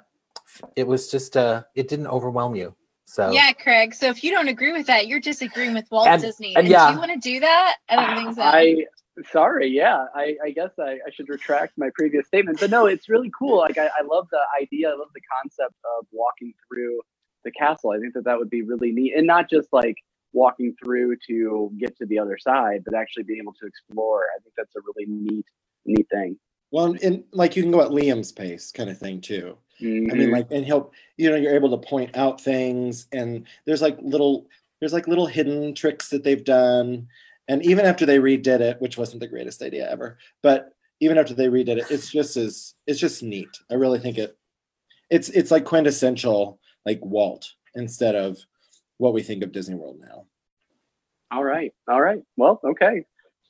it 0.77 0.87
was 0.87 1.11
just 1.11 1.37
uh 1.37 1.63
it 1.75 1.89
didn't 1.89 2.09
overwhelm 2.09 2.55
you. 2.55 2.75
So 3.15 3.31
yeah, 3.31 3.53
Craig. 3.53 3.95
So 3.95 4.09
if 4.09 4.25
you 4.25 4.33
don't 4.33 4.49
agree 4.49 4.73
with 4.73 4.89
that, 4.89 5.07
you're 5.07 5.21
disagreeing 5.21 5.73
with 5.73 5.89
Walt 5.89 6.09
and, 6.09 6.21
Disney. 6.21 6.57
And, 6.57 6.65
and 6.65 6.69
yeah, 6.69 6.89
do 6.89 6.95
you 6.95 6.99
want 6.99 7.13
to 7.13 7.19
do 7.19 7.39
that? 7.41 7.77
I 7.89 7.95
don't 7.95 8.25
think 8.25 8.35
so. 8.35 8.43
I 8.43 8.87
sorry. 9.31 9.69
Yeah, 9.69 10.07
I, 10.17 10.35
I 10.45 10.51
guess 10.51 10.71
I, 10.81 10.95
I, 11.07 11.11
should 11.13 11.29
retract 11.29 11.79
my 11.79 11.91
previous 11.95 12.27
statement. 12.27 12.59
But 12.59 12.71
no, 12.71 12.87
it's 12.87 13.09
really 13.09 13.31
cool. 13.39 13.59
Like 13.59 13.79
I, 13.79 13.87
I 13.87 14.03
love 14.03 14.27
the 14.33 14.41
idea. 14.61 14.89
I 14.89 14.97
love 14.97 15.11
the 15.15 15.21
concept 15.41 15.77
of 15.97 16.09
walking 16.11 16.55
through 16.67 17.03
the 17.45 17.53
castle. 17.53 17.93
I 17.93 18.01
think 18.01 18.15
that 18.15 18.25
that 18.25 18.37
would 18.37 18.51
be 18.51 18.63
really 18.63 18.91
neat, 18.91 19.15
and 19.17 19.29
not 19.29 19.49
just 19.49 19.69
like 19.73 19.95
walking 20.33 20.75
through 20.83 21.15
to 21.29 21.71
get 21.79 21.97
to 21.99 22.07
the 22.07 22.19
other 22.19 22.37
side, 22.37 22.83
but 22.85 22.97
actually 22.97 23.23
being 23.23 23.39
able 23.41 23.55
to 23.61 23.67
explore. 23.69 24.25
I 24.37 24.43
think 24.43 24.55
that's 24.57 24.75
a 24.75 24.81
really 24.81 25.09
neat 25.09 25.47
neat 25.87 26.09
thing. 26.11 26.37
Well, 26.75 26.97
and 27.05 27.23
like 27.31 27.55
you 27.55 27.63
can 27.63 27.71
go 27.71 27.83
at 27.83 27.93
Liam's 27.93 28.33
pace, 28.33 28.73
kind 28.73 28.91
of 28.91 28.99
thing 28.99 29.21
too. 29.21 29.57
Mm-hmm. 29.81 30.11
I 30.11 30.15
mean, 30.15 30.23
mm-hmm. 30.25 30.33
like, 30.33 30.51
and 30.51 30.65
he'll, 30.67 30.91
you 31.17 31.31
know, 31.31 31.37
you're 31.37 31.55
able 31.55 31.71
to 31.71 31.89
point 31.89 32.17
out 32.17 32.41
things, 32.41 33.07
and 33.13 33.47
there's 33.65 33.81
like 33.81 33.97
little, 34.03 34.49
there's 34.81 34.93
like 34.93 35.07
little 35.07 35.27
hidden 35.27 35.77
tricks 35.77 36.09
that 36.09 36.25
they've 36.25 36.43
done. 36.43 37.07
And 37.47 37.65
even 37.65 37.87
after 37.87 38.05
they 38.05 38.19
redid 38.19 38.59
it, 38.59 38.81
which 38.81 38.99
wasn't 38.99 39.21
the 39.21 39.29
greatest 39.29 39.63
idea 39.63 39.89
ever, 39.89 40.19
but 40.43 40.75
even 40.99 41.17
after 41.17 41.33
they 41.33 41.47
redid 41.47 41.77
it, 41.77 41.87
it's 41.91 42.11
just 42.11 42.37
as, 42.37 42.75
it's 42.89 42.99
just 42.99 43.23
neat. 43.23 43.57
I 43.71 43.75
really 43.75 44.01
think 44.01 44.19
it, 44.19 44.37
it's, 45.11 45.29
it's 45.29 45.53
like 45.53 45.65
quintessential, 45.65 46.59
like 46.85 46.99
Walt 47.05 47.53
instead 47.77 48.17
of 48.17 48.39
what 48.99 49.15
we 49.15 49.23
think 49.23 49.45
of 49.45 49.53
Disney 49.53 49.77
World 49.77 50.01
now. 50.01 50.25
All 51.31 51.45
right. 51.45 51.73
All 51.87 52.03
right. 52.03 52.25
Well, 52.37 52.61
okay. 52.65 53.05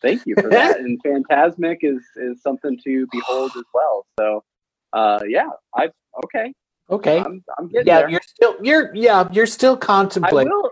Thank 0.05 0.27
you 0.27 0.35
for 0.35 0.51
that. 0.51 0.79
and 0.79 1.03
Fantasmic 1.03 1.79
is 1.83 2.03
is 2.17 2.43
something 2.43 2.79
to 2.85 3.07
behold 3.11 3.53
as 3.57 3.65
well. 3.73 4.07
So, 4.19 4.45
uh, 4.93 5.21
yeah, 5.27 5.49
I 5.75 5.89
okay. 6.25 6.53
Okay. 6.91 7.19
I'm, 7.19 7.43
I'm 7.59 7.69
getting 7.69 7.87
yeah, 7.87 8.01
there. 8.01 8.11
you're 8.11 8.21
still 8.25 8.57
you're 8.63 8.95
yeah, 8.95 9.29
you're 9.33 9.47
still 9.47 9.77
contemplating. 9.77 10.53
I 10.53 10.55
will, 10.55 10.71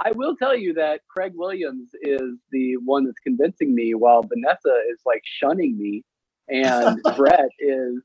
I 0.00 0.12
will 0.12 0.36
tell 0.36 0.54
you 0.54 0.74
that 0.74 1.00
Craig 1.08 1.32
Williams 1.34 1.88
is 2.02 2.38
the 2.52 2.76
one 2.84 3.04
that's 3.06 3.18
convincing 3.20 3.74
me 3.74 3.94
while 3.94 4.22
Vanessa 4.22 4.76
is 4.92 5.00
like 5.06 5.22
shunning 5.24 5.78
me 5.78 6.02
and 6.48 7.00
Brett 7.16 7.48
is 7.58 8.02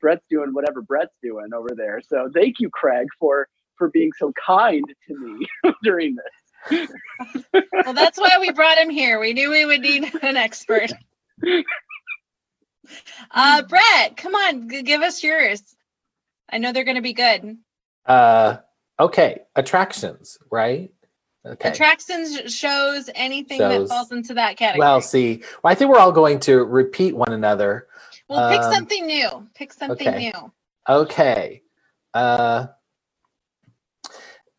Brett's 0.00 0.24
doing 0.30 0.54
whatever 0.54 0.80
Brett's 0.80 1.14
doing 1.22 1.48
over 1.54 1.70
there. 1.76 2.00
So 2.06 2.30
thank 2.34 2.56
you, 2.58 2.70
Craig, 2.70 3.08
for 3.18 3.48
for 3.76 3.90
being 3.90 4.10
so 4.18 4.32
kind 4.46 4.84
to 5.08 5.18
me 5.18 5.46
during 5.82 6.14
this. 6.14 6.24
Well, 6.70 7.94
that's 7.94 8.18
why 8.18 8.38
we 8.40 8.52
brought 8.52 8.78
him 8.78 8.90
here. 8.90 9.18
We 9.20 9.32
knew 9.32 9.50
we 9.50 9.64
would 9.64 9.80
need 9.80 10.10
an 10.22 10.36
expert. 10.36 10.92
Uh, 13.30 13.62
Brett, 13.62 14.16
come 14.16 14.34
on, 14.34 14.68
g- 14.68 14.82
give 14.82 15.02
us 15.02 15.22
yours. 15.22 15.62
I 16.48 16.58
know 16.58 16.72
they're 16.72 16.84
going 16.84 16.96
to 16.96 17.02
be 17.02 17.12
good. 17.12 17.58
Uh, 18.04 18.58
okay, 18.98 19.40
attractions, 19.56 20.38
right? 20.50 20.90
Okay. 21.44 21.68
Attractions 21.68 22.52
shows 22.52 23.08
anything 23.14 23.58
shows. 23.58 23.88
that 23.88 23.94
falls 23.94 24.12
into 24.12 24.34
that 24.34 24.56
category. 24.56 24.80
Well, 24.80 25.00
see, 25.00 25.42
well, 25.62 25.72
I 25.72 25.74
think 25.74 25.90
we're 25.90 25.98
all 25.98 26.12
going 26.12 26.40
to 26.40 26.64
repeat 26.64 27.14
one 27.16 27.32
another. 27.32 27.86
Well, 28.28 28.50
pick 28.50 28.62
um, 28.62 28.72
something 28.72 29.06
new. 29.06 29.48
Pick 29.54 29.72
something 29.72 30.08
okay. 30.08 30.32
new. 30.32 30.52
Okay. 30.88 31.62
Uh, 32.12 32.66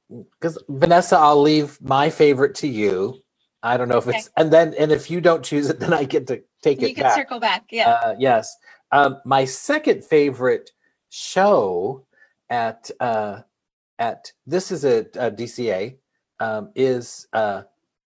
because 0.09 0.61
Vanessa, 0.69 1.17
I'll 1.17 1.41
leave 1.41 1.79
my 1.81 2.09
favorite 2.09 2.55
to 2.55 2.67
you. 2.67 3.21
I 3.63 3.75
don't 3.77 3.89
know 3.89 3.97
if 3.97 4.07
okay. 4.07 4.17
it's 4.17 4.29
and 4.37 4.51
then 4.51 4.73
and 4.77 4.91
if 4.91 5.09
you 5.09 5.19
don't 5.19 5.43
choose 5.43 5.69
it, 5.69 5.79
then 5.79 5.93
I 5.93 6.03
get 6.03 6.27
to 6.27 6.41
take 6.61 6.81
you 6.81 6.87
it. 6.87 6.89
You 6.91 6.95
can 6.95 7.15
circle 7.15 7.39
back. 7.39 7.65
Yeah. 7.71 7.89
Uh, 7.89 8.15
yes. 8.17 8.55
Um, 8.91 9.19
my 9.25 9.45
second 9.45 10.05
favorite 10.05 10.71
show 11.09 12.05
at 12.49 12.89
uh, 12.99 13.41
at 13.99 14.31
this 14.45 14.71
is 14.71 14.85
a, 14.85 14.99
a 15.15 15.31
DCA 15.31 15.97
um, 16.39 16.71
is 16.75 17.27
uh, 17.33 17.63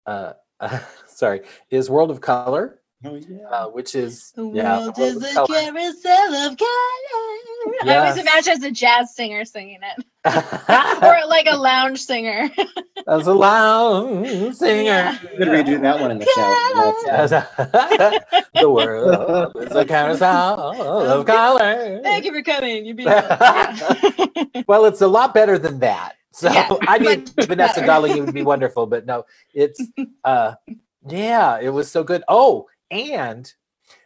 uh, 0.06 0.34
uh, 0.60 0.80
sorry 1.08 1.42
is 1.70 1.90
World 1.90 2.12
of 2.12 2.22
Color. 2.22 2.80
Oh 3.06 3.16
yeah, 3.16 3.48
uh, 3.50 3.68
which 3.68 3.96
is 3.96 4.32
the 4.32 4.50
yeah, 4.50 4.80
world 4.80 4.98
is 4.98 5.18
a 5.18 5.34
color. 5.34 5.48
carousel 5.48 6.36
of 6.36 6.58
color. 6.58 6.70
Yes. 7.84 7.88
I 7.88 7.98
always 7.98 8.18
imagine 8.18 8.54
as 8.54 8.64
a 8.64 8.72
jazz 8.72 9.14
singer 9.14 9.44
singing 9.44 9.80
it, 9.82 10.06
or 11.04 11.28
like 11.28 11.48
a 11.50 11.58
lounge 11.58 12.00
singer. 12.00 12.50
as 13.08 13.28
a 13.28 13.34
lounge 13.34 14.56
singer, 14.56 14.84
yeah. 14.84 15.18
you 15.22 15.38
could 15.38 15.48
redo 15.50 15.82
that 15.82 16.00
one 16.00 16.12
in 16.12 16.20
the 16.20 16.26
show. 16.26 16.42
the 18.62 18.70
world 18.70 19.52
is 19.58 19.76
a 19.76 19.84
carousel 19.84 20.82
of 20.82 21.26
color. 21.26 22.00
Thank 22.04 22.24
you 22.24 22.34
for 22.34 22.42
coming. 22.42 22.86
You 22.86 22.94
be 22.94 23.04
well, 24.68 24.86
it's 24.86 25.02
a 25.02 25.08
lot 25.08 25.34
better 25.34 25.58
than 25.58 25.80
that. 25.80 26.14
So 26.32 26.50
yeah, 26.50 26.70
I 26.88 27.00
mean, 27.00 27.26
Vanessa 27.42 27.76
better. 27.76 27.86
Darling, 27.86 28.18
it 28.18 28.22
would 28.26 28.34
be 28.34 28.44
wonderful, 28.44 28.88
but 28.88 29.06
no, 29.06 29.26
it's 29.54 29.82
uh, 30.24 30.56
yeah, 31.08 31.60
it 31.60 31.70
was 31.70 31.92
so 31.92 32.04
good. 32.04 32.24
Oh, 32.28 32.68
and 32.94 33.52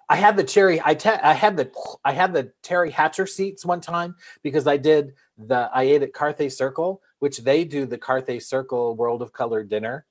I 0.10 0.16
had 0.16 0.38
the 0.38 0.44
cherry. 0.44 0.82
I 0.84 0.94
te- 0.94 1.10
I 1.10 1.34
had 1.34 1.58
the 1.58 1.70
I 2.06 2.14
had 2.14 2.34
the 2.34 2.52
Teri 2.64 2.92
Hatcher 2.92 3.28
seats 3.28 3.66
one 3.66 3.82
time 3.82 4.16
because 4.42 4.66
I 4.66 4.78
did 4.78 5.14
the 5.38 5.70
I 5.74 5.84
ate 5.84 6.02
at 6.02 6.14
Carthay 6.14 6.52
Circle, 6.52 7.02
which 7.20 7.40
they 7.40 7.66
do 7.66 7.86
the 7.86 7.98
Carthay 7.98 8.42
Circle 8.42 8.96
World 8.96 9.22
of 9.22 9.34
Color 9.34 9.64
dinner. 9.64 10.06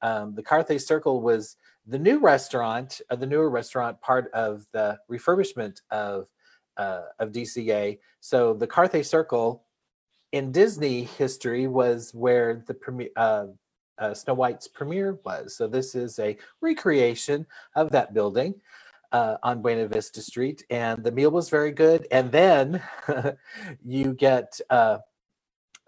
Um, 0.00 0.34
the 0.34 0.42
Carthay 0.42 0.80
Circle 0.80 1.20
was 1.20 1.56
the 1.86 1.98
new 1.98 2.18
restaurant, 2.18 3.00
uh, 3.10 3.16
the 3.16 3.26
newer 3.26 3.50
restaurant, 3.50 4.00
part 4.00 4.30
of 4.32 4.66
the 4.72 4.98
refurbishment 5.10 5.82
of 5.90 6.28
uh, 6.78 7.02
of 7.18 7.32
DCA. 7.32 7.98
So 8.20 8.54
the 8.54 8.66
Carthay 8.66 9.04
Circle 9.04 9.64
in 10.32 10.50
Disney 10.50 11.04
history 11.04 11.66
was 11.66 12.12
where 12.14 12.64
the. 12.66 13.10
Uh, 13.16 13.46
uh, 13.98 14.14
Snow 14.14 14.34
White's 14.34 14.68
premiere 14.68 15.18
was. 15.24 15.56
So 15.56 15.66
this 15.66 15.94
is 15.94 16.18
a 16.18 16.36
recreation 16.60 17.46
of 17.74 17.90
that 17.90 18.14
building 18.14 18.54
uh, 19.12 19.36
on 19.42 19.62
Buena 19.62 19.86
Vista 19.86 20.22
Street, 20.22 20.64
and 20.70 21.04
the 21.04 21.12
meal 21.12 21.30
was 21.30 21.48
very 21.48 21.72
good. 21.72 22.06
And 22.10 22.32
then 22.32 22.82
you 23.84 24.14
get 24.14 24.58
uh, 24.70 24.98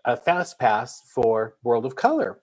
a 0.05 0.17
fast 0.17 0.59
pass 0.59 1.03
for 1.09 1.57
World 1.63 1.87
of 1.87 1.97
Color, 1.97 2.41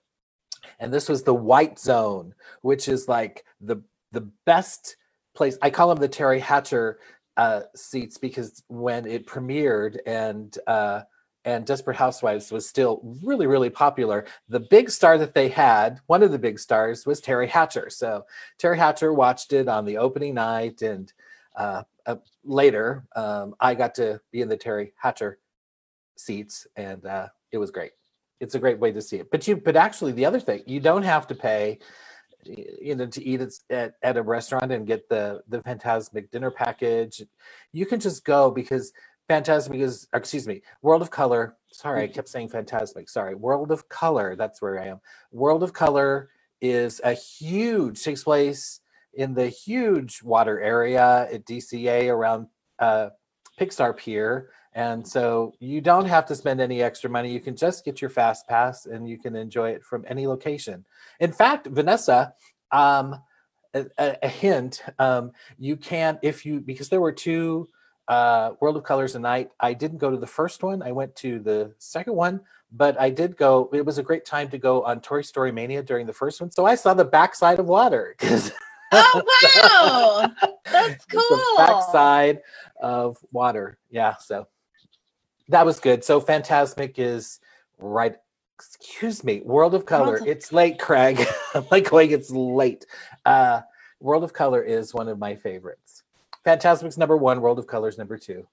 and 0.80 0.92
this 0.92 1.08
was 1.08 1.22
the 1.22 1.34
White 1.34 1.78
Zone, 1.78 2.34
which 2.62 2.88
is 2.88 3.08
like 3.08 3.44
the 3.60 3.82
the 4.10 4.28
best 4.44 4.96
place. 5.34 5.56
I 5.62 5.70
call 5.70 5.88
them 5.88 5.98
the 5.98 6.08
Teri 6.08 6.40
Hatcher 6.40 6.98
uh, 7.36 7.62
seats 7.74 8.18
because 8.18 8.62
when 8.68 9.06
it 9.06 9.26
premiered 9.26 9.98
and 10.06 10.56
uh, 10.66 11.02
and 11.44 11.66
Desperate 11.66 11.96
Housewives 11.96 12.52
was 12.52 12.68
still 12.68 13.00
really, 13.22 13.46
really 13.46 13.70
popular. 13.70 14.26
The 14.48 14.60
big 14.60 14.90
star 14.90 15.18
that 15.18 15.34
they 15.34 15.48
had, 15.48 16.00
one 16.06 16.22
of 16.22 16.30
the 16.30 16.38
big 16.38 16.58
stars, 16.58 17.04
was 17.04 17.20
Teri 17.20 17.48
Hatcher. 17.48 17.90
So 17.90 18.24
Teri 18.58 18.76
Hatcher 18.76 19.12
watched 19.12 19.52
it 19.52 19.68
on 19.68 19.84
the 19.84 19.98
opening 19.98 20.34
night, 20.34 20.82
and 20.82 21.12
uh, 21.56 21.82
uh, 22.06 22.16
later 22.44 23.04
um, 23.16 23.54
I 23.60 23.74
got 23.74 23.94
to 23.96 24.20
be 24.30 24.40
in 24.40 24.48
the 24.48 24.56
Teri 24.56 24.92
Hatcher 24.96 25.38
seats, 26.16 26.66
and 26.76 27.04
uh, 27.04 27.28
it 27.50 27.58
was 27.58 27.70
great. 27.70 27.92
It's 28.40 28.54
a 28.54 28.60
great 28.60 28.78
way 28.78 28.92
to 28.92 29.02
see 29.02 29.16
it. 29.16 29.30
But 29.30 29.46
you, 29.46 29.56
but 29.56 29.76
actually, 29.76 30.12
the 30.12 30.26
other 30.26 30.40
thing, 30.40 30.62
you 30.66 30.80
don't 30.80 31.04
have 31.04 31.26
to 31.28 31.34
pay 31.34 31.78
you 32.44 32.94
know 32.96 33.06
to 33.06 33.24
eat 33.24 33.40
at, 33.70 33.94
at 34.02 34.16
a 34.16 34.22
restaurant 34.22 34.72
and 34.72 34.86
get 34.86 35.08
the 35.08 35.42
the 35.48 35.58
Fantasmic 35.60 36.30
dinner 36.30 36.50
package 36.50 37.22
you 37.72 37.86
can 37.86 38.00
just 38.00 38.24
go 38.24 38.50
because 38.50 38.92
Fantasmic 39.28 39.80
is, 39.80 40.08
excuse 40.12 40.46
me, 40.46 40.62
World 40.82 41.02
of 41.02 41.10
Color. 41.10 41.56
Sorry, 41.70 42.02
I 42.02 42.06
mm-hmm. 42.06 42.14
kept 42.14 42.28
saying 42.28 42.48
Fantasmic. 42.50 43.08
Sorry, 43.08 43.34
World 43.34 43.70
of 43.70 43.88
Color. 43.88 44.36
That's 44.36 44.60
where 44.60 44.80
I 44.80 44.86
am. 44.86 45.00
World 45.30 45.62
of 45.62 45.72
Color 45.72 46.30
is 46.60 47.00
a 47.04 47.12
huge 47.12 48.02
takes 48.02 48.24
place 48.24 48.80
in 49.14 49.34
the 49.34 49.48
huge 49.48 50.22
water 50.22 50.60
area 50.60 51.28
at 51.32 51.44
DCA 51.44 52.08
around 52.08 52.46
uh, 52.78 53.10
Pixar 53.60 53.96
Pier. 53.96 54.50
And 54.74 55.06
so 55.06 55.52
you 55.60 55.80
don't 55.82 56.06
have 56.06 56.24
to 56.26 56.34
spend 56.34 56.60
any 56.60 56.82
extra 56.82 57.10
money. 57.10 57.30
You 57.30 57.40
can 57.40 57.56
just 57.56 57.84
get 57.84 58.00
your 58.00 58.10
fast 58.10 58.48
pass 58.48 58.86
and 58.86 59.08
you 59.08 59.18
can 59.18 59.36
enjoy 59.36 59.70
it 59.70 59.84
from 59.84 60.04
any 60.08 60.26
location. 60.26 60.86
In 61.20 61.30
fact, 61.30 61.66
Vanessa, 61.66 62.32
um, 62.70 63.16
a, 63.74 63.86
a, 63.98 64.28
hint, 64.28 64.82
um, 64.98 65.32
you 65.58 65.76
can, 65.76 66.18
if 66.22 66.46
you, 66.46 66.60
because 66.60 66.88
there 66.88 67.00
were 67.00 67.12
two 67.12 67.68
uh, 68.08 68.52
World 68.60 68.76
of 68.76 68.84
Colors 68.84 69.14
a 69.14 69.18
night. 69.18 69.50
I 69.60 69.74
didn't 69.74 69.98
go 69.98 70.10
to 70.10 70.16
the 70.16 70.26
first 70.26 70.62
one. 70.62 70.82
I 70.82 70.92
went 70.92 71.14
to 71.16 71.38
the 71.38 71.72
second 71.78 72.14
one, 72.14 72.40
but 72.72 73.00
I 73.00 73.10
did 73.10 73.36
go. 73.36 73.68
It 73.72 73.84
was 73.84 73.98
a 73.98 74.02
great 74.02 74.24
time 74.24 74.48
to 74.50 74.58
go 74.58 74.82
on 74.82 75.00
Toy 75.00 75.22
Story 75.22 75.52
Mania 75.52 75.82
during 75.82 76.06
the 76.06 76.12
first 76.12 76.40
one. 76.40 76.50
So 76.50 76.66
I 76.66 76.74
saw 76.74 76.94
the 76.94 77.04
backside 77.04 77.58
of 77.58 77.66
water. 77.66 78.16
oh 78.92 79.22
wow, 80.42 80.50
that's 80.64 81.04
cool. 81.06 81.20
the 81.30 81.54
backside 81.58 82.40
of 82.80 83.18
water. 83.32 83.78
Yeah. 83.90 84.16
So 84.16 84.48
that 85.48 85.64
was 85.64 85.80
good. 85.80 86.04
So 86.04 86.20
Fantasmic 86.20 86.94
is 86.98 87.40
right. 87.78 88.16
Excuse 88.56 89.24
me, 89.24 89.40
World 89.44 89.74
of 89.74 89.86
Color. 89.86 90.12
World 90.12 90.22
of 90.22 90.28
it's 90.28 90.52
late, 90.52 90.78
Craig. 90.78 91.24
I'm 91.54 91.66
like 91.70 91.90
going. 91.90 92.10
It's 92.10 92.30
late. 92.30 92.86
Uh, 93.24 93.60
World 94.00 94.24
of 94.24 94.32
Color 94.32 94.62
is 94.62 94.94
one 94.94 95.08
of 95.08 95.18
my 95.18 95.34
favorites. 95.36 95.91
Fantasmic's 96.44 96.98
number 96.98 97.16
one. 97.16 97.40
World 97.40 97.58
of 97.58 97.66
Colors 97.66 97.98
number 97.98 98.18
two. 98.18 98.46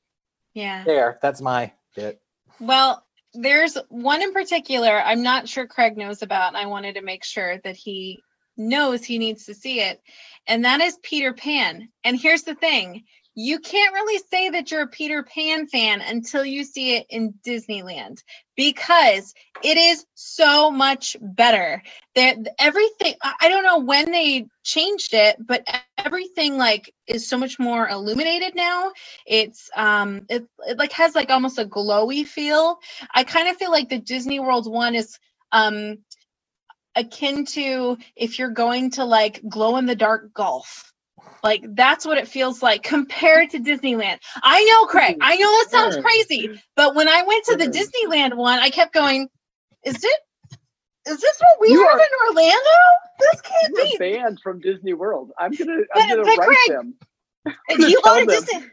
Yeah. 0.54 0.84
There. 0.84 1.19
That's 1.21 1.41
my 1.41 1.73
bit. 1.95 2.21
Well, 2.60 3.06
there's 3.34 3.78
one 3.89 4.21
in 4.21 4.34
particular 4.34 4.99
I'm 4.99 5.21
not 5.21 5.47
sure 5.47 5.67
Craig 5.67 5.97
knows 5.97 6.21
about, 6.21 6.49
and 6.49 6.58
I 6.58 6.65
wanted 6.65 6.95
to 6.95 7.02
make 7.02 7.23
sure 7.23 7.60
that 7.63 7.75
he 7.75 8.19
knows 8.58 9.04
he 9.04 9.19
needs 9.19 9.45
to 9.45 9.54
see 9.54 9.80
it, 9.80 10.02
and 10.47 10.65
that 10.65 10.82
is 10.82 10.97
Peter 11.02 11.34
Pan. 11.34 11.89
And 12.04 12.19
here's 12.19 12.43
the 12.43 12.56
thing 12.56 13.06
you 13.35 13.59
can't 13.59 13.93
really 13.93 14.21
say 14.29 14.49
that 14.49 14.71
you're 14.71 14.81
a 14.81 14.87
Peter 14.87 15.23
Pan 15.23 15.67
fan 15.67 16.01
until 16.01 16.43
you 16.43 16.63
see 16.63 16.95
it 16.95 17.05
in 17.09 17.33
Disneyland 17.45 18.17
because 18.57 19.33
it 19.63 19.77
is 19.77 20.05
so 20.15 20.71
much 20.71 21.15
better. 21.21 21.81
That 22.15 22.37
everything 22.59 23.13
I 23.23 23.49
don't 23.49 23.63
know 23.63 23.79
when 23.79 24.11
they 24.11 24.47
changed 24.63 25.13
it, 25.13 25.37
but 25.39 25.65
everything 25.97 26.57
like 26.57 26.93
is 27.07 27.29
so 27.29 27.37
much 27.37 27.59
more 27.59 27.87
illuminated 27.87 28.55
now. 28.55 28.91
It's 29.25 29.69
um 29.75 30.25
it, 30.29 30.45
it 30.67 30.77
like 30.77 30.91
has 30.93 31.15
like 31.15 31.29
almost 31.29 31.59
a 31.59 31.65
glowy 31.65 32.25
feel. 32.25 32.79
I 33.13 33.23
kind 33.23 33.47
of 33.47 33.57
feel 33.57 33.71
like 33.71 33.89
the 33.89 33.99
Disney 33.99 34.39
World 34.39 34.69
one 34.69 34.95
is 34.95 35.17
um 35.51 35.99
akin 36.95 37.45
to 37.45 37.97
if 38.15 38.39
you're 38.39 38.49
going 38.49 38.91
to 38.91 39.05
like 39.05 39.41
glow 39.47 39.77
in 39.77 39.85
the 39.85 39.95
dark 39.95 40.33
golf 40.33 40.91
like 41.43 41.63
that's 41.75 42.06
what 42.06 42.17
it 42.17 42.28
feels 42.28 42.62
like 42.62 42.84
compared 42.84 43.52
to 43.52 43.60
Disneyland. 43.60 44.19
I 44.41 44.63
know, 44.63 44.86
Craig. 44.86 45.17
I 45.21 45.36
know 45.36 45.52
that 45.52 45.67
sounds 45.69 45.97
crazy, 45.97 46.62
but 46.75 46.95
when 46.95 47.08
I 47.08 47.23
went 47.23 47.45
to 47.45 47.58
the 47.58 47.67
Disneyland 47.67 48.36
one, 48.36 48.60
I 48.60 48.69
kept 48.69 48.93
going, 48.93 49.30
"Is 49.84 50.04
it? 50.04 50.19
Is 51.08 51.19
this 51.19 51.39
what 51.39 51.62
we 51.62 51.69
you 51.69 51.88
have 51.88 51.97
are, 51.97 51.99
in 51.99 52.08
Orlando? 52.30 52.60
This 53.19 53.41
can't 53.41 53.75
be." 53.75 53.97
banned 53.97 54.39
from 54.41 54.60
Disney 54.60 54.93
World. 54.93 55.32
I'm 55.38 55.52
gonna, 55.52 55.82
I'm 55.95 56.10
gonna 56.10 56.23
write 56.23 56.39
Craig, 56.39 56.58
them. 56.69 56.95
You 57.69 58.02
go 58.04 58.19
to 58.19 58.25
Disney. 58.25 58.65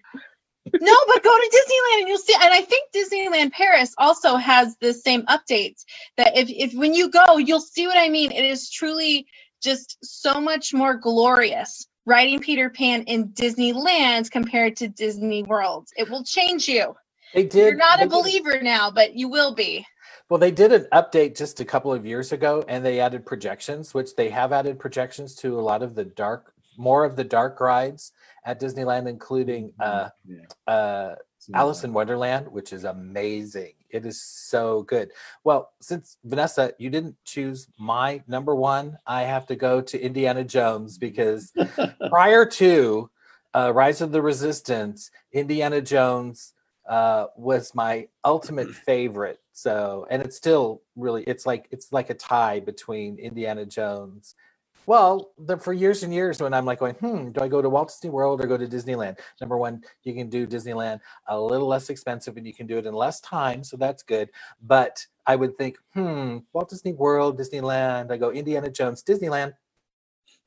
no, 0.80 0.96
but 1.06 1.22
go 1.22 1.38
to 1.38 1.50
Disneyland 1.56 2.00
and 2.00 2.08
you'll 2.08 2.18
see. 2.18 2.34
And 2.34 2.52
I 2.52 2.60
think 2.60 2.90
Disneyland 2.92 3.52
Paris 3.52 3.94
also 3.98 4.36
has 4.36 4.76
the 4.80 4.92
same 4.92 5.22
updates. 5.26 5.84
That 6.16 6.36
if 6.36 6.50
if 6.50 6.74
when 6.74 6.94
you 6.94 7.08
go, 7.10 7.38
you'll 7.38 7.60
see 7.60 7.86
what 7.86 7.96
I 7.96 8.08
mean. 8.08 8.32
It 8.32 8.44
is 8.44 8.70
truly 8.70 9.26
just 9.62 9.96
so 10.02 10.40
much 10.40 10.74
more 10.74 10.94
glorious 10.94 11.86
riding 12.06 12.38
Peter 12.38 12.70
Pan 12.70 13.02
in 13.02 13.28
Disneyland 13.30 14.30
compared 14.30 14.76
to 14.76 14.88
Disney 14.88 15.42
World. 15.42 15.88
It 15.96 16.08
will 16.08 16.24
change 16.24 16.68
you. 16.68 16.96
They 17.34 17.44
did. 17.44 17.66
You're 17.66 17.74
not 17.74 18.02
a 18.02 18.08
believer 18.08 18.52
did. 18.52 18.62
now, 18.62 18.90
but 18.90 19.14
you 19.14 19.28
will 19.28 19.54
be. 19.54 19.84
Well, 20.28 20.38
they 20.38 20.50
did 20.50 20.72
an 20.72 20.86
update 20.92 21.36
just 21.36 21.60
a 21.60 21.64
couple 21.64 21.92
of 21.92 22.06
years 22.06 22.32
ago 22.32 22.64
and 22.66 22.84
they 22.84 23.00
added 23.00 23.26
projections, 23.26 23.94
which 23.94 24.16
they 24.16 24.30
have 24.30 24.52
added 24.52 24.78
projections 24.78 25.34
to 25.36 25.58
a 25.58 25.62
lot 25.62 25.82
of 25.82 25.94
the 25.94 26.04
dark, 26.04 26.52
more 26.76 27.04
of 27.04 27.14
the 27.16 27.24
dark 27.24 27.60
rides 27.60 28.12
at 28.44 28.60
Disneyland, 28.60 29.08
including 29.08 29.72
uh, 29.78 30.08
yeah. 30.24 30.72
uh, 30.72 31.14
Alice 31.54 31.84
in 31.84 31.92
Wonderland, 31.92 32.48
which 32.48 32.72
is 32.72 32.84
amazing. 32.84 33.74
It 33.90 34.06
is 34.06 34.20
so 34.22 34.82
good. 34.84 35.10
Well, 35.44 35.70
since 35.80 36.18
Vanessa, 36.24 36.72
you 36.78 36.90
didn't 36.90 37.16
choose 37.24 37.68
my 37.78 38.22
number 38.26 38.54
one, 38.54 38.98
I 39.06 39.22
have 39.22 39.46
to 39.46 39.56
go 39.56 39.80
to 39.80 40.00
Indiana 40.00 40.44
Jones 40.44 40.98
because 40.98 41.52
prior 42.10 42.46
to 42.46 43.10
uh, 43.54 43.72
Rise 43.74 44.00
of 44.00 44.12
the 44.12 44.22
Resistance, 44.22 45.10
Indiana 45.32 45.80
Jones 45.80 46.52
uh, 46.88 47.26
was 47.36 47.74
my 47.74 48.08
ultimate 48.24 48.70
favorite. 48.86 49.40
So, 49.52 50.06
and 50.10 50.22
it's 50.22 50.36
still 50.36 50.82
really, 50.96 51.24
it's 51.24 51.46
like 51.46 51.66
it's 51.70 51.92
like 51.92 52.10
a 52.10 52.14
tie 52.14 52.60
between 52.60 53.18
Indiana 53.18 53.64
Jones 53.64 54.34
well, 54.86 55.32
the, 55.38 55.58
for 55.58 55.72
years 55.72 56.02
and 56.02 56.14
years, 56.14 56.40
when 56.40 56.54
I'm 56.54 56.64
like 56.64 56.78
going, 56.78 56.94
hmm, 56.94 57.30
do 57.30 57.40
I 57.42 57.48
go 57.48 57.60
to 57.60 57.68
Walt 57.68 57.88
Disney 57.88 58.10
World 58.10 58.42
or 58.42 58.46
go 58.46 58.56
to 58.56 58.66
Disneyland? 58.66 59.18
Number 59.40 59.58
one, 59.58 59.82
you 60.04 60.14
can 60.14 60.28
do 60.28 60.46
Disneyland 60.46 61.00
a 61.26 61.38
little 61.38 61.66
less 61.66 61.90
expensive 61.90 62.36
and 62.36 62.46
you 62.46 62.54
can 62.54 62.66
do 62.66 62.78
it 62.78 62.86
in 62.86 62.94
less 62.94 63.20
time, 63.20 63.64
so 63.64 63.76
that's 63.76 64.02
good. 64.02 64.30
But 64.62 65.04
I 65.26 65.36
would 65.36 65.58
think, 65.58 65.76
hmm, 65.92 66.38
Walt 66.52 66.70
Disney 66.70 66.92
World, 66.92 67.38
Disneyland. 67.38 68.10
I 68.12 68.16
go 68.16 68.30
Indiana 68.30 68.70
Jones, 68.70 69.02
Disneyland 69.02 69.54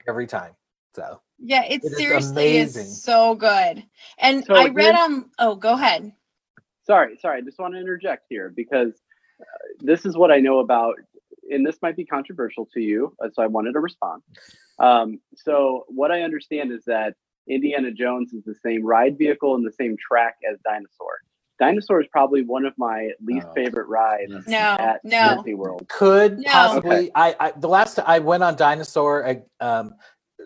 every 0.08 0.28
time. 0.28 0.54
So 0.96 1.22
yeah, 1.38 1.64
it's 1.68 1.86
it 1.86 1.96
seriously 1.98 2.58
amazing. 2.58 2.84
It's 2.84 3.04
so 3.04 3.36
good. 3.36 3.84
And 4.18 4.44
so 4.46 4.56
I 4.56 4.70
read 4.70 4.96
um. 4.96 5.32
Oh, 5.38 5.56
go 5.56 5.74
ahead. 5.74 6.12
Sorry, 6.86 7.18
sorry. 7.18 7.38
I 7.38 7.42
just 7.42 7.60
want 7.60 7.74
to 7.74 7.80
interject 7.80 8.26
here 8.30 8.52
because 8.56 8.94
uh, 9.40 9.46
this 9.80 10.06
is 10.06 10.18
what 10.18 10.32
I 10.32 10.40
know 10.40 10.60
about 10.60 10.96
and 11.50 11.66
this 11.66 11.78
might 11.82 11.96
be 11.96 12.06
controversial 12.06 12.68
to 12.74 12.80
you, 12.80 13.16
uh, 13.24 13.30
so 13.34 13.44
I 13.44 13.48
wanted 13.48 13.74
to 13.74 13.80
respond. 13.80 14.22
Um, 14.80 15.20
so 15.36 15.86
what 15.88 16.12
I 16.12 16.22
understand 16.22 16.72
is 16.72 16.84
that 16.86 17.16
Indiana 17.48 17.92
Jones 17.92 18.34
is 18.34 18.44
the 18.44 18.56
same 18.64 18.86
ride 18.86 19.18
vehicle 19.18 19.56
and 19.56 19.66
the 19.66 19.72
same 19.72 19.98
track 19.98 20.36
as 20.50 20.58
Dinosaur. 20.64 21.20
Dinosaur 21.60 22.00
is 22.00 22.08
probably 22.12 22.42
one 22.44 22.66
of 22.66 22.74
my 22.78 23.10
least 23.22 23.48
oh. 23.50 23.54
favorite 23.54 23.88
rides 23.88 24.48
no, 24.48 24.58
at 24.58 25.04
no. 25.04 25.36
Disney 25.36 25.56
World. 25.56 25.86
Could 25.90 26.40
no. 26.40 26.52
possibly. 26.52 26.98
Okay. 26.98 27.12
I, 27.16 27.36
I 27.40 27.52
the 27.52 27.68
last 27.68 28.00
I 28.00 28.20
went 28.20 28.44
on 28.44 28.56
Dinosaur, 28.56 29.28
I, 29.28 29.42
um, 29.60 29.94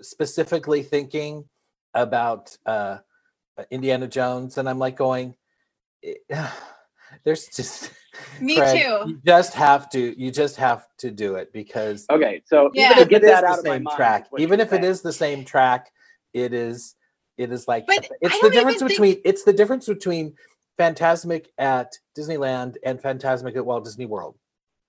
specifically 0.02 0.82
thinking 0.82 1.46
about 1.94 2.58
uh, 2.66 2.98
Indiana 3.70 4.08
Jones, 4.08 4.58
and 4.58 4.68
I'm 4.68 4.80
like 4.80 4.98
going, 4.98 5.36
there's 7.24 7.48
just 7.48 7.92
me 8.42 8.58
Craig, 8.58 8.82
too. 8.82 9.10
You 9.10 9.20
just 9.26 9.54
have 9.54 9.90
to. 9.92 10.20
You 10.22 10.32
just 10.32 10.56
have 10.58 10.86
to 11.00 11.12
do 11.12 11.36
it 11.36 11.52
because. 11.54 12.06
Okay, 12.10 12.42
so 12.46 12.72
yeah. 12.74 12.92
even 12.92 13.02
if 13.02 13.12
it 13.12 13.24
is 13.24 13.42
the 13.42 13.62
same 13.62 13.88
track, 13.96 14.28
even 14.38 14.60
if 14.60 14.70
saying. 14.70 14.84
it 14.84 14.88
is 14.88 15.02
the 15.02 15.14
same 15.14 15.46
track, 15.46 15.92
it 16.34 16.54
is. 16.54 16.96
It 17.36 17.52
is 17.52 17.68
like 17.68 17.88
but 17.88 18.08
it's 18.22 18.40
the 18.42 18.50
difference 18.50 18.84
between. 18.84 19.14
Think... 19.14 19.26
It's 19.26 19.44
the 19.44 19.54
difference 19.54 19.88
between 19.88 20.36
Fantasmic 20.80 21.48
at 21.58 21.94
Disneyland 22.18 22.76
and 22.84 23.02
Fantasmic 23.02 23.56
at 23.56 23.66
Walt 23.66 23.86
Disney 23.86 24.06
World. 24.06 24.38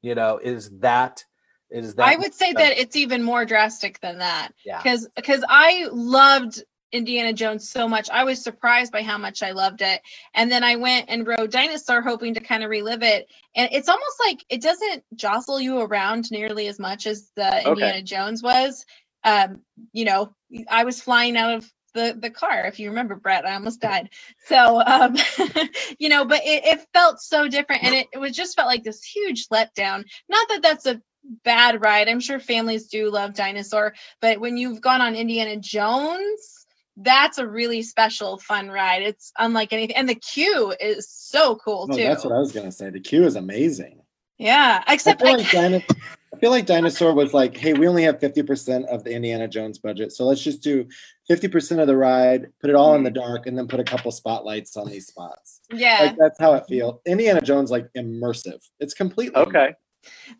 You 0.03 0.15
know, 0.15 0.39
is 0.39 0.71
that 0.81 1.25
is 1.71 1.95
that? 1.95 2.07
I 2.07 2.17
would 2.17 2.35
say 2.35 2.53
that 2.53 2.79
it's 2.79 2.97
even 2.97 3.23
more 3.23 3.45
drastic 3.45 4.01
than 4.01 4.19
that. 4.19 4.53
Yeah. 4.65 4.83
Because 4.83 5.09
because 5.17 5.45
I 5.49 5.89
loved 5.91 6.63
Indiana 6.95 7.33
Jones 7.33 7.69
so 7.69 7.89
much. 7.89 8.09
I 8.09 8.25
was 8.25 8.43
surprised 8.43 8.93
by 8.93 9.03
how 9.03 9.19
much 9.19 9.43
I 9.43 9.51
loved 9.51 9.83
it. 9.83 10.01
And 10.33 10.51
then 10.51 10.63
I 10.63 10.77
went 10.77 11.07
and 11.09 11.27
rode 11.27 11.51
Dinosaur 11.51 12.01
hoping 12.01 12.35
to 12.35 12.41
kind 12.41 12.63
of 12.63 12.71
relive 12.71 13.03
it. 13.03 13.27
And 13.55 13.69
it's 13.73 13.89
almost 13.89 14.17
like 14.25 14.45
it 14.49 14.63
doesn't 14.63 15.03
jostle 15.15 15.61
you 15.61 15.81
around 15.81 16.31
nearly 16.31 16.69
as 16.69 16.79
much 16.79 17.07
as 17.07 17.31
the 17.35 17.49
okay. 17.49 17.71
Indiana 17.71 18.03
Jones 18.03 18.43
was. 18.43 18.87
Um, 19.25 19.61
you 19.93 20.05
know, 20.05 20.35
I 20.71 20.85
was 20.85 21.01
flying 21.01 21.37
out 21.37 21.55
of 21.55 21.73
the 21.95 22.17
the 22.19 22.31
car 22.31 22.65
if 22.67 22.81
you 22.81 22.89
remember 22.89 23.15
brett 23.15 23.47
i 23.47 23.55
almost 23.55 23.81
died 23.81 24.11
so 24.47 24.83
um 24.85 25.17
you 25.99 26.09
know 26.09 26.25
but 26.25 26.41
it, 26.45 26.65
it 26.65 26.87
felt 26.93 27.21
so 27.21 27.47
different 27.47 27.85
and 27.85 27.95
it, 27.95 28.09
it 28.13 28.19
was 28.19 28.33
just 28.33 28.57
felt 28.57 28.67
like 28.67 28.83
this 28.83 29.05
huge 29.05 29.47
letdown 29.47 30.05
not 30.29 30.49
that 30.49 30.61
that's 30.61 30.87
a 30.87 31.01
bad 31.45 31.81
ride 31.81 32.09
i'm 32.09 32.19
sure 32.19 32.41
families 32.41 32.89
do 32.89 33.13
love 33.13 33.33
dinosaur 33.33 33.95
but 34.21 34.41
when 34.41 34.57
you've 34.57 34.81
gone 34.81 35.01
on 35.01 35.15
indiana 35.15 35.57
jones 35.57 36.64
that's 36.97 37.39
a 37.39 37.47
really 37.47 37.83
special 37.83 38.39
fun 38.39 38.69
ride. 38.69 39.03
It's 39.03 39.33
unlike 39.39 39.73
anything. 39.73 39.97
And 39.97 40.09
the 40.09 40.15
queue 40.15 40.75
is 40.81 41.09
so 41.11 41.57
cool 41.57 41.89
too. 41.89 42.05
That's 42.05 42.25
what 42.25 42.35
I 42.35 42.39
was 42.39 42.53
gonna 42.53 42.73
say. 42.73 42.91
The 42.91 43.01
queue 43.01 43.25
is 43.25 43.37
amazing. 43.37 44.01
Yeah. 44.39 44.83
Except 44.89 45.23
I 45.23 45.27
feel, 45.27 45.37
like 45.39 45.51
Dino- 45.51 45.83
I 46.35 46.37
feel 46.39 46.51
like 46.51 46.67
Dinosaur 46.67 47.15
was 47.15 47.33
like, 47.33 47.57
hey, 47.57 47.73
we 47.73 47.87
only 47.87 48.03
have 48.03 48.19
50% 48.19 48.87
of 48.87 49.05
the 49.05 49.13
Indiana 49.15 49.47
Jones 49.47 49.79
budget. 49.79 50.13
So 50.13 50.25
let's 50.27 50.43
just 50.43 50.63
do 50.63 50.87
50% 51.31 51.81
of 51.81 51.87
the 51.87 51.97
ride, 51.97 52.49
put 52.61 52.71
it 52.71 52.77
all 52.77 52.95
in 52.97 53.05
the 53.05 53.11
mm-hmm. 53.11 53.21
dark, 53.21 53.47
and 53.47 53.57
then 53.57 53.69
put 53.69 53.81
a 53.81 53.85
couple 53.85 54.11
spotlights 54.11 54.77
on 54.77 54.89
these 54.89 55.07
spots. 55.07 55.61
Yeah. 55.73 55.99
Like 56.03 56.17
that's 56.19 56.41
how 56.41 56.55
it 56.55 56.65
feels. 56.69 57.01
Indiana 57.07 57.41
Jones 57.41 57.71
like 57.71 57.87
immersive. 57.97 58.61
It's 58.81 58.95
completely 58.95 59.37
okay. 59.37 59.75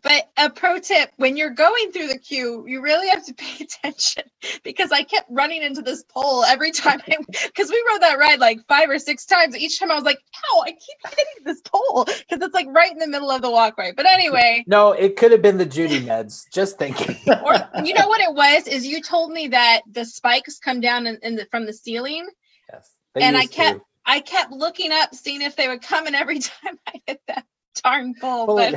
But 0.03 0.29
a 0.37 0.49
pro 0.49 0.79
tip 0.79 1.11
when 1.17 1.37
you're 1.37 1.49
going 1.49 1.91
through 1.91 2.07
the 2.07 2.19
queue, 2.19 2.65
you 2.67 2.81
really 2.81 3.07
have 3.09 3.25
to 3.25 3.33
pay 3.37 3.63
attention 3.63 4.23
because 4.63 4.91
I 4.91 5.03
kept 5.03 5.27
running 5.29 5.63
into 5.63 5.81
this 5.81 6.03
pole 6.03 6.43
every 6.45 6.71
time 6.71 7.01
I 7.07 7.17
because 7.45 7.69
we 7.69 7.83
rode 7.91 8.01
that 8.01 8.17
ride 8.17 8.39
like 8.39 8.59
five 8.67 8.89
or 8.89 8.99
six 8.99 9.25
times. 9.25 9.55
Each 9.57 9.79
time 9.79 9.91
I 9.91 9.95
was 9.95 10.03
like, 10.03 10.19
ow, 10.51 10.63
I 10.65 10.71
keep 10.71 11.15
hitting 11.17 11.43
this 11.45 11.61
pole 11.61 12.05
because 12.05 12.45
it's 12.45 12.53
like 12.53 12.67
right 12.69 12.91
in 12.91 12.99
the 12.99 13.07
middle 13.07 13.31
of 13.31 13.41
the 13.41 13.51
walkway. 13.51 13.93
But 13.95 14.05
anyway. 14.05 14.63
No, 14.75 14.91
it 14.91 15.15
could 15.15 15.31
have 15.31 15.41
been 15.41 15.57
the 15.57 15.65
Judy 15.65 16.01
meds. 16.01 16.43
Just 16.51 16.77
thinking. 16.77 17.15
or 17.45 17.55
you 17.83 17.93
know 17.93 18.07
what 18.07 18.19
it 18.21 18.33
was 18.33 18.67
is 18.67 18.85
you 18.85 19.01
told 19.01 19.31
me 19.31 19.47
that 19.49 19.81
the 19.89 20.03
spikes 20.05 20.59
come 20.59 20.81
down 20.81 21.07
in, 21.07 21.17
in 21.23 21.35
the, 21.35 21.45
from 21.45 21.65
the 21.65 21.73
ceiling. 21.73 22.27
Yes. 22.71 22.91
And 23.15 23.37
I 23.37 23.45
kept 23.45 23.79
to. 23.79 23.85
I 24.05 24.19
kept 24.19 24.51
looking 24.51 24.91
up, 24.91 25.13
seeing 25.15 25.41
if 25.41 25.55
they 25.55 25.67
would 25.67 25.81
come, 25.81 26.07
and 26.07 26.15
every 26.15 26.39
time 26.39 26.77
I 26.87 27.01
hit 27.07 27.21
that 27.27 27.45
darn 27.83 28.15
pole, 28.19 28.47
but 28.47 28.75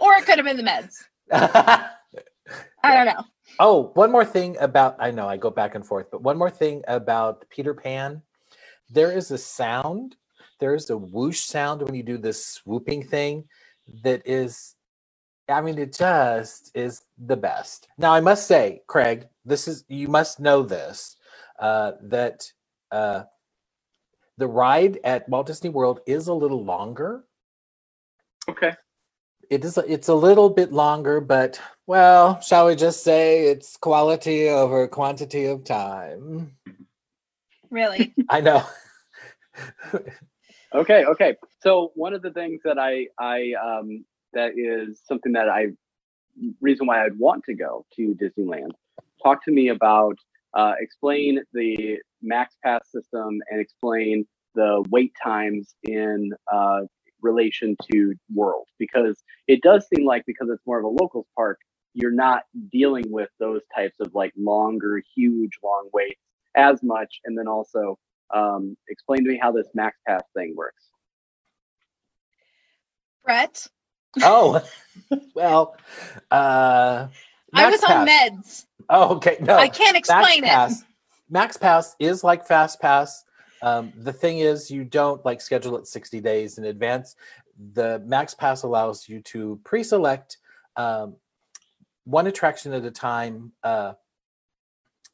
or 0.00 0.14
it 0.14 0.26
could 0.26 0.38
have 0.38 0.46
been 0.46 0.56
the 0.56 0.62
meds. 0.62 0.94
I 1.32 2.94
don't 2.94 3.06
know. 3.06 3.24
Oh, 3.62 3.90
one 3.92 4.10
more 4.10 4.24
thing 4.24 4.56
about 4.58 4.96
I 4.98 5.10
know 5.10 5.28
I 5.28 5.36
go 5.36 5.50
back 5.50 5.74
and 5.74 5.86
forth, 5.86 6.10
but 6.10 6.22
one 6.22 6.38
more 6.38 6.48
thing 6.48 6.82
about 6.88 7.44
Peter 7.50 7.74
Pan. 7.74 8.22
There 8.88 9.12
is 9.12 9.30
a 9.30 9.36
sound, 9.36 10.16
there 10.60 10.74
is 10.74 10.88
a 10.88 10.96
whoosh 10.96 11.40
sound 11.40 11.82
when 11.82 11.94
you 11.94 12.02
do 12.02 12.16
this 12.16 12.44
swooping 12.46 13.02
thing 13.02 13.44
that 14.02 14.22
is 14.24 14.76
I 15.46 15.60
mean 15.60 15.76
it 15.76 15.94
just 15.94 16.70
is 16.74 17.02
the 17.18 17.36
best. 17.36 17.88
Now 17.98 18.14
I 18.14 18.20
must 18.20 18.46
say, 18.46 18.80
Craig, 18.86 19.28
this 19.44 19.68
is 19.68 19.84
you 19.88 20.08
must 20.08 20.40
know 20.40 20.62
this 20.62 21.16
uh 21.58 21.92
that 22.04 22.50
uh 22.90 23.24
the 24.38 24.48
ride 24.48 25.00
at 25.04 25.28
Walt 25.28 25.48
Disney 25.48 25.68
World 25.68 26.00
is 26.06 26.28
a 26.28 26.34
little 26.34 26.64
longer. 26.64 27.26
Okay 28.48 28.72
it 29.50 29.64
is 29.64 29.76
it's 29.78 30.08
a 30.08 30.14
little 30.14 30.48
bit 30.48 30.72
longer 30.72 31.20
but 31.20 31.60
well 31.90 32.40
shall 32.40 32.68
we 32.68 32.76
just 32.76 33.02
say 33.02 33.46
it's 33.46 33.76
quality 33.76 34.48
over 34.48 34.86
quantity 34.86 35.46
of 35.46 35.64
time? 35.64 36.52
Really? 37.68 38.14
I 38.30 38.40
know. 38.40 38.64
Okay 40.72 41.04
okay. 41.04 41.34
So 41.58 41.90
one 41.96 42.14
of 42.14 42.22
the 42.22 42.30
things 42.30 42.60
that 42.64 42.78
i 42.78 43.08
i 43.18 43.52
um 43.60 44.04
that 44.34 44.52
is 44.56 45.00
something 45.04 45.32
that 45.32 45.48
i 45.48 45.66
reason 46.60 46.86
why 46.86 47.04
i'd 47.04 47.18
want 47.18 47.42
to 47.46 47.54
go 47.54 47.84
to 47.96 48.14
disneyland 48.22 48.70
talk 49.20 49.44
to 49.44 49.50
me 49.50 49.68
about 49.68 50.16
uh, 50.54 50.74
explain 50.78 51.40
the 51.52 51.98
max 52.22 52.54
pass 52.62 52.82
system 52.92 53.40
and 53.50 53.60
explain 53.60 54.24
the 54.54 54.84
wait 54.90 55.12
times 55.20 55.74
in 55.82 56.30
uh, 56.52 56.82
relation 57.20 57.76
to 57.90 58.14
world 58.32 58.68
because 58.78 59.16
it 59.48 59.60
does 59.62 59.88
seem 59.92 60.06
like 60.06 60.24
because 60.24 60.48
it's 60.48 60.62
more 60.66 60.78
of 60.78 60.84
a 60.84 60.88
locals 61.02 61.26
park 61.36 61.58
you're 61.94 62.12
not 62.12 62.44
dealing 62.70 63.10
with 63.10 63.30
those 63.38 63.62
types 63.74 63.96
of 64.00 64.14
like 64.14 64.32
longer 64.36 65.02
huge 65.14 65.52
long 65.62 65.88
waits 65.92 66.20
as 66.56 66.82
much. 66.82 67.20
And 67.24 67.36
then 67.36 67.48
also 67.48 67.98
um, 68.34 68.76
explain 68.88 69.24
to 69.24 69.30
me 69.30 69.38
how 69.40 69.52
this 69.52 69.66
max 69.74 69.96
pass 70.06 70.22
thing 70.34 70.54
works. 70.56 70.84
Brett? 73.24 73.66
Oh 74.22 74.60
well 75.36 75.76
uh 76.32 77.06
i 77.54 77.70
was 77.70 77.80
pass. 77.80 77.90
on 77.90 78.08
meds. 78.08 78.66
Oh 78.88 79.16
okay 79.16 79.36
no. 79.40 79.56
I 79.56 79.68
can't 79.68 79.96
explain 79.96 80.40
max 80.40 80.42
it. 80.42 80.48
Pass, 80.48 80.84
max 81.28 81.56
pass 81.56 81.96
is 82.00 82.24
like 82.24 82.46
fast 82.46 82.80
pass. 82.80 83.24
Um, 83.62 83.92
the 83.96 84.12
thing 84.12 84.38
is, 84.38 84.70
you 84.70 84.84
don't 84.84 85.24
like 85.24 85.40
schedule 85.40 85.76
it 85.76 85.86
60 85.86 86.20
days 86.20 86.58
in 86.58 86.64
advance. 86.64 87.16
The 87.74 88.02
Max 88.06 88.34
Pass 88.34 88.62
allows 88.62 89.08
you 89.08 89.20
to 89.22 89.60
pre 89.64 89.82
select 89.82 90.38
um, 90.76 91.16
one 92.04 92.26
attraction 92.26 92.72
at 92.72 92.84
a 92.84 92.90
time 92.90 93.52
uh, 93.62 93.94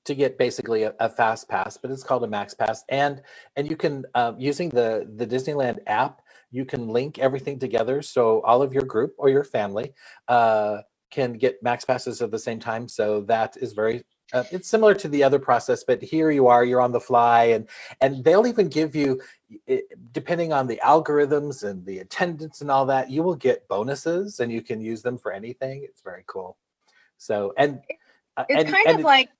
to 0.04 0.14
get 0.14 0.38
basically 0.38 0.84
a, 0.84 0.94
a, 1.00 1.08
fast 1.08 1.48
pass, 1.48 1.76
but 1.76 1.90
it's 1.90 2.04
called 2.04 2.24
a 2.24 2.28
Max 2.28 2.54
Pass. 2.54 2.84
And 2.88 3.22
and 3.56 3.68
you 3.68 3.76
can, 3.76 4.04
uh, 4.14 4.32
using 4.38 4.68
the, 4.68 5.10
the 5.16 5.26
Disneyland 5.26 5.78
app, 5.86 6.22
you 6.50 6.64
can 6.64 6.88
link 6.88 7.18
everything 7.18 7.58
together. 7.58 8.02
So 8.02 8.40
all 8.42 8.62
of 8.62 8.72
your 8.72 8.84
group 8.84 9.14
or 9.18 9.28
your 9.28 9.44
family 9.44 9.92
uh, 10.28 10.78
can 11.10 11.34
get 11.34 11.62
Max 11.62 11.84
Passes 11.84 12.22
at 12.22 12.30
the 12.30 12.38
same 12.38 12.60
time. 12.60 12.88
So 12.88 13.22
that 13.22 13.56
is 13.56 13.72
very 13.72 14.04
uh, 14.32 14.44
it's 14.50 14.68
similar 14.68 14.94
to 14.94 15.08
the 15.08 15.22
other 15.22 15.38
process 15.38 15.84
but 15.84 16.02
here 16.02 16.30
you 16.30 16.48
are 16.48 16.64
you're 16.64 16.80
on 16.80 16.92
the 16.92 17.00
fly 17.00 17.44
and 17.44 17.68
and 18.00 18.24
they'll 18.24 18.46
even 18.46 18.68
give 18.68 18.96
you 18.96 19.20
depending 20.12 20.52
on 20.52 20.66
the 20.66 20.80
algorithms 20.84 21.62
and 21.62 21.84
the 21.86 22.00
attendance 22.00 22.60
and 22.60 22.70
all 22.70 22.84
that 22.86 23.08
you 23.08 23.22
will 23.22 23.36
get 23.36 23.66
bonuses 23.68 24.40
and 24.40 24.50
you 24.50 24.62
can 24.62 24.80
use 24.80 25.02
them 25.02 25.16
for 25.16 25.32
anything 25.32 25.84
it's 25.84 26.02
very 26.02 26.24
cool 26.26 26.56
so 27.18 27.52
and 27.56 27.80
uh, 28.36 28.44
it's 28.48 28.64
and, 28.64 28.72
kind 28.72 28.86
and 28.88 28.98
of 28.98 29.04
like 29.04 29.30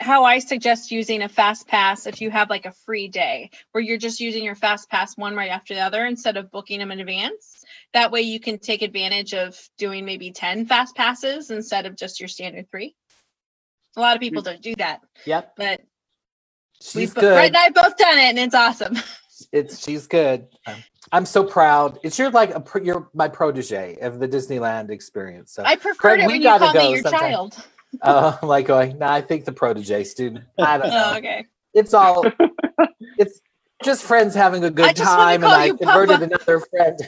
how 0.00 0.24
I 0.24 0.38
suggest 0.38 0.90
using 0.90 1.22
a 1.22 1.28
fast 1.28 1.68
pass 1.68 2.06
if 2.06 2.22
you 2.22 2.30
have 2.30 2.48
like 2.48 2.64
a 2.64 2.72
free 2.72 3.08
day 3.08 3.50
where 3.72 3.84
you're 3.84 3.98
just 3.98 4.18
using 4.18 4.42
your 4.42 4.54
fast 4.54 4.88
pass 4.88 5.16
one 5.16 5.36
right 5.36 5.50
after 5.50 5.74
the 5.74 5.80
other 5.80 6.04
instead 6.06 6.38
of 6.38 6.50
booking 6.50 6.78
them 6.78 6.90
in 6.90 7.00
advance. 7.00 7.62
That 7.92 8.10
way 8.10 8.22
you 8.22 8.40
can 8.40 8.58
take 8.58 8.80
advantage 8.80 9.34
of 9.34 9.60
doing 9.76 10.06
maybe 10.06 10.32
10 10.32 10.66
fast 10.66 10.96
passes 10.96 11.50
instead 11.50 11.84
of 11.84 11.96
just 11.96 12.18
your 12.18 12.28
standard 12.28 12.70
three. 12.70 12.94
A 13.96 14.00
lot 14.00 14.16
of 14.16 14.20
people 14.20 14.42
don't 14.42 14.62
do 14.62 14.74
that. 14.76 15.00
Yep. 15.26 15.52
But 15.56 15.82
she's 16.80 16.94
we've 16.94 17.14
good. 17.14 17.34
Brett 17.34 17.48
and 17.48 17.56
I 17.56 17.70
both 17.70 17.96
done 17.96 18.18
it, 18.18 18.22
and 18.22 18.38
it's 18.38 18.54
awesome. 18.54 18.96
It's 19.52 19.82
she's 19.82 20.06
good. 20.06 20.48
I'm 20.66 20.84
so 21.24 21.44
proud. 21.44 21.98
It's 22.02 22.18
you're 22.18 22.30
like 22.30 22.50
a 22.50 22.62
you're 22.82 23.08
my 23.14 23.28
protege 23.28 23.96
of 24.00 24.18
the 24.20 24.28
Disneyland 24.28 24.90
experience. 24.90 25.52
So 25.52 25.62
I 25.64 25.76
prefer 25.76 25.94
Craig, 25.94 26.20
it 26.20 26.26
when 26.26 26.42
you 26.42 26.48
called 26.48 26.76
me 26.76 26.90
your 26.92 27.02
sometime. 27.02 27.20
child. 27.20 27.66
Oh, 28.02 28.38
uh, 28.40 28.46
like 28.46 28.66
going. 28.66 29.00
No, 29.00 29.06
nah, 29.06 29.14
I 29.14 29.20
think 29.20 29.44
the 29.44 29.50
protege 29.50 30.04
student. 30.04 30.44
I 30.56 30.78
don't 30.78 30.90
know. 30.90 31.10
Oh, 31.12 31.18
okay. 31.18 31.46
It's 31.74 31.92
all. 31.92 32.24
It's 33.18 33.40
just 33.82 34.04
friends 34.04 34.34
having 34.34 34.62
a 34.62 34.70
good 34.70 34.94
time, 34.94 35.42
and 35.42 35.52
I 35.52 35.70
converted 35.70 36.20
Papa. 36.20 36.24
another 36.24 36.60
friend. 36.60 36.98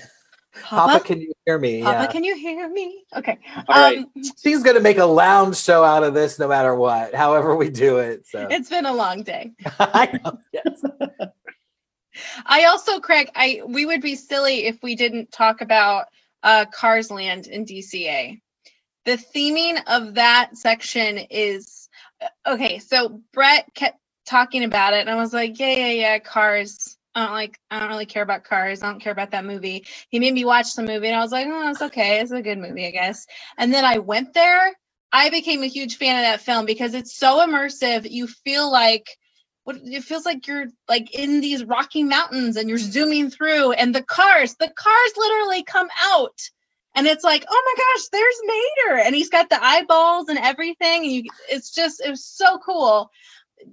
Papa? 0.61 0.93
Papa, 0.93 1.05
can 1.05 1.21
you 1.21 1.33
hear 1.47 1.59
me? 1.59 1.83
Papa, 1.83 2.03
yeah. 2.03 2.07
can 2.07 2.25
you 2.25 2.37
hear 2.37 2.69
me? 2.69 3.05
Okay. 3.17 3.39
All 3.69 3.85
um, 3.85 3.95
right. 3.95 4.07
She's 4.43 4.63
going 4.63 4.77
to 4.77 4.83
make 4.83 4.99
a 4.99 5.05
lounge 5.05 5.57
show 5.57 5.85
out 5.85 6.03
of 6.03 6.13
this 6.13 6.39
no 6.39 6.49
matter 6.49 6.75
what, 6.75 7.15
however 7.15 7.57
we 7.57 7.71
do 7.71 7.99
it. 7.99 8.27
So 8.27 8.47
It's 8.51 8.69
been 8.69 8.85
a 8.85 8.93
long 8.93 9.23
day. 9.23 9.53
I 9.79 10.19
know. 10.23 10.39
Yes. 10.53 10.83
I 12.47 12.65
also, 12.65 13.01
Craig, 13.01 13.31
I 13.35 13.63
we 13.67 13.87
would 13.87 14.03
be 14.03 14.17
silly 14.17 14.67
if 14.67 14.83
we 14.83 14.95
didn't 14.97 15.33
talk 15.33 15.61
about 15.61 16.07
uh, 16.43 16.67
Cars 16.67 17.11
Land 17.11 17.47
in 17.47 17.65
DCA. 17.65 18.41
The 19.05 19.19
theming 19.35 19.81
of 19.87 20.15
that 20.15 20.57
section 20.57 21.19
is 21.31 21.89
okay. 22.47 22.79
So 22.79 23.21
Brett 23.33 23.67
kept 23.75 23.99
talking 24.27 24.65
about 24.65 24.95
it, 24.95 25.01
and 25.01 25.11
I 25.11 25.17
was 25.17 25.33
like, 25.33 25.59
yeah, 25.59 25.75
yeah, 25.75 25.91
yeah, 25.91 26.19
Cars 26.19 26.97
I 27.15 27.25
don't 27.25 27.33
like 27.35 27.59
I 27.71 27.81
don't 27.81 27.89
really 27.89 28.07
care 28.07 28.23
about 28.23 28.45
cars. 28.45 28.83
I 28.83 28.91
don't 28.91 29.01
care 29.01 29.13
about 29.13 29.31
that 29.33 29.45
movie. 29.45 29.85
He 30.09 30.19
made 30.19 30.35
me 30.35 30.45
watch 30.45 30.75
the 30.75 30.83
movie 30.83 31.09
and 31.09 31.17
I 31.17 31.21
was 31.21 31.33
like, 31.33 31.47
oh, 31.49 31.69
it's 31.69 31.83
okay. 31.83 32.21
It's 32.21 32.31
a 32.31 32.43
good 32.43 32.59
movie, 32.59 32.87
I 32.87 32.91
guess. 32.91 33.27
And 33.59 33.73
then 33.73 33.85
I 33.85 33.99
went 33.99 34.33
there. 34.35 34.73
I 35.13 35.29
became 35.29 35.63
a 35.63 35.67
huge 35.67 35.97
fan 35.97 36.17
of 36.17 36.23
that 36.23 36.41
film 36.41 36.65
because 36.65 36.95
it's 36.95 37.17
so 37.17 37.47
immersive. 37.47 38.11
You 38.11 38.27
feel 38.27 38.71
like 38.71 39.07
what 39.65 39.77
it 39.83 40.03
feels 40.03 40.27
like 40.27 40.47
you're 40.47 40.67
like 40.89 41.15
in 41.15 41.41
these 41.41 41.65
rocky 41.65 42.03
mountains 42.03 42.57
and 42.57 42.69
you're 42.69 42.79
zooming 42.79 43.31
through 43.31 43.73
and 43.73 43.95
the 43.95 44.03
cars, 44.03 44.55
the 44.57 44.69
cars 44.69 45.13
literally 45.17 45.63
come 45.63 45.89
out. 46.03 46.41
And 46.95 47.07
it's 47.07 47.25
like, 47.25 47.45
oh 47.49 47.63
my 47.65 47.83
gosh, 47.83 48.09
there's 48.09 48.35
Mater. 48.45 49.07
And 49.07 49.15
he's 49.15 49.31
got 49.31 49.49
the 49.49 49.63
eyeballs 49.65 50.29
and 50.29 50.39
everything. 50.39 51.05
And 51.05 51.13
you 51.13 51.25
it's 51.49 51.71
just 51.71 52.03
it 52.05 52.11
was 52.11 52.25
so 52.25 52.59
cool. 52.59 53.11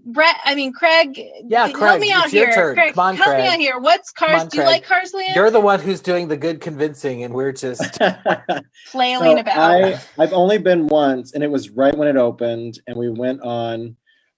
Brett, 0.06 0.36
I 0.46 0.54
mean 0.54 0.72
Craig. 0.72 1.20
Yeah, 1.48 1.72
Craig, 1.72 1.84
help 1.84 2.00
me 2.00 2.12
out 2.12 2.30
here. 2.30 2.52
Turn. 2.54 2.76
Craig, 2.76 2.94
Come 2.94 3.08
on, 3.08 3.16
help 3.16 3.30
Craig. 3.30 3.42
me 3.42 3.48
out 3.48 3.60
here. 3.60 3.80
What's 3.80 4.12
Cars? 4.12 4.44
On, 4.44 4.48
do 4.48 4.58
you 4.58 4.64
like 4.64 4.86
Cars 4.86 5.14
Land? 5.14 5.36
You're 5.36 5.50
the 5.50 5.60
one 5.60 5.80
who's 5.80 6.00
doing 6.00 6.28
the 6.28 6.38
good 6.38 6.62
convincing, 6.62 7.24
and 7.24 7.34
we're 7.34 7.52
just 7.52 7.98
flailing 8.86 9.38
so 9.38 9.42
about. 9.42 9.58
I 9.58 10.00
I've 10.20 10.34
only 10.34 10.60
been 10.60 10.88
once, 10.88 11.34
and 11.34 11.44
it 11.44 11.50
was 11.50 11.72
right 11.72 11.98
when 11.98 12.08
it 12.08 12.18
opened, 12.18 12.80
and 12.86 12.96
we 12.96 13.10
went 13.10 13.42
on 13.42 13.96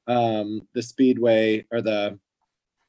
um, 0.07 0.67
the 0.73 0.82
speedway 0.82 1.65
or 1.71 1.82
the 1.82 2.19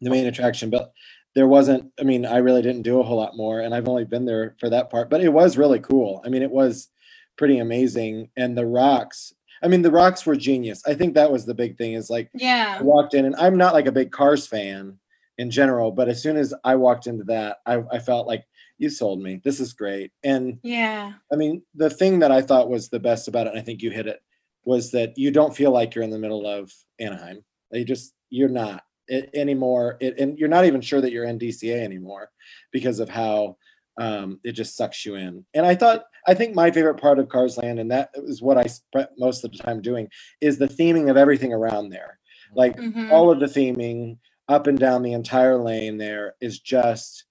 the 0.01 0.11
main 0.11 0.27
attraction, 0.27 0.71
but 0.71 0.93
there 1.35 1.47
wasn't. 1.47 1.91
I 2.01 2.05
mean, 2.05 2.27
I 2.27 2.39
really 2.39 2.63
didn't 2.63 2.83
do 2.83 3.01
a 3.01 3.03
whole 3.03 3.17
lot 3.17 3.37
more, 3.37 3.61
and 3.61 3.75
I've 3.75 3.89
only 3.89 4.05
been 4.05 4.25
there 4.25 4.57
for 4.59 4.69
that 4.71 4.91
part, 4.91 5.11
but 5.11 5.23
it 5.23 5.33
was 5.33 5.57
really 5.57 5.81
cool. 5.81 6.23
I 6.25 6.29
mean, 6.29 6.43
it 6.43 6.51
was 6.51 6.89
pretty 7.37 7.59
amazing, 7.59 8.31
and 8.37 8.57
the 8.57 8.67
rocks 8.67 9.33
I 9.63 9.69
mean, 9.69 9.83
the 9.83 9.91
rocks 9.91 10.27
were 10.27 10.35
genius. 10.35 10.83
I 10.87 10.95
think 10.95 11.15
that 11.15 11.31
was 11.31 11.47
the 11.47 11.55
big 11.55 11.79
thing. 11.79 11.93
Is 11.93 12.11
like, 12.11 12.31
yeah, 12.35 12.79
I 12.81 12.83
walked 12.83 13.15
in, 13.15 13.25
and 13.25 13.37
I'm 13.37 13.57
not 13.57 13.75
like 13.75 13.87
a 13.87 13.93
big 13.93 14.11
Cars 14.11 14.47
fan 14.47 14.99
in 15.39 15.51
general, 15.51 15.93
but 15.93 16.09
as 16.09 16.23
soon 16.23 16.37
as 16.37 16.53
I 16.65 16.75
walked 16.75 17.07
into 17.07 17.25
that, 17.25 17.59
I, 17.65 17.83
I 17.91 17.99
felt 18.01 18.27
like 18.27 18.45
you 18.79 18.91
sold 18.91 19.23
me. 19.23 19.41
This 19.45 19.61
is 19.61 19.73
great. 19.73 20.11
And 20.25 20.59
yeah, 20.63 21.13
I 21.33 21.37
mean, 21.37 21.63
the 21.75 21.91
thing 21.91 22.19
that 22.19 22.33
I 22.33 22.43
thought 22.43 22.71
was 22.71 22.89
the 22.89 23.01
best 23.01 23.29
about 23.29 23.47
it, 23.47 23.51
and 23.51 23.59
I 23.59 23.63
think 23.63 23.83
you 23.83 23.91
hit 23.91 24.09
it, 24.09 24.21
was 24.65 24.91
that 24.93 25.17
you 25.17 25.31
don't 25.31 25.57
feel 25.57 25.71
like 25.71 25.95
you're 25.95 26.05
in 26.05 26.11
the 26.11 26.19
middle 26.19 26.47
of 26.47 26.73
Anaheim. 27.01 27.45
You 27.71 27.85
just 27.85 28.15
you're 28.31 28.49
not 28.49 28.85
it, 29.09 29.31
anymore. 29.35 29.97
It, 30.01 30.19
and 30.19 30.39
you're 30.39 30.49
not 30.49 30.65
even 30.65 30.81
sure 30.81 31.01
that 31.01 31.13
you're 31.13 31.25
in 31.25 31.39
DCA 31.39 31.83
anymore 31.83 32.31
because 32.73 33.01
of 33.01 33.09
how 33.09 33.57
um, 33.99 34.41
it 34.45 34.53
just 34.53 34.77
sucks 34.77 35.05
you 35.05 35.17
in. 35.17 35.45
And 35.55 35.67
I 35.67 35.75
thought, 35.75 36.05
I 36.27 36.35
think 36.35 36.55
my 36.55 36.71
favorite 36.71 37.01
part 37.01 37.19
of 37.19 37.29
Cars 37.29 37.59
Land, 37.59 37.79
and 37.79 37.91
that 37.91 38.11
is 38.15 38.41
what 38.41 38.57
I 38.57 38.65
spent 38.65 39.11
most 39.19 39.45
of 39.45 39.53
the 39.53 39.59
time 39.59 39.83
doing, 39.83 40.09
is 40.41 40.57
the 40.59 40.69
theming 40.69 41.11
of 41.11 41.17
everything 41.17 41.53
around 41.53 41.91
there. 41.91 42.19
Like 42.55 42.77
Mhm. 42.77 43.11
all 43.11 43.31
of 43.31 43.41
the 43.41 43.47
theming 43.47 44.19
up 44.49 44.67
and 44.67 44.79
down 44.79 45.03
the 45.03 45.13
entire 45.13 45.59
lane 45.59 45.99
there 45.99 46.35
is 46.41 46.59
just, 46.59 47.25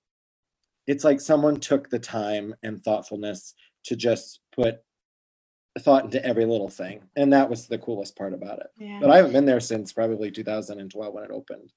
it's 0.88 1.04
like 1.04 1.22
someone 1.22 1.60
took 1.60 1.90
the 1.90 2.00
time 2.00 2.56
and 2.64 2.84
thoughtfulness 2.84 3.54
to 3.86 3.96
just 3.96 4.40
put 4.52 4.84
thought 5.80 6.06
into 6.06 6.24
every 6.26 6.46
little 6.46 6.70
thing. 6.70 7.04
And 7.16 7.34
that 7.34 7.50
was 7.50 7.68
the 7.68 7.78
coolest 7.78 8.16
part 8.16 8.34
about 8.34 8.60
it. 8.60 8.68
Yeah. 8.78 9.00
But 9.02 9.10
I 9.10 9.18
haven't 9.18 9.34
been 9.34 9.46
there 9.46 9.60
since 9.60 9.94
probably 9.94 10.32
2012 10.32 11.14
when 11.14 11.24
it 11.24 11.32
opened. 11.32 11.72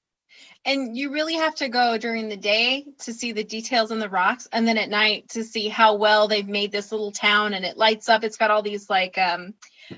And 0.65 0.97
you 0.97 1.11
really 1.11 1.35
have 1.35 1.55
to 1.55 1.69
go 1.69 1.97
during 1.97 2.27
the 2.27 2.35
day 2.35 2.85
to 3.03 3.13
see 3.13 3.31
the 3.31 3.43
details 3.43 3.91
in 3.91 3.99
the 3.99 4.09
rocks, 4.09 4.49
and 4.51 4.67
then 4.67 4.77
at 4.77 4.89
night 4.89 5.29
to 5.29 5.45
see 5.45 5.69
how 5.69 5.95
well 5.95 6.27
they've 6.27 6.47
made 6.47 6.73
this 6.73 6.91
little 6.91 7.11
town. 7.11 7.53
And 7.53 7.63
it 7.63 7.77
lights 7.77 8.09
up. 8.09 8.23
It's 8.25 8.35
got 8.35 8.51
all 8.51 8.61
these 8.61 8.89
like 8.89 9.17
um 9.17 9.53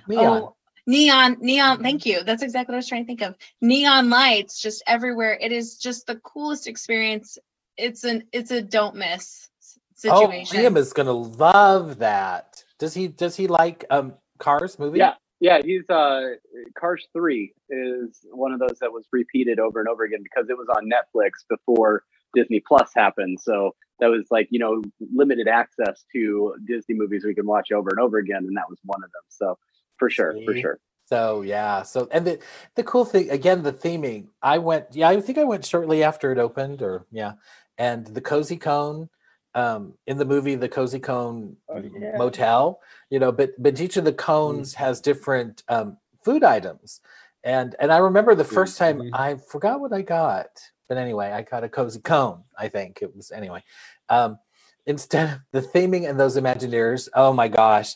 Neon. 0.07 0.25
oh 0.43 0.55
neon 0.87 1.37
neon. 1.41 1.83
Thank 1.83 2.05
you. 2.05 2.23
That's 2.23 2.41
exactly 2.41 2.73
what 2.73 2.77
I 2.77 2.79
was 2.79 2.87
trying 2.87 3.03
to 3.03 3.07
think 3.07 3.21
of. 3.21 3.35
Neon 3.61 4.09
lights 4.09 4.61
just 4.61 4.83
everywhere. 4.87 5.37
It 5.39 5.51
is 5.51 5.77
just 5.77 6.07
the 6.07 6.15
coolest 6.15 6.67
experience. 6.67 7.37
It's 7.77 8.03
an 8.03 8.23
it's 8.31 8.51
a 8.51 8.61
don't 8.61 8.95
miss 8.95 9.49
situation. 9.95 10.27
oh, 10.27 10.31
situation. 10.31 10.57
Liam 10.57 10.77
is 10.77 10.93
gonna 10.93 11.11
love 11.11 11.99
that. 11.99 12.63
Does 12.79 12.93
he? 12.93 13.07
Does 13.07 13.35
he 13.35 13.47
like 13.47 13.85
um 13.89 14.13
Cars 14.39 14.79
movie? 14.79 14.99
Yeah. 14.99 15.13
Yeah, 15.39 15.59
he's 15.63 15.87
uh 15.87 16.31
Cars 16.79 17.07
3 17.13 17.53
is 17.69 18.25
one 18.31 18.53
of 18.53 18.59
those 18.59 18.79
that 18.81 18.91
was 18.91 19.05
repeated 19.11 19.59
over 19.59 19.79
and 19.79 19.87
over 19.87 20.03
again 20.03 20.23
because 20.23 20.49
it 20.49 20.57
was 20.57 20.67
on 20.67 20.89
Netflix 20.89 21.45
before 21.47 22.03
Disney 22.33 22.59
Plus 22.67 22.89
happened. 22.95 23.39
So 23.39 23.75
that 23.99 24.07
was 24.07 24.25
like, 24.31 24.47
you 24.49 24.57
know, 24.57 24.81
limited 25.13 25.47
access 25.47 26.05
to 26.13 26.55
Disney 26.65 26.95
movies 26.95 27.23
we 27.23 27.35
can 27.35 27.45
watch 27.45 27.71
over 27.71 27.89
and 27.91 27.99
over 27.99 28.17
again 28.17 28.45
and 28.47 28.57
that 28.57 28.67
was 28.67 28.79
one 28.83 29.03
of 29.03 29.11
them. 29.11 29.21
So 29.29 29.59
for 29.99 30.09
sure, 30.09 30.35
for 30.43 30.57
sure. 30.57 30.79
So 31.07 31.41
yeah. 31.41 31.83
So 31.83 32.07
and 32.11 32.25
the 32.25 32.39
the 32.75 32.83
cool 32.83 33.05
thing 33.05 33.29
again, 33.29 33.63
the 33.63 33.73
theming. 33.73 34.27
I 34.41 34.57
went. 34.57 34.87
Yeah, 34.91 35.09
I 35.09 35.21
think 35.21 35.37
I 35.37 35.45
went 35.45 35.65
shortly 35.65 36.03
after 36.03 36.31
it 36.31 36.37
opened, 36.37 36.81
or 36.81 37.05
yeah. 37.11 37.33
And 37.77 38.05
the 38.07 38.21
cozy 38.21 38.57
cone, 38.57 39.09
um, 39.57 39.95
in 40.07 40.17
the 40.19 40.25
movie, 40.25 40.55
the 40.55 40.69
cozy 40.69 40.99
cone 40.99 41.57
Oh, 41.69 41.79
yeah. 41.99 42.17
motel. 42.17 42.81
You 43.11 43.19
know, 43.19 43.33
but 43.33 43.51
but 43.59 43.81
each 43.81 43.97
of 43.97 44.05
the 44.05 44.13
cones 44.13 44.75
has 44.75 45.01
different 45.01 45.63
um, 45.69 45.97
food 46.25 46.43
items, 46.45 47.01
and 47.43 47.75
and 47.81 47.91
I 47.93 47.99
remember 47.99 48.35
the 48.35 48.45
first 48.45 48.77
time 48.79 48.99
Mhm. 49.01 49.11
I 49.13 49.35
forgot 49.37 49.81
what 49.81 49.93
I 49.93 50.03
got, 50.03 50.49
but 50.89 50.97
anyway, 50.99 51.31
I 51.31 51.43
got 51.43 51.65
a 51.65 51.69
cozy 51.69 52.01
cone. 52.01 52.43
I 52.57 52.69
think 52.69 53.01
it 53.03 53.15
was 53.15 53.31
anyway. 53.31 53.63
Um, 54.09 54.39
instead 54.87 55.29
of 55.33 55.39
the 55.53 55.61
theming 55.61 56.09
and 56.09 56.19
those 56.19 56.37
Imagineers, 56.37 57.09
oh 57.15 57.33
my 57.33 57.49
gosh, 57.49 57.95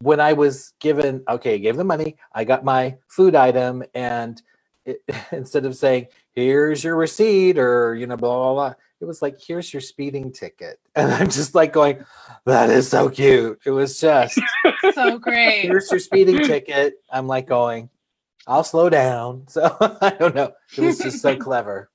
when 0.00 0.20
I 0.20 0.34
was 0.34 0.74
given, 0.80 1.24
okay, 1.28 1.58
gave 1.60 1.78
the 1.78 1.84
money, 1.84 2.18
I 2.34 2.44
got 2.44 2.64
my 2.64 2.96
food 3.08 3.34
item, 3.36 3.84
and 3.94 4.42
it, 4.86 5.02
instead 5.32 5.66
of 5.66 5.76
saying, 5.76 6.08
here's 6.34 6.84
your 6.84 6.96
receipt 6.96 7.58
or, 7.58 7.96
you 7.96 8.06
know, 8.08 8.18
blah, 8.18 8.36
blah, 8.36 8.54
blah, 8.54 8.74
it 9.00 9.04
was 9.04 9.22
like, 9.22 9.40
here's 9.40 9.72
your 9.72 9.80
speeding 9.80 10.32
ticket. 10.32 10.80
And 10.96 11.12
I'm 11.12 11.30
just 11.30 11.54
like 11.54 11.72
going, 11.72 12.04
that 12.44 12.70
is 12.70 12.88
so 12.88 13.08
cute. 13.08 13.60
It 13.64 13.70
was 13.70 14.00
just, 14.00 14.40
so 14.94 15.16
great. 15.18 15.62
here's 15.62 15.88
your 15.92 16.00
speeding 16.00 16.40
ticket. 16.44 16.94
I'm 17.08 17.28
like 17.28 17.46
going, 17.46 17.88
I'll 18.48 18.64
slow 18.64 18.88
down. 18.88 19.46
So 19.48 19.76
I 19.80 20.10
don't 20.18 20.34
know. 20.34 20.52
It 20.76 20.80
was 20.80 20.98
just 20.98 21.22
so 21.22 21.36
clever. 21.36 21.88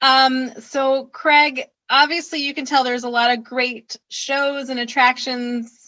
Um, 0.00 0.52
so 0.60 1.04
Craig, 1.06 1.66
obviously 1.88 2.40
you 2.40 2.52
can 2.52 2.64
tell 2.64 2.82
there's 2.82 3.04
a 3.04 3.08
lot 3.08 3.30
of 3.30 3.44
great 3.44 3.96
shows 4.08 4.70
and 4.70 4.80
attractions 4.80 5.87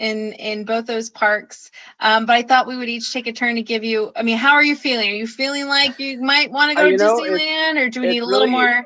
in 0.00 0.32
in 0.32 0.64
both 0.64 0.86
those 0.86 1.10
parks. 1.10 1.70
Um, 2.00 2.26
but 2.26 2.34
I 2.34 2.42
thought 2.42 2.66
we 2.66 2.76
would 2.76 2.88
each 2.88 3.12
take 3.12 3.26
a 3.28 3.32
turn 3.32 3.54
to 3.56 3.62
give 3.62 3.84
you. 3.84 4.10
I 4.16 4.22
mean, 4.24 4.38
how 4.38 4.54
are 4.54 4.64
you 4.64 4.74
feeling? 4.74 5.08
Are 5.10 5.14
you 5.14 5.26
feeling 5.28 5.68
like 5.68 6.00
you 6.00 6.20
might 6.20 6.50
want 6.50 6.72
to 6.72 6.78
Uh, 6.78 6.82
go 6.84 6.88
you 6.90 6.98
to 6.98 7.04
know, 7.04 7.20
Disneyland, 7.20 7.76
or 7.80 7.88
do 7.90 8.00
we 8.00 8.08
need 8.08 8.22
a 8.22 8.26
little 8.26 8.48
really- 8.48 8.50
more? 8.50 8.84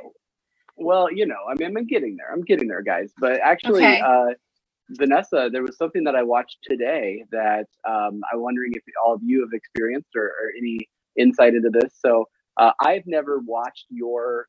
Well, 0.77 1.11
you 1.13 1.25
know, 1.25 1.39
I 1.49 1.55
mean, 1.55 1.77
I'm 1.77 1.87
getting 1.87 2.17
there. 2.17 2.33
I'm 2.33 2.43
getting 2.43 2.67
there, 2.67 2.83
guys. 2.83 3.13
But 3.19 3.41
actually, 3.41 3.85
Okay. 3.85 4.01
uh, 4.01 4.35
Vanessa, 4.91 5.49
there 5.53 5.63
was 5.63 5.77
something 5.79 6.03
that 6.05 6.17
I 6.17 6.25
watched 6.25 6.59
today 6.65 7.25
that 7.31 7.67
um, 7.89 8.21
I'm 8.33 8.41
wondering 8.41 8.73
if 8.75 8.83
all 9.05 9.15
of 9.15 9.21
you 9.23 9.41
have 9.43 9.53
experienced 9.53 10.11
or, 10.17 10.25
or 10.27 10.53
any 10.59 10.79
insight 11.17 11.55
into 11.55 11.71
this. 11.71 11.95
So 12.05 12.29
uh, 12.57 12.73
I've 12.81 13.07
never 13.07 13.39
watched 13.39 13.87
your 13.89 14.49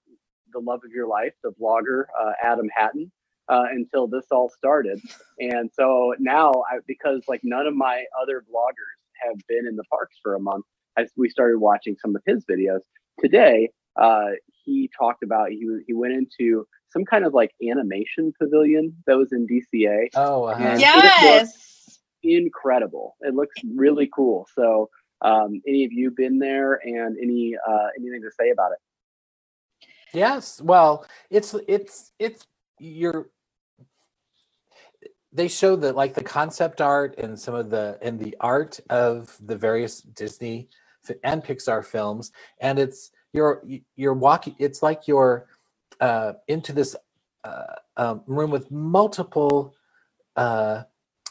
the 0.52 0.60
love 0.60 0.82
of 0.84 0.92
your 0.92 1.08
life, 1.08 1.34
the 1.44 1.52
vlogger 1.62 2.06
uh, 2.20 2.32
Adam 2.44 2.70
Hattan, 2.76 3.12
uh, 3.48 3.66
until 3.72 4.08
this 4.08 4.26
all 4.32 4.50
started. 4.50 5.00
And 5.40 5.70
so 5.74 6.14
now, 6.20 6.52
I, 6.72 6.80
because 6.88 7.24
like 7.28 7.42
none 7.44 7.68
of 7.68 7.76
my 7.76 8.06
other 8.22 8.44
vloggers 8.52 9.00
have 9.24 9.36
been 9.48 9.68
in 9.68 9.76
the 9.76 9.84
parks 9.86 10.18
for 10.22 10.36
a 10.36 10.40
month, 10.40 10.66
as 10.98 11.12
we 11.16 11.30
started 11.30 11.60
watching 11.60 11.96
some 12.02 12.16
of 12.16 12.22
his 12.26 12.46
videos 12.46 12.82
today. 13.20 13.70
Uh, 13.96 14.32
he 14.66 14.90
talked 14.98 15.24
about 15.24 15.50
he 15.50 15.66
he 15.88 15.94
went 15.94 16.14
into 16.14 16.68
some 16.90 17.06
kind 17.06 17.26
of 17.26 17.34
like 17.34 17.52
animation 17.70 18.34
pavilion 18.40 18.96
that 19.08 19.18
was 19.18 19.32
in 19.32 19.48
DCA. 19.48 20.08
Oh, 20.16 20.46
uh-huh. 20.46 20.76
Yes. 20.78 22.00
Incredible! 22.24 23.16
It 23.22 23.36
looks 23.36 23.56
really 23.76 24.10
cool. 24.14 24.48
So, 24.56 24.90
um, 25.22 25.62
any 25.68 25.86
of 25.86 25.92
you 25.92 26.10
been 26.10 26.40
there 26.40 26.80
and 26.84 27.16
any 27.22 27.56
uh, 27.56 27.88
anything 28.00 28.22
to 28.24 28.32
say 28.32 28.50
about 28.50 28.72
it? 28.72 29.88
Yes. 30.12 30.60
Well, 30.60 31.06
it's 31.30 31.54
it's 31.68 32.12
it's 32.18 32.48
you're 32.80 33.30
they 35.36 35.48
show 35.50 35.76
that 35.76 35.96
like 35.96 36.14
the 36.14 36.24
concept 36.24 36.80
art 36.82 37.16
and 37.18 37.38
some 37.38 37.54
of 37.54 37.70
the 37.70 37.98
and 38.02 38.20
the 38.20 38.36
art 38.40 38.80
of 38.90 39.38
the 39.46 39.56
various 39.56 40.02
Disney 40.02 40.70
and 41.24 41.44
Pixar 41.44 41.86
films. 41.86 42.32
And 42.60 42.80
it's 42.80 43.12
you're 43.34 43.64
you're 43.96 44.14
walking 44.14 44.56
it's 44.60 44.82
like 44.82 45.08
you're 45.08 45.48
uh 46.00 46.34
into 46.48 46.72
this 46.72 46.96
uh, 47.44 47.76
um, 47.98 48.24
room 48.26 48.50
with 48.50 48.72
multiple 48.72 49.76
uh 50.36 50.84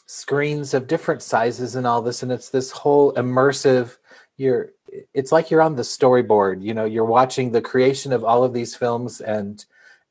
screens 0.06 0.74
of 0.74 0.86
different 0.86 1.22
sizes 1.22 1.74
and 1.74 1.86
all 1.86 2.02
this. 2.02 2.22
And 2.22 2.30
it's 2.30 2.50
this 2.50 2.70
whole 2.70 3.14
immersive 3.14 3.96
you're 4.36 4.72
it's 5.12 5.32
like 5.32 5.50
you're 5.50 5.62
on 5.62 5.76
the 5.76 5.82
storyboard 5.82 6.62
you 6.62 6.74
know 6.74 6.84
you're 6.84 7.04
watching 7.04 7.50
the 7.52 7.60
creation 7.60 8.12
of 8.12 8.24
all 8.24 8.44
of 8.44 8.52
these 8.52 8.74
films 8.74 9.20
and 9.20 9.64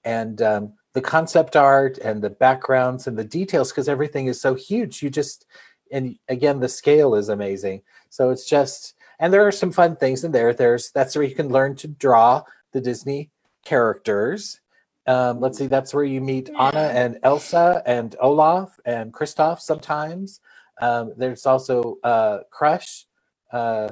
and 0.06 0.42
um, 0.42 0.74
the 0.94 1.02
concept 1.02 1.56
art 1.56 1.98
and 1.98 2.22
the 2.22 2.30
backgrounds 2.30 3.08
and 3.08 3.18
the 3.18 3.24
details 3.24 3.72
because 3.72 3.90
everything 3.90 4.28
is 4.28 4.40
so 4.40 4.54
huge. 4.54 5.02
You 5.02 5.10
just 5.10 5.46
and 5.92 6.18
again 6.30 6.60
the 6.60 6.70
scale 6.70 7.16
is 7.16 7.30
amazing. 7.30 7.82
So 8.10 8.30
it's 8.30 8.48
just 8.48 8.94
and 9.20 9.34
there 9.34 9.46
are 9.46 9.52
some 9.52 9.72
fun 9.72 9.96
things 9.96 10.24
in 10.24 10.32
there. 10.32 10.54
There's 10.54 10.92
that's 10.92 11.16
where 11.16 11.26
you 11.26 11.36
can 11.36 11.50
learn 11.50 11.76
to 11.78 11.88
draw 11.88 12.44
the 12.72 12.82
disney 12.82 13.32
characters. 13.66 14.60
Um, 15.06 15.42
let's 15.42 15.58
see 15.58 15.68
that's 15.68 15.94
where 15.94 16.06
you 16.06 16.22
meet 16.22 16.50
anna 16.58 16.92
and 16.94 17.20
elsa 17.24 17.84
and 17.86 18.16
olaf 18.22 18.80
and 18.86 19.12
kristoff 19.14 19.60
sometimes. 19.60 20.40
Um, 20.82 21.14
there's 21.18 21.46
also 21.46 21.98
uh, 22.04 22.40
crush 22.52 23.06
uh, 23.52 23.90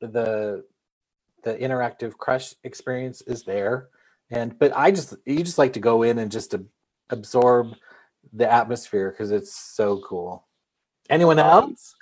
the 0.00 0.64
the 1.42 1.54
interactive 1.56 2.16
crush 2.16 2.54
experience 2.64 3.22
is 3.22 3.44
there 3.44 3.88
and 4.30 4.58
but 4.58 4.72
i 4.76 4.90
just 4.90 5.14
you 5.26 5.42
just 5.42 5.58
like 5.58 5.72
to 5.74 5.80
go 5.80 6.02
in 6.02 6.18
and 6.18 6.30
just 6.30 6.54
absorb 7.10 7.74
the 8.32 8.50
atmosphere 8.50 9.10
because 9.10 9.30
it's 9.30 9.54
so 9.54 10.00
cool 10.06 10.46
anyone 11.08 11.38
else 11.38 11.94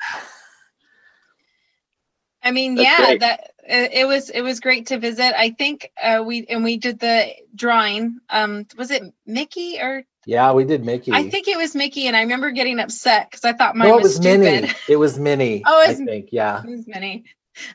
I 2.43 2.53
mean, 2.53 2.77
That's 2.77 2.87
yeah, 3.01 3.07
great. 3.07 3.20
that 3.20 3.51
it, 3.68 3.93
it 3.93 4.07
was 4.07 4.31
it 4.31 4.41
was 4.41 4.61
great 4.61 4.87
to 4.87 4.99
visit. 4.99 5.37
I 5.37 5.51
think 5.51 5.91
uh, 6.01 6.22
we 6.24 6.47
and 6.47 6.62
we 6.62 6.77
did 6.77 7.01
the 7.01 7.33
drawing. 7.57 8.20
Um, 8.31 8.66
was 8.79 8.93
it 8.93 9.03
Mickey 9.27 9.81
or 9.81 10.05
yeah 10.27 10.53
we 10.53 10.64
did 10.64 10.85
mickey 10.85 11.12
I 11.12 11.29
think 11.29 11.49
it 11.49 11.57
was 11.57 11.74
Mickey, 11.74 12.07
and 12.07 12.16
I 12.16 12.20
remember 12.22 12.53
getting 12.53 12.79
upset 12.79 13.29
because 13.31 13.45
I 13.45 13.53
thought 13.53 13.74
mine 13.74 13.89
no 13.89 13.95
it 13.95 14.03
was, 14.03 14.05
was 14.05 14.16
stupid. 14.16 14.41
minnie 14.41 14.70
it 14.89 14.97
was 14.97 15.18
minnie 15.18 15.62
Oh, 15.66 15.83
i 15.89 15.95
think 15.95 16.29
yeah 16.31 16.62
It 16.62 16.70
was 16.70 16.87
Minnie. 16.87 17.24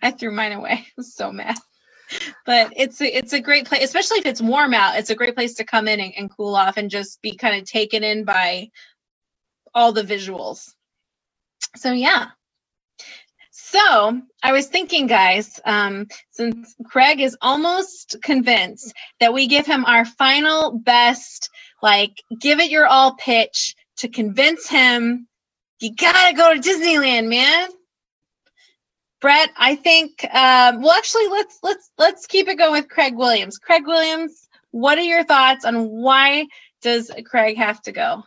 I 0.01 0.11
threw 0.11 0.31
mine 0.31 0.53
away. 0.53 0.71
I 0.73 0.85
was 0.95 1.13
so 1.13 1.31
mad. 1.33 1.57
But 2.45 2.73
it's 2.77 3.01
a, 3.01 3.17
it's 3.17 3.33
a 3.33 3.41
great 3.41 3.67
place, 3.67 3.83
especially 3.83 4.19
if 4.19 4.25
it's 4.25 4.41
warm 4.41 4.73
out. 4.73 4.97
It's 4.99 5.09
a 5.11 5.15
great 5.15 5.35
place 5.35 5.55
to 5.55 5.63
come 5.65 5.87
in 5.87 5.99
and, 5.99 6.13
and 6.17 6.31
cool 6.31 6.55
off 6.55 6.77
and 6.77 6.89
just 6.89 7.21
be 7.21 7.35
kind 7.35 7.61
of 7.61 7.67
taken 7.67 8.03
in 8.03 8.25
by 8.25 8.69
all 9.73 9.93
the 9.93 10.03
visuals. 10.03 10.73
So 11.77 11.93
yeah. 11.93 12.27
So 13.51 14.21
I 14.43 14.53
was 14.53 14.67
thinking, 14.67 15.07
guys, 15.07 15.59
um, 15.65 16.07
since 16.31 16.75
Craig 16.85 17.21
is 17.21 17.37
almost 17.41 18.17
convinced 18.23 18.93
that 19.19 19.33
we 19.33 19.47
give 19.47 19.65
him 19.65 19.85
our 19.85 20.05
final 20.05 20.71
best, 20.77 21.49
like 21.81 22.23
give 22.39 22.59
it 22.59 22.71
your 22.71 22.87
all 22.87 23.15
pitch 23.15 23.75
to 23.97 24.09
convince 24.09 24.69
him 24.69 25.27
you 25.81 25.95
gotta 25.95 26.35
go 26.35 26.53
to 26.53 26.59
Disneyland, 26.61 27.27
man. 27.29 27.69
Brett, 29.21 29.51
I 29.55 29.75
think 29.75 30.23
um, 30.33 30.81
well 30.81 30.91
actually 30.91 31.27
let's 31.27 31.59
let's 31.63 31.91
let's 31.97 32.25
keep 32.25 32.47
it 32.47 32.57
going 32.57 32.73
with 32.73 32.89
Craig 32.89 33.15
Williams. 33.15 33.57
Craig 33.57 33.85
Williams, 33.85 34.49
what 34.71 34.97
are 34.97 35.03
your 35.03 35.23
thoughts 35.23 35.63
on 35.63 35.87
why 35.89 36.47
does 36.81 37.11
Craig 37.25 37.57
have 37.57 37.81
to 37.83 37.91
go? 37.91 38.23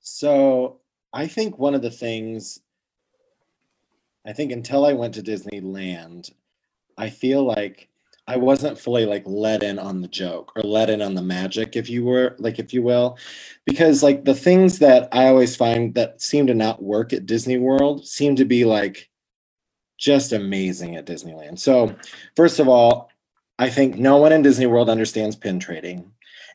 So 0.00 0.80
I 1.12 1.26
think 1.26 1.58
one 1.58 1.74
of 1.74 1.82
the 1.82 1.90
things 1.90 2.60
I 4.26 4.32
think 4.32 4.52
until 4.52 4.84
I 4.84 4.92
went 4.92 5.14
to 5.14 5.22
Disneyland, 5.22 6.32
I 6.98 7.10
feel 7.10 7.44
like 7.44 7.88
I 8.28 8.36
wasn't 8.36 8.78
fully 8.78 9.06
like 9.06 9.22
let 9.24 9.62
in 9.62 9.78
on 9.78 10.02
the 10.02 10.08
joke 10.08 10.52
or 10.56 10.62
let 10.62 10.90
in 10.90 11.00
on 11.00 11.14
the 11.14 11.22
magic, 11.22 11.76
if 11.76 11.88
you 11.88 12.04
were 12.04 12.34
like, 12.38 12.58
if 12.58 12.74
you 12.74 12.82
will, 12.82 13.18
because 13.64 14.02
like 14.02 14.24
the 14.24 14.34
things 14.34 14.80
that 14.80 15.08
I 15.12 15.28
always 15.28 15.54
find 15.54 15.94
that 15.94 16.20
seem 16.20 16.48
to 16.48 16.54
not 16.54 16.82
work 16.82 17.12
at 17.12 17.26
Disney 17.26 17.56
World 17.56 18.04
seem 18.04 18.34
to 18.36 18.44
be 18.44 18.64
like 18.64 19.08
just 19.96 20.32
amazing 20.32 20.96
at 20.96 21.06
Disneyland. 21.06 21.58
So, 21.58 21.94
first 22.36 22.58
of 22.58 22.68
all, 22.68 23.10
I 23.58 23.70
think 23.70 23.96
no 23.96 24.18
one 24.18 24.32
in 24.32 24.42
Disney 24.42 24.66
World 24.66 24.90
understands 24.90 25.36
pin 25.36 25.58
trading. 25.58 26.12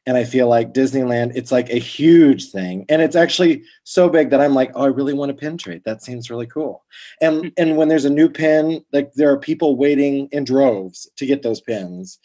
And 0.07 0.17
I 0.17 0.23
feel 0.23 0.47
like 0.47 0.73
Disneyland, 0.73 1.33
it's 1.35 1.51
like 1.51 1.69
a 1.69 1.79
huge 1.79 2.49
thing. 2.49 2.85
And 2.89 3.03
it's 3.03 3.15
actually 3.15 3.63
so 3.83 4.09
big 4.09 4.31
that 4.31 4.41
I'm 4.41 4.55
like, 4.55 4.71
oh, 4.73 4.83
I 4.83 4.87
really 4.87 5.13
want 5.13 5.29
a 5.29 5.35
pin 5.35 5.57
trade. 5.57 5.83
That 5.85 6.01
seems 6.01 6.31
really 6.31 6.47
cool. 6.47 6.83
And 7.21 7.45
hmm. 7.45 7.47
and 7.57 7.77
when 7.77 7.87
there's 7.87 8.05
a 8.05 8.09
new 8.09 8.29
pin, 8.29 8.83
like 8.91 9.13
there 9.13 9.31
are 9.31 9.37
people 9.37 9.75
waiting 9.75 10.27
in 10.31 10.43
droves 10.43 11.09
to 11.17 11.25
get 11.25 11.43
those 11.43 11.61
pins. 11.61 12.19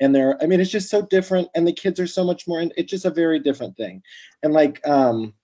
And 0.00 0.14
they're, 0.14 0.42
I 0.42 0.46
mean, 0.46 0.60
it's 0.60 0.70
just 0.70 0.88
so 0.88 1.02
different. 1.02 1.48
And 1.54 1.68
the 1.68 1.74
kids 1.74 2.00
are 2.00 2.06
so 2.06 2.24
much 2.24 2.48
more, 2.48 2.64
it's 2.76 2.90
just 2.90 3.04
a 3.04 3.10
very 3.10 3.38
different 3.38 3.76
thing. 3.76 4.02
And 4.42 4.54
like 4.54 4.80
um, 4.88 5.34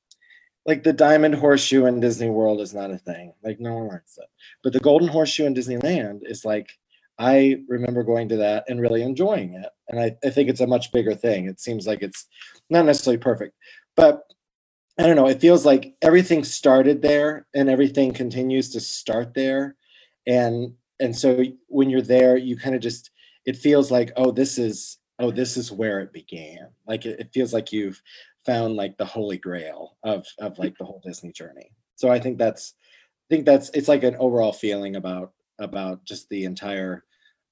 like 0.67 0.83
the 0.83 0.93
diamond 0.93 1.37
horseshoe 1.37 1.87
in 1.87 2.01
Disney 2.01 2.29
World 2.29 2.61
is 2.61 2.75
not 2.75 2.91
a 2.91 2.99
thing. 2.99 3.33
Like 3.43 3.61
no 3.61 3.75
one 3.75 3.89
likes 3.89 4.19
it. 4.19 4.27
But 4.63 4.73
the 4.73 4.81
golden 4.81 5.09
horseshoe 5.09 5.47
in 5.47 5.55
Disneyland 5.55 6.21
is 6.25 6.45
like 6.45 6.71
I 7.19 7.63
remember 7.69 8.03
going 8.03 8.29
to 8.29 8.37
that 8.37 8.65
and 8.69 8.81
really 8.81 9.03
enjoying 9.03 9.55
it. 9.55 9.71
And 9.89 10.01
I, 10.01 10.17
I 10.25 10.31
think 10.31 10.51
it's 10.51 10.61
a 10.61 10.67
much 10.67 10.93
bigger 10.93 11.15
thing. 11.15 11.47
It 11.47 11.61
seems 11.61 11.87
like 11.87 12.03
it's 12.03 12.27
not 12.69 12.85
necessarily 12.85 13.19
perfect, 13.19 13.55
but 13.95 14.25
I 14.99 15.05
don't 15.05 15.17
know. 15.17 15.29
It 15.29 15.41
feels 15.41 15.65
like 15.65 15.95
everything 16.03 16.43
started 16.45 17.01
there 17.01 17.47
and 17.55 17.71
everything 17.71 18.13
continues 18.13 18.71
to 18.71 18.81
start 18.81 19.35
there. 19.35 19.77
And 20.27 20.75
and 20.99 21.15
so 21.15 21.45
when 21.69 21.91
you're 21.91 22.03
there, 22.03 22.37
you 22.37 22.57
kind 22.57 22.75
of 22.75 22.81
just 22.81 23.11
it 23.45 23.57
feels 23.57 23.91
like, 23.91 24.13
oh, 24.17 24.33
this 24.33 24.59
is 24.59 24.99
oh, 25.19 25.31
this 25.31 25.57
is 25.57 25.73
where 25.73 26.01
it 26.01 26.13
began. 26.13 26.69
Like 26.87 27.07
it, 27.07 27.21
it 27.21 27.31
feels 27.33 27.53
like 27.53 27.73
you've 27.73 28.03
found 28.47 28.77
like 28.77 28.97
the 28.97 29.05
holy 29.05 29.39
grail 29.39 29.97
of 30.05 30.25
of 30.39 30.59
like 30.59 30.79
the 30.79 30.85
whole 30.85 31.03
Disney 31.05 31.33
journey. 31.33 31.71
So 31.97 32.09
I 32.09 32.19
think 32.21 32.39
that's 32.39 32.75
I 33.31 33.35
think 33.35 33.45
that's 33.47 33.71
it's 33.75 33.89
like 33.89 34.05
an 34.05 34.17
overall 34.17 34.53
feeling 34.53 34.97
about 34.97 35.33
about 35.59 36.05
just 36.05 36.29
the 36.29 36.45
entire 36.45 37.05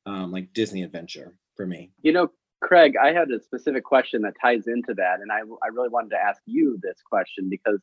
um, 0.06 0.30
like 0.30 0.52
Disney 0.52 0.82
adventure 0.82 1.36
for 1.56 1.66
me. 1.66 1.90
You 2.02 2.12
know, 2.12 2.30
Craig, 2.62 2.94
I 3.02 3.12
had 3.12 3.30
a 3.30 3.40
specific 3.40 3.84
question 3.84 4.22
that 4.22 4.34
ties 4.40 4.66
into 4.66 4.94
that, 4.94 5.20
and 5.20 5.32
I 5.32 5.40
I 5.62 5.68
really 5.72 5.88
wanted 5.88 6.10
to 6.10 6.22
ask 6.22 6.40
you 6.46 6.78
this 6.82 6.98
question 7.04 7.48
because 7.50 7.80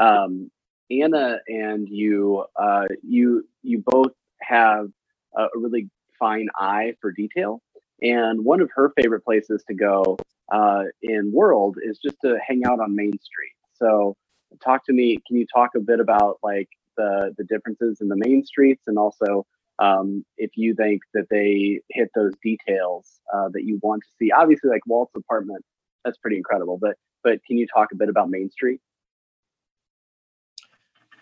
um, 0.00 0.50
Anna 0.90 1.38
and 1.48 1.88
you 1.88 2.44
uh, 2.56 2.86
you 3.02 3.46
you 3.62 3.82
both 3.86 4.12
have 4.42 4.88
a 5.36 5.46
really 5.54 5.88
fine 6.18 6.48
eye 6.58 6.94
for 7.00 7.12
detail, 7.12 7.60
and 8.02 8.44
one 8.44 8.60
of 8.60 8.70
her 8.74 8.92
favorite 9.00 9.24
places 9.24 9.64
to 9.68 9.74
go 9.74 10.16
uh, 10.52 10.84
in 11.02 11.32
World 11.32 11.76
is 11.82 11.98
just 11.98 12.16
to 12.22 12.38
hang 12.46 12.64
out 12.64 12.80
on 12.80 12.94
Main 12.94 13.18
Street. 13.20 13.54
So, 13.74 14.16
talk 14.62 14.84
to 14.86 14.92
me. 14.92 15.18
Can 15.26 15.36
you 15.36 15.46
talk 15.52 15.70
a 15.76 15.80
bit 15.80 16.00
about 16.00 16.38
like 16.42 16.68
the 16.96 17.34
the 17.36 17.44
differences 17.44 18.00
in 18.00 18.08
the 18.08 18.16
main 18.16 18.44
streets 18.44 18.82
and 18.86 18.98
also 18.98 19.46
um, 19.78 20.24
if 20.38 20.52
you 20.56 20.74
think 20.74 21.02
that 21.14 21.26
they 21.30 21.80
hit 21.90 22.08
those 22.14 22.32
details 22.42 23.20
uh, 23.34 23.48
that 23.52 23.64
you 23.64 23.78
want 23.82 24.02
to 24.02 24.08
see. 24.18 24.32
Obviously, 24.32 24.70
like 24.70 24.86
Walt's 24.86 25.14
apartment, 25.14 25.64
that's 26.04 26.16
pretty 26.18 26.36
incredible. 26.36 26.78
But 26.80 26.96
but 27.22 27.44
can 27.44 27.58
you 27.58 27.66
talk 27.66 27.88
a 27.92 27.96
bit 27.96 28.08
about 28.08 28.30
Main 28.30 28.50
Street? 28.50 28.80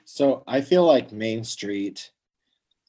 So 0.05 0.45
I 0.47 0.61
feel 0.61 0.85
like 0.85 1.13
Main 1.13 1.45
Street. 1.45 2.11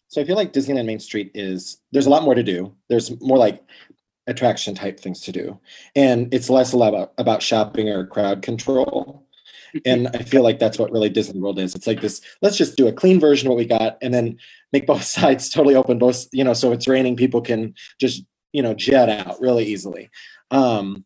So 0.07 0.21
I 0.21 0.25
feel 0.25 0.35
like 0.35 0.53
Disneyland 0.53 0.85
Main 0.85 0.99
Street 0.99 1.31
is 1.33 1.81
there's 1.91 2.05
a 2.05 2.09
lot 2.09 2.23
more 2.23 2.35
to 2.35 2.43
do. 2.43 2.73
There's 2.89 3.19
more 3.21 3.37
like 3.37 3.63
attraction 4.27 4.75
type 4.75 4.99
things 4.99 5.21
to 5.21 5.31
do, 5.31 5.59
and 5.95 6.33
it's 6.33 6.49
less 6.49 6.73
about 6.73 7.13
about 7.17 7.41
shopping 7.41 7.89
or 7.89 8.05
crowd 8.05 8.41
control 8.41 9.25
and 9.85 10.07
I 10.09 10.19
feel 10.19 10.43
like 10.43 10.59
that's 10.59 10.77
what 10.77 10.91
really 10.91 11.09
Disney 11.09 11.39
World 11.39 11.59
is. 11.59 11.75
It's 11.75 11.87
like 11.87 12.01
this. 12.01 12.21
Let's 12.41 12.57
just 12.57 12.77
do 12.77 12.87
a 12.87 12.93
clean 12.93 13.19
version 13.19 13.47
of 13.47 13.51
what 13.51 13.57
we 13.57 13.65
got, 13.65 13.97
and 14.01 14.13
then 14.13 14.37
make 14.71 14.85
both 14.85 15.03
sides 15.17 15.49
totally 15.49 15.75
open. 15.75 15.99
Both, 15.99 16.27
you 16.31 16.43
know, 16.43 16.53
so 16.53 16.71
it's 16.71 16.87
raining, 16.87 17.15
people 17.15 17.41
can 17.41 17.73
just 17.99 18.23
you 18.53 18.61
know 18.61 18.73
jet 18.73 19.09
out 19.09 19.39
really 19.41 19.65
easily. 19.65 20.09
Um, 20.51 21.03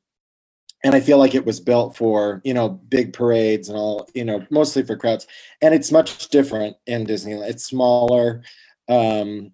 and 0.83 0.95
I 0.95 1.01
feel 1.01 1.17
like 1.17 1.35
it 1.35 1.45
was 1.45 1.59
built 1.59 1.97
for 1.97 2.41
you 2.43 2.53
know 2.53 2.69
big 2.69 3.13
parades 3.13 3.69
and 3.69 3.77
all 3.77 4.07
you 4.13 4.25
know 4.25 4.45
mostly 4.49 4.83
for 4.83 4.95
crowds. 4.95 5.25
And 5.61 5.73
it's 5.73 5.91
much 5.91 6.29
different 6.29 6.77
in 6.85 7.05
Disneyland. 7.05 7.49
It's 7.49 7.65
smaller. 7.65 8.43
Um, 8.89 9.51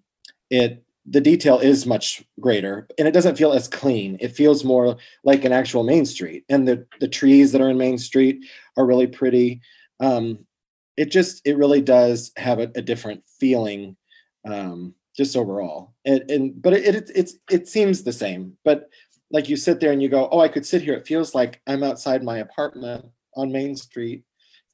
it 0.50 0.82
the 1.08 1.20
detail 1.20 1.58
is 1.60 1.86
much 1.86 2.24
greater 2.40 2.88
and 2.98 3.06
it 3.06 3.12
doesn't 3.12 3.36
feel 3.36 3.52
as 3.52 3.68
clean. 3.68 4.16
It 4.20 4.34
feels 4.34 4.64
more 4.64 4.96
like 5.22 5.44
an 5.44 5.52
actual 5.52 5.84
main 5.84 6.04
street 6.04 6.44
and 6.48 6.66
the 6.66 6.86
the 7.00 7.08
trees 7.08 7.52
that 7.52 7.60
are 7.60 7.70
in 7.70 7.78
main 7.78 7.98
street 7.98 8.44
are 8.76 8.86
really 8.86 9.06
pretty. 9.06 9.60
Um 10.00 10.46
it 10.96 11.10
just 11.10 11.46
it 11.46 11.56
really 11.56 11.80
does 11.80 12.32
have 12.36 12.58
a, 12.58 12.70
a 12.74 12.82
different 12.82 13.22
feeling 13.38 13.96
um 14.48 14.94
just 15.16 15.36
overall. 15.36 15.94
And, 16.04 16.28
and 16.30 16.62
but 16.62 16.72
it, 16.72 16.94
it 16.94 17.10
it's 17.14 17.34
it 17.50 17.68
seems 17.68 18.02
the 18.02 18.12
same 18.12 18.56
but 18.64 18.88
like 19.30 19.48
you 19.48 19.56
sit 19.56 19.80
there 19.80 19.92
and 19.92 20.02
you 20.02 20.08
go 20.08 20.28
oh 20.32 20.40
i 20.40 20.48
could 20.48 20.66
sit 20.66 20.82
here. 20.82 20.94
It 20.94 21.06
feels 21.06 21.34
like 21.34 21.60
i'm 21.66 21.84
outside 21.84 22.24
my 22.24 22.38
apartment 22.38 23.06
on 23.36 23.52
main 23.52 23.76
street 23.76 24.24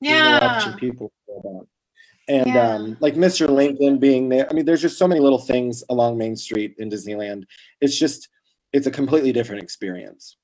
yeah 0.01 0.55
watching 0.55 0.79
people 0.79 1.13
and 2.33 2.47
yeah. 2.47 2.75
um, 2.75 2.97
like 3.01 3.15
Mr. 3.15 3.47
Lincoln 3.49 3.99
being 3.99 4.31
there. 4.31 4.49
I 4.51 4.55
mean, 4.55 4.65
there's 4.65 4.81
just 4.81 4.97
so 4.97 5.07
many 5.07 5.21
little 5.21 5.39
things 5.39 5.85
along 5.91 6.17
Main 6.17 6.35
Street 6.35 6.75
in 6.79 6.89
Disneyland. 6.89 7.45
It's 7.83 7.99
just, 7.99 8.29
it's 8.73 8.87
a 8.87 8.91
completely 8.91 9.33
different 9.33 9.63
experience. 9.63 10.37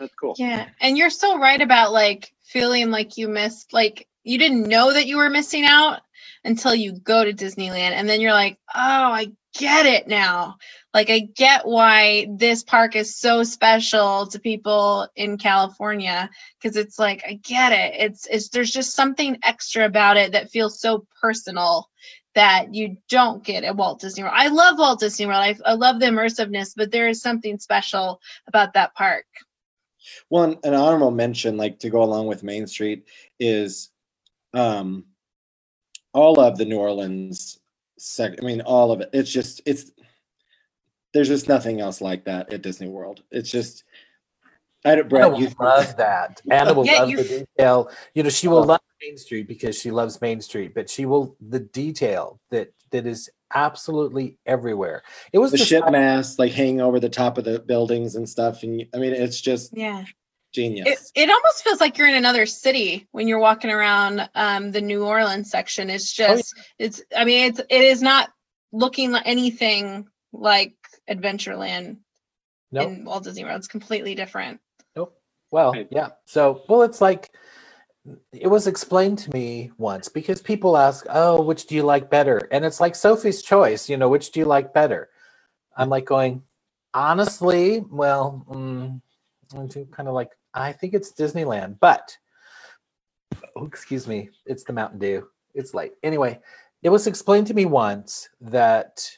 That's 0.00 0.12
cool. 0.14 0.34
Yeah, 0.36 0.68
and 0.80 0.98
you're 0.98 1.10
so 1.10 1.38
right 1.38 1.60
about 1.60 1.92
like 1.92 2.32
feeling 2.42 2.90
like 2.90 3.18
you 3.18 3.28
missed, 3.28 3.72
like 3.72 4.08
you 4.24 4.36
didn't 4.36 4.66
know 4.66 4.92
that 4.92 5.06
you 5.06 5.18
were 5.18 5.30
missing 5.30 5.64
out 5.64 6.00
until 6.44 6.74
you 6.74 6.92
go 6.92 7.24
to 7.24 7.32
Disneyland, 7.32 7.92
and 7.92 8.08
then 8.08 8.20
you're 8.20 8.32
like, 8.32 8.58
oh, 8.74 8.78
I 8.78 9.32
get 9.54 9.86
it 9.86 10.08
now. 10.08 10.56
Like 10.94 11.10
I 11.10 11.20
get 11.20 11.66
why 11.66 12.26
this 12.30 12.62
park 12.62 12.96
is 12.96 13.16
so 13.16 13.42
special 13.42 14.26
to 14.26 14.38
people 14.38 15.08
in 15.16 15.38
California 15.38 16.30
because 16.60 16.76
it's 16.76 16.98
like 16.98 17.22
I 17.26 17.34
get 17.34 17.72
it. 17.72 17.94
It's 17.98 18.26
it's 18.26 18.48
there's 18.48 18.70
just 18.70 18.94
something 18.94 19.38
extra 19.42 19.84
about 19.84 20.16
it 20.16 20.32
that 20.32 20.50
feels 20.50 20.80
so 20.80 21.06
personal 21.20 21.88
that 22.34 22.74
you 22.74 22.96
don't 23.08 23.44
get 23.44 23.64
at 23.64 23.76
Walt 23.76 24.00
Disney 24.00 24.22
World. 24.22 24.34
I 24.36 24.48
love 24.48 24.78
Walt 24.78 25.00
Disney 25.00 25.26
World. 25.26 25.42
I, 25.42 25.54
I 25.66 25.74
love 25.74 26.00
the 26.00 26.06
immersiveness, 26.06 26.72
but 26.74 26.90
there 26.90 27.08
is 27.08 27.20
something 27.20 27.58
special 27.58 28.20
about 28.46 28.72
that 28.74 28.94
park. 28.94 29.26
Well, 30.30 30.58
an 30.64 30.74
honorable 30.74 31.10
mention, 31.10 31.56
like 31.56 31.78
to 31.80 31.90
go 31.90 32.02
along 32.02 32.26
with 32.26 32.42
Main 32.42 32.66
Street, 32.66 33.06
is 33.38 33.90
um, 34.54 35.04
all 36.12 36.40
of 36.40 36.58
the 36.58 36.64
New 36.64 36.78
Orleans. 36.78 37.58
Sec- 37.98 38.42
I 38.42 38.44
mean, 38.44 38.60
all 38.62 38.90
of 38.90 39.00
it. 39.00 39.10
It's 39.12 39.30
just 39.30 39.60
it's 39.66 39.92
there's 41.14 41.28
just 41.28 41.48
nothing 41.48 41.80
else 41.80 42.00
like 42.00 42.24
that 42.24 42.52
at 42.52 42.62
Disney 42.62 42.88
World. 42.88 43.22
It's 43.30 43.50
just 43.50 43.84
I 44.84 44.96
don't 44.96 45.08
Brett, 45.08 45.38
you 45.38 45.48
love 45.60 45.96
that. 45.96 46.40
Anna 46.50 46.74
will 46.74 46.86
yeah, 46.86 47.02
love 47.02 47.10
the 47.10 47.46
detail. 47.56 47.90
You 48.14 48.24
know, 48.24 48.28
she 48.28 48.48
will 48.48 48.58
oh. 48.58 48.62
love 48.62 48.80
Main 49.00 49.16
Street 49.16 49.46
because 49.46 49.78
she 49.78 49.90
loves 49.90 50.20
Main 50.20 50.40
Street, 50.40 50.74
but 50.74 50.90
she 50.90 51.06
will 51.06 51.36
the 51.40 51.60
detail 51.60 52.40
that 52.50 52.72
that 52.90 53.06
is 53.06 53.30
absolutely 53.54 54.38
everywhere. 54.46 55.02
It 55.32 55.38
was 55.38 55.52
the 55.52 55.58
ship 55.58 55.84
mast 55.90 56.38
like 56.38 56.52
hanging 56.52 56.80
over 56.80 56.98
the 56.98 57.08
top 57.08 57.38
of 57.38 57.44
the 57.44 57.60
buildings 57.60 58.16
and 58.16 58.28
stuff. 58.28 58.62
And 58.62 58.84
I 58.94 58.98
mean, 58.98 59.12
it's 59.12 59.40
just 59.40 59.76
yeah, 59.76 60.04
genius. 60.52 61.12
It, 61.14 61.22
it 61.22 61.30
almost 61.30 61.64
feels 61.64 61.80
like 61.80 61.98
you're 61.98 62.08
in 62.08 62.14
another 62.14 62.46
city 62.46 63.08
when 63.12 63.28
you're 63.28 63.38
walking 63.38 63.70
around 63.70 64.28
um, 64.34 64.70
the 64.70 64.80
New 64.80 65.04
Orleans 65.04 65.50
section. 65.50 65.90
It's 65.90 66.12
just, 66.12 66.54
oh, 66.56 66.62
yeah. 66.78 66.86
it's. 66.86 67.02
I 67.16 67.24
mean, 67.24 67.46
it's 67.46 67.60
it 67.60 67.82
is 67.82 68.02
not 68.02 68.30
looking 68.72 69.12
like 69.12 69.26
anything 69.26 70.06
like 70.32 70.74
Adventureland 71.08 71.98
nope. 72.70 72.88
in 72.88 73.04
Walt 73.04 73.24
Disney 73.24 73.44
World. 73.44 73.58
It's 73.58 73.68
completely 73.68 74.14
different. 74.14 74.60
Nope. 74.96 75.14
Well, 75.50 75.74
yeah. 75.90 76.10
So, 76.26 76.62
well, 76.68 76.82
it's 76.82 77.00
like 77.00 77.30
it 78.32 78.48
was 78.48 78.66
explained 78.66 79.18
to 79.18 79.30
me 79.30 79.70
once 79.78 80.08
because 80.08 80.42
people 80.42 80.76
ask, 80.76 81.06
"Oh, 81.08 81.42
which 81.42 81.66
do 81.66 81.74
you 81.74 81.82
like 81.82 82.10
better?" 82.10 82.48
And 82.50 82.64
it's 82.64 82.80
like 82.80 82.94
Sophie's 82.94 83.42
choice. 83.42 83.88
You 83.88 83.96
know, 83.96 84.08
which 84.08 84.32
do 84.32 84.40
you 84.40 84.46
like 84.46 84.72
better? 84.72 85.08
I'm 85.76 85.88
like 85.88 86.04
going, 86.04 86.42
honestly, 86.94 87.84
well, 87.90 88.44
mm, 88.48 89.00
I'm 89.54 89.68
gonna 89.68 89.86
kind 89.86 90.08
of 90.08 90.14
like 90.14 90.30
I 90.54 90.72
think 90.72 90.94
it's 90.94 91.12
Disneyland, 91.12 91.78
but 91.80 92.16
oh, 93.56 93.66
excuse 93.66 94.06
me, 94.06 94.30
it's 94.46 94.64
the 94.64 94.72
Mountain 94.72 94.98
Dew. 94.98 95.28
It's 95.54 95.74
late. 95.74 95.92
Anyway, 96.02 96.40
it 96.82 96.90
was 96.90 97.06
explained 97.06 97.46
to 97.48 97.54
me 97.54 97.64
once 97.64 98.28
that 98.40 99.08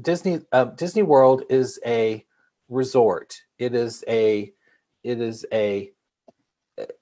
Disney 0.00 0.40
uh, 0.52 0.66
Disney 0.66 1.02
World 1.02 1.44
is 1.48 1.78
a 1.86 2.24
resort. 2.68 3.40
It 3.58 3.74
is 3.74 4.04
a 4.08 4.52
it 5.02 5.20
is 5.20 5.46
a 5.52 5.92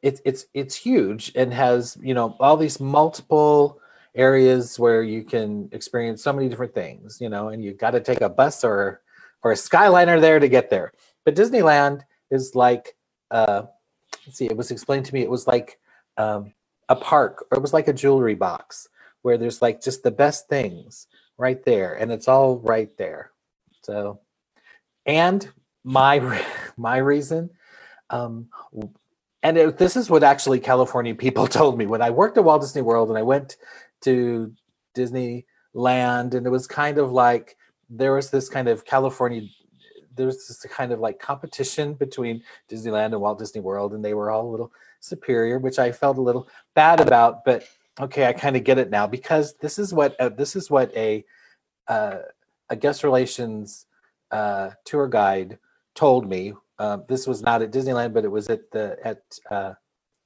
it's 0.02 0.20
it's 0.24 0.46
it's 0.54 0.76
huge 0.76 1.32
and 1.34 1.52
has 1.52 1.98
you 2.00 2.14
know 2.14 2.36
all 2.40 2.56
these 2.56 2.80
multiple 2.80 3.80
areas 4.14 4.78
where 4.78 5.02
you 5.02 5.24
can 5.24 5.68
experience 5.72 6.22
so 6.22 6.32
many 6.32 6.48
different 6.48 6.74
things 6.74 7.18
you 7.20 7.28
know 7.28 7.48
and 7.48 7.64
you 7.64 7.74
got 7.74 7.90
to 7.90 8.00
take 8.00 8.20
a 8.20 8.28
bus 8.28 8.62
or 8.62 9.00
or 9.42 9.50
a 9.50 9.56
skyliner 9.56 10.20
there 10.20 10.38
to 10.38 10.48
get 10.48 10.70
there 10.70 10.92
but 11.24 11.34
disneyland 11.34 12.02
is 12.30 12.54
like 12.54 12.94
uh 13.30 13.62
let's 14.26 14.38
see 14.38 14.46
it 14.46 14.56
was 14.56 14.70
explained 14.70 15.06
to 15.06 15.14
me 15.14 15.22
it 15.22 15.30
was 15.30 15.46
like 15.46 15.78
um 16.16 16.52
a 16.88 16.96
park 16.96 17.44
or 17.50 17.58
it 17.58 17.62
was 17.62 17.72
like 17.72 17.88
a 17.88 17.92
jewelry 17.92 18.34
box 18.34 18.88
where 19.22 19.38
there's 19.38 19.62
like 19.62 19.82
just 19.82 20.02
the 20.02 20.10
best 20.10 20.48
things 20.48 21.06
right 21.38 21.64
there 21.64 21.94
and 21.94 22.12
it's 22.12 22.28
all 22.28 22.58
right 22.58 22.96
there. 22.98 23.32
So 23.82 24.20
and 25.06 25.48
my 25.84 26.44
my 26.76 26.98
reason 26.98 27.50
um 28.10 28.48
and 29.42 29.58
it, 29.58 29.78
this 29.78 29.96
is 29.96 30.08
what 30.10 30.22
actually 30.24 30.60
california 30.60 31.14
people 31.14 31.46
told 31.58 31.78
me. 31.78 31.86
When 31.86 32.02
i 32.02 32.10
worked 32.10 32.38
at 32.38 32.44
walt 32.44 32.62
disney 32.62 32.82
world 32.82 33.08
and 33.08 33.18
i 33.18 33.22
went 33.22 33.56
to 34.02 34.52
disneyland 34.96 36.34
and 36.34 36.46
it 36.46 36.50
was 36.50 36.66
kind 36.66 36.98
of 36.98 37.12
like 37.12 37.56
there 37.90 38.14
was 38.14 38.30
this 38.30 38.48
kind 38.48 38.68
of 38.68 38.84
california 38.84 39.42
there 40.16 40.26
was 40.26 40.46
this 40.48 40.64
kind 40.72 40.92
of 40.92 41.00
like 41.00 41.18
competition 41.18 41.94
between 41.94 42.42
disneyland 42.70 43.06
and 43.06 43.20
walt 43.20 43.38
disney 43.38 43.60
world 43.60 43.94
and 43.94 44.04
they 44.04 44.14
were 44.14 44.30
all 44.30 44.48
a 44.48 44.50
little 44.50 44.72
superior 45.00 45.58
which 45.58 45.78
i 45.78 45.92
felt 45.92 46.18
a 46.18 46.22
little 46.22 46.48
bad 46.74 47.00
about 47.00 47.44
but 47.44 47.66
okay 48.00 48.26
i 48.26 48.32
kind 48.32 48.56
of 48.56 48.64
get 48.64 48.78
it 48.78 48.90
now 48.90 49.06
because 49.06 49.54
this 49.60 49.78
is 49.78 49.92
what 49.92 50.18
uh, 50.20 50.28
this 50.30 50.56
is 50.56 50.70
what 50.70 50.94
a 50.96 51.24
uh, 51.88 52.18
a 52.70 52.76
guest 52.76 53.04
relations 53.04 53.86
uh, 54.30 54.70
tour 54.84 55.08
guide 55.08 55.58
told 55.94 56.28
me. 56.28 56.54
Uh, 56.78 56.98
this 57.08 57.26
was 57.26 57.42
not 57.42 57.62
at 57.62 57.70
Disneyland, 57.70 58.12
but 58.12 58.24
it 58.24 58.30
was 58.30 58.48
at 58.48 58.70
the 58.70 58.96
at 59.04 59.22
uh, 59.50 59.74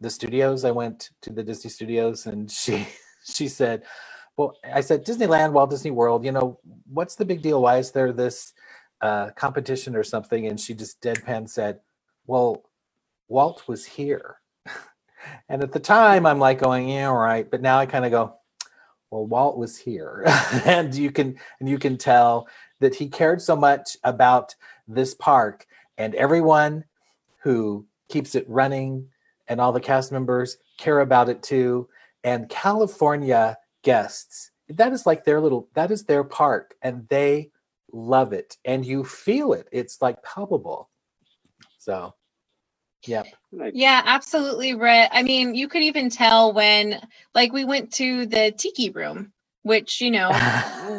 the 0.00 0.10
studios. 0.10 0.64
I 0.64 0.70
went 0.70 1.10
to 1.22 1.30
the 1.30 1.42
Disney 1.42 1.70
studios, 1.70 2.26
and 2.26 2.50
she 2.62 2.86
she 3.24 3.48
said, 3.48 3.82
"Well, 4.36 4.54
I 4.72 4.80
said 4.80 5.04
Disneyland, 5.04 5.52
Walt 5.52 5.70
Disney 5.70 5.90
World. 5.90 6.24
You 6.24 6.32
know, 6.32 6.58
what's 6.90 7.16
the 7.16 7.24
big 7.24 7.42
deal? 7.42 7.62
Why 7.62 7.78
is 7.78 7.90
there 7.90 8.12
this 8.12 8.54
uh, 9.00 9.30
competition 9.30 9.96
or 9.96 10.04
something?" 10.04 10.46
And 10.46 10.60
she 10.60 10.74
just 10.74 11.00
deadpan 11.00 11.48
said, 11.48 11.80
"Well, 12.26 12.64
Walt 13.28 13.66
was 13.68 13.84
here." 13.84 14.40
and 15.48 15.62
at 15.62 15.72
the 15.72 15.80
time, 15.80 16.26
I'm 16.26 16.38
like 16.38 16.58
going, 16.58 16.88
"Yeah, 16.88 17.08
right," 17.08 17.50
but 17.50 17.62
now 17.62 17.78
I 17.78 17.86
kind 17.86 18.04
of 18.04 18.10
go, 18.10 18.38
well 19.10 19.26
walt 19.26 19.56
was 19.56 19.76
here 19.76 20.24
and 20.64 20.94
you 20.94 21.10
can 21.10 21.38
and 21.60 21.68
you 21.68 21.78
can 21.78 21.96
tell 21.96 22.48
that 22.80 22.94
he 22.94 23.08
cared 23.08 23.40
so 23.40 23.56
much 23.56 23.96
about 24.04 24.54
this 24.86 25.14
park 25.14 25.66
and 25.96 26.14
everyone 26.14 26.84
who 27.42 27.86
keeps 28.08 28.34
it 28.34 28.48
running 28.48 29.08
and 29.48 29.60
all 29.60 29.72
the 29.72 29.80
cast 29.80 30.12
members 30.12 30.58
care 30.76 31.00
about 31.00 31.28
it 31.28 31.42
too 31.42 31.88
and 32.24 32.48
california 32.48 33.56
guests 33.82 34.50
that 34.68 34.92
is 34.92 35.06
like 35.06 35.24
their 35.24 35.40
little 35.40 35.68
that 35.74 35.90
is 35.90 36.04
their 36.04 36.24
park 36.24 36.74
and 36.82 37.08
they 37.08 37.50
love 37.92 38.32
it 38.32 38.56
and 38.64 38.86
you 38.86 39.04
feel 39.04 39.52
it 39.54 39.68
it's 39.72 40.02
like 40.02 40.22
palpable 40.22 40.90
so 41.78 42.14
Yep. 43.06 43.34
Yeah, 43.72 44.02
absolutely, 44.04 44.74
Brett. 44.74 45.10
I 45.12 45.22
mean, 45.24 45.54
you 45.54 45.68
could 45.68 45.82
even 45.82 46.10
tell 46.10 46.52
when, 46.54 47.00
like, 47.34 47.52
we 47.52 47.64
went 47.64 47.94
to 47.94 48.26
the 48.26 48.52
tiki 48.52 48.90
room, 48.90 49.32
which 49.62 50.00
you 50.00 50.10
know, 50.12 50.44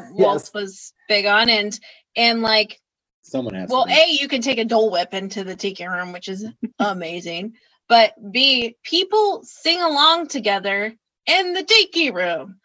yes. 0.17 0.17
Walt 0.17 0.51
was 0.53 0.93
big 1.09 1.25
on, 1.27 1.49
and 1.49 1.79
and 2.15 2.41
like, 2.43 2.79
someone 3.23 3.55
has. 3.55 3.71
Well, 3.71 3.87
a 3.89 4.11
you 4.11 4.27
can 4.29 4.41
take 4.41 4.59
a 4.59 4.65
Dole 4.65 4.91
Whip 4.91 5.13
into 5.13 5.43
the 5.43 5.55
tiki 5.55 5.87
room, 5.87 6.13
which 6.13 6.29
is 6.29 6.45
amazing. 6.79 7.55
But 7.89 8.13
B, 8.31 8.77
people 8.83 9.43
sing 9.43 9.81
along 9.81 10.27
together 10.29 10.95
in 11.27 11.53
the 11.53 11.63
tiki 11.63 12.11
room 12.11 12.58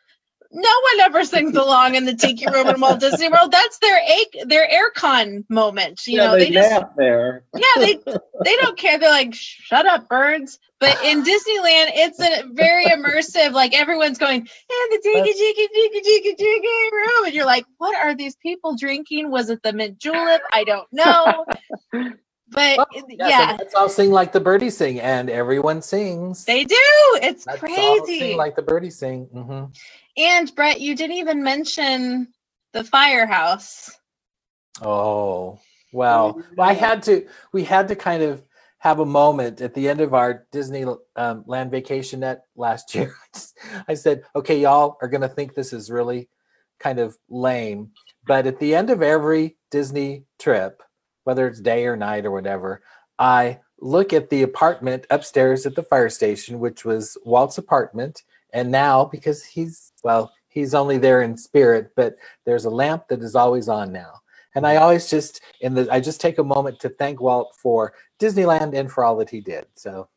no 0.54 0.70
one 0.92 1.00
ever 1.00 1.24
sings 1.24 1.56
along 1.56 1.96
in 1.96 2.04
the 2.04 2.14
tiki 2.14 2.46
room 2.46 2.68
in 2.68 2.80
Walt 2.80 3.00
Disney 3.00 3.28
World. 3.28 3.50
That's 3.50 3.78
their 3.78 3.98
a- 3.98 4.44
their 4.44 4.68
aircon 4.68 5.44
moment. 5.50 6.06
You 6.06 6.18
yeah, 6.18 6.26
know, 6.26 6.32
they, 6.38 6.50
they 6.50 6.52
just 6.52 6.86
there. 6.96 7.44
Yeah, 7.54 7.62
they 7.78 7.98
they 8.44 8.56
don't 8.56 8.78
care. 8.78 8.98
They're 8.98 9.10
like, 9.10 9.34
shut 9.34 9.86
up, 9.86 10.08
birds. 10.08 10.58
But 10.78 10.96
in 11.04 11.18
Disneyland, 11.24 11.90
it's 11.94 12.20
a 12.20 12.44
very 12.52 12.86
immersive. 12.86 13.52
Like 13.52 13.74
everyone's 13.74 14.18
going 14.18 14.40
in 14.40 14.46
the 14.90 15.00
tiki 15.02 15.32
tiki 15.32 15.68
tiki 15.68 16.00
tiki 16.00 16.34
tiki 16.36 16.68
room, 16.92 17.26
and 17.26 17.34
you're 17.34 17.46
like, 17.46 17.66
what 17.78 17.96
are 17.96 18.14
these 18.14 18.36
people 18.36 18.76
drinking? 18.76 19.30
Was 19.30 19.50
it 19.50 19.62
the 19.62 19.72
mint 19.72 19.98
julep? 19.98 20.42
I 20.52 20.64
don't 20.64 20.88
know. 20.92 21.44
But 22.54 22.76
well, 22.76 22.86
yeah, 23.08 23.56
let's 23.58 23.74
all 23.74 23.88
sing 23.88 24.12
like 24.12 24.32
the 24.32 24.38
birdies 24.38 24.76
sing, 24.76 25.00
and 25.00 25.28
everyone 25.28 25.82
sings. 25.82 26.44
They 26.44 26.64
do. 26.64 26.76
It's 27.14 27.46
let's 27.46 27.58
crazy. 27.58 28.34
like 28.34 28.54
the 28.54 28.62
birdies 28.62 28.96
sing. 28.96 29.28
Mm-hmm. 29.34 29.64
And 30.16 30.54
Brett, 30.54 30.80
you 30.80 30.94
didn't 30.94 31.16
even 31.16 31.42
mention 31.42 32.28
the 32.72 32.84
firehouse. 32.84 33.90
Oh, 34.80 35.60
well, 35.92 36.42
I 36.58 36.74
had 36.74 37.02
to, 37.04 37.26
we 37.52 37.64
had 37.64 37.88
to 37.88 37.96
kind 37.96 38.22
of 38.22 38.42
have 38.78 38.98
a 38.98 39.06
moment 39.06 39.60
at 39.60 39.72
the 39.72 39.88
end 39.88 40.00
of 40.00 40.12
our 40.12 40.46
Disney 40.52 40.84
um, 41.16 41.44
land 41.46 41.70
vacation 41.70 42.20
net 42.20 42.44
last 42.56 42.94
year. 42.94 43.14
I 43.88 43.94
said, 43.94 44.24
okay, 44.36 44.60
y'all 44.60 44.98
are 45.00 45.08
going 45.08 45.22
to 45.22 45.28
think 45.28 45.54
this 45.54 45.72
is 45.72 45.90
really 45.90 46.28
kind 46.78 46.98
of 46.98 47.16
lame. 47.28 47.92
But 48.26 48.46
at 48.46 48.58
the 48.58 48.74
end 48.74 48.90
of 48.90 49.02
every 49.02 49.56
Disney 49.70 50.24
trip, 50.38 50.82
whether 51.24 51.46
it's 51.46 51.60
day 51.60 51.86
or 51.86 51.96
night 51.96 52.26
or 52.26 52.30
whatever, 52.30 52.82
I 53.18 53.60
look 53.80 54.12
at 54.12 54.30
the 54.30 54.42
apartment 54.42 55.06
upstairs 55.10 55.66
at 55.66 55.74
the 55.74 55.82
fire 55.82 56.10
station, 56.10 56.58
which 56.58 56.84
was 56.84 57.16
Walt's 57.24 57.58
apartment. 57.58 58.22
And 58.54 58.70
now, 58.70 59.04
because 59.04 59.44
he's 59.44 59.92
well, 60.02 60.32
he's 60.48 60.74
only 60.74 60.96
there 60.96 61.20
in 61.20 61.36
spirit, 61.36 61.90
but 61.96 62.16
there's 62.46 62.64
a 62.64 62.70
lamp 62.70 63.08
that 63.08 63.20
is 63.20 63.34
always 63.34 63.68
on 63.68 63.92
now. 63.92 64.22
And 64.54 64.64
I 64.66 64.76
always 64.76 65.10
just 65.10 65.42
in 65.60 65.74
the 65.74 65.88
I 65.92 66.00
just 66.00 66.20
take 66.20 66.38
a 66.38 66.44
moment 66.44 66.78
to 66.80 66.88
thank 66.88 67.20
Walt 67.20 67.54
for 67.60 67.92
Disneyland 68.20 68.72
and 68.74 68.90
for 68.90 69.04
all 69.04 69.16
that 69.16 69.28
he 69.28 69.40
did. 69.40 69.66
So 69.74 70.08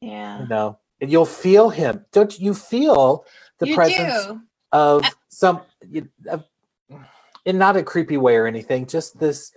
yeah, 0.00 0.42
you 0.42 0.48
know, 0.48 0.78
and 1.00 1.10
you'll 1.10 1.24
feel 1.24 1.70
him. 1.70 2.04
Don't 2.12 2.38
you 2.38 2.52
feel 2.52 3.24
the 3.60 3.68
you 3.68 3.74
presence 3.76 4.26
do. 4.26 4.40
of 4.72 5.04
some 5.28 5.62
of, 6.28 6.44
in 7.44 7.56
not 7.56 7.76
a 7.76 7.82
creepy 7.84 8.16
way 8.16 8.34
or 8.36 8.48
anything, 8.48 8.86
just 8.86 9.20
this 9.20 9.52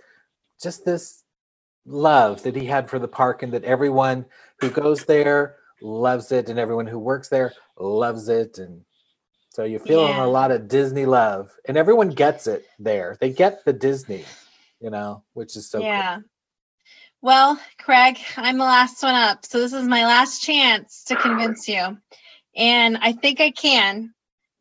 just 0.62 0.84
this 0.84 1.24
love 1.84 2.44
that 2.44 2.54
he 2.54 2.66
had 2.66 2.88
for 2.88 3.00
the 3.00 3.08
park 3.08 3.42
and 3.42 3.52
that 3.52 3.64
everyone 3.64 4.24
who 4.60 4.70
goes 4.70 5.04
there 5.06 5.56
loves 5.82 6.32
it 6.32 6.48
and 6.48 6.58
everyone 6.58 6.86
who 6.86 6.98
works 6.98 7.28
there 7.28 7.52
loves 7.76 8.28
it 8.28 8.58
and 8.58 8.82
so 9.52 9.64
you're 9.64 9.80
feeling 9.80 10.08
yeah. 10.16 10.24
a 10.24 10.26
lot 10.26 10.50
of 10.50 10.66
Disney 10.66 11.04
love, 11.04 11.50
and 11.66 11.76
everyone 11.76 12.08
gets 12.08 12.46
it 12.46 12.64
there. 12.78 13.18
They 13.20 13.28
get 13.28 13.66
the 13.66 13.74
Disney, 13.74 14.24
you 14.80 14.88
know, 14.88 15.24
which 15.34 15.56
is 15.56 15.68
so 15.68 15.80
yeah. 15.80 16.14
Cool. 16.14 16.24
Well, 17.20 17.60
Craig, 17.78 18.18
I'm 18.38 18.56
the 18.56 18.64
last 18.64 19.02
one 19.02 19.14
up, 19.14 19.44
so 19.44 19.60
this 19.60 19.74
is 19.74 19.86
my 19.86 20.06
last 20.06 20.42
chance 20.42 21.04
to 21.04 21.16
convince 21.16 21.68
you, 21.68 21.98
and 22.56 22.96
I 22.96 23.12
think 23.12 23.42
I 23.42 23.50
can. 23.50 24.14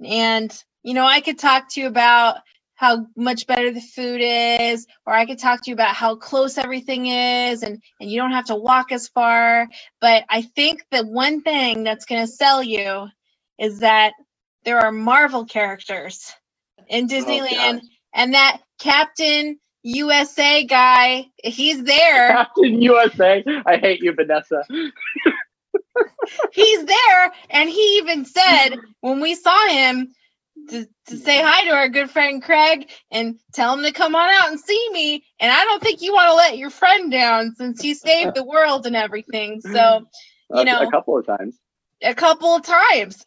And 0.04 0.54
you 0.84 0.94
know, 0.94 1.06
I 1.06 1.22
could 1.22 1.40
talk 1.40 1.70
to 1.70 1.80
you 1.80 1.88
about 1.88 2.40
how 2.82 3.06
much 3.16 3.46
better 3.46 3.72
the 3.72 3.80
food 3.80 4.22
is, 4.24 4.88
or 5.06 5.14
I 5.14 5.28
could 5.28 5.38
talk 5.38 5.64
to 5.64 5.70
you 5.70 5.76
about 5.76 5.94
how 5.94 6.16
close 6.16 6.58
everything 6.58 7.06
is, 7.06 7.62
and 7.62 7.80
and 8.00 8.10
you 8.10 8.20
don't 8.20 8.32
have 8.32 8.46
to 8.46 8.56
walk 8.56 8.92
as 8.92 9.08
far. 9.08 9.68
But 10.02 10.26
I 10.28 10.42
think 10.42 10.84
the 10.90 11.06
one 11.06 11.42
thing 11.42 11.84
that's 11.84 12.06
going 12.06 12.22
to 12.22 12.28
sell 12.28 12.64
you 12.64 13.08
is 13.60 13.82
that 13.82 14.14
there 14.66 14.80
are 14.80 14.92
Marvel 14.92 15.46
characters 15.46 16.34
in 16.88 17.06
oh, 17.06 17.08
Disneyland, 17.08 17.82
oh, 17.84 17.88
and 18.16 18.34
that 18.34 18.62
Captain 18.80 19.60
USA 19.84 20.64
guy, 20.64 21.28
he's 21.44 21.84
there. 21.84 22.28
Captain 22.32 22.82
USA. 22.82 23.44
I 23.64 23.78
hate 23.78 24.02
you, 24.02 24.12
Vanessa. 24.14 24.64
he's 26.52 26.86
there, 26.86 27.32
and 27.52 27.70
he 27.70 27.98
even 27.98 28.26
said 28.26 28.70
when 29.02 29.20
we 29.20 29.36
saw 29.36 29.68
him 29.68 30.16
to, 30.72 30.88
to 31.08 31.18
say 31.18 31.42
hi 31.42 31.66
to 31.66 31.72
our 31.72 31.90
good 31.90 32.10
friend 32.10 32.42
Craig 32.44 32.90
and 33.12 33.38
tell 33.54 33.74
him 33.74 33.84
to 33.84 33.92
come 33.92 34.16
on 34.16 34.30
out 34.30 34.50
and 34.50 34.60
see 34.60 34.90
me. 34.92 35.24
And 35.40 35.52
I 35.52 35.64
don't 35.66 35.82
think 35.82 36.02
you 36.02 36.14
want 36.14 36.30
to 36.30 36.36
let 36.36 36.58
your 36.58 36.70
friend 36.70 37.12
down 37.12 37.56
since 37.56 37.82
he 37.82 37.94
saved 37.94 38.36
the 38.36 38.44
world 38.44 38.86
and 38.86 38.96
everything. 38.96 39.62
So, 39.62 40.08
you 40.54 40.66
know, 40.66 40.80
a 40.82 40.92
couple 40.92 41.18
of 41.18 41.26
times. 41.26 41.58
A 42.04 42.16
couple 42.16 42.56
of 42.56 42.64
times 42.64 43.24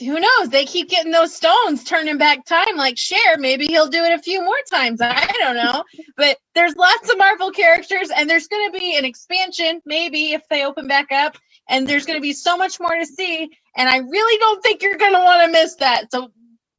who 0.00 0.20
knows? 0.20 0.48
They 0.50 0.64
keep 0.64 0.88
getting 0.90 1.12
those 1.12 1.34
stones 1.34 1.84
turning 1.84 2.18
back 2.18 2.44
time 2.44 2.76
like 2.76 2.98
Cher. 2.98 3.38
Maybe 3.38 3.66
he'll 3.66 3.88
do 3.88 4.02
it 4.04 4.12
a 4.12 4.22
few 4.22 4.42
more 4.42 4.56
times. 4.70 5.00
I 5.02 5.26
don't 5.38 5.56
know. 5.56 5.84
but 6.16 6.38
there's 6.54 6.76
lots 6.76 7.10
of 7.10 7.18
Marvel 7.18 7.50
characters, 7.50 8.10
and 8.14 8.28
there's 8.28 8.48
going 8.48 8.72
to 8.72 8.78
be 8.78 8.96
an 8.96 9.04
expansion, 9.04 9.80
maybe 9.86 10.32
if 10.32 10.42
they 10.48 10.64
open 10.64 10.86
back 10.86 11.12
up. 11.12 11.36
And 11.68 11.86
there's 11.86 12.04
going 12.04 12.18
to 12.18 12.22
be 12.22 12.34
so 12.34 12.56
much 12.56 12.78
more 12.78 12.94
to 12.94 13.06
see. 13.06 13.48
And 13.76 13.88
I 13.88 13.98
really 13.98 14.38
don't 14.38 14.62
think 14.62 14.82
you're 14.82 14.98
going 14.98 15.14
to 15.14 15.20
want 15.20 15.46
to 15.46 15.52
miss 15.52 15.76
that. 15.76 16.10
So, 16.12 16.30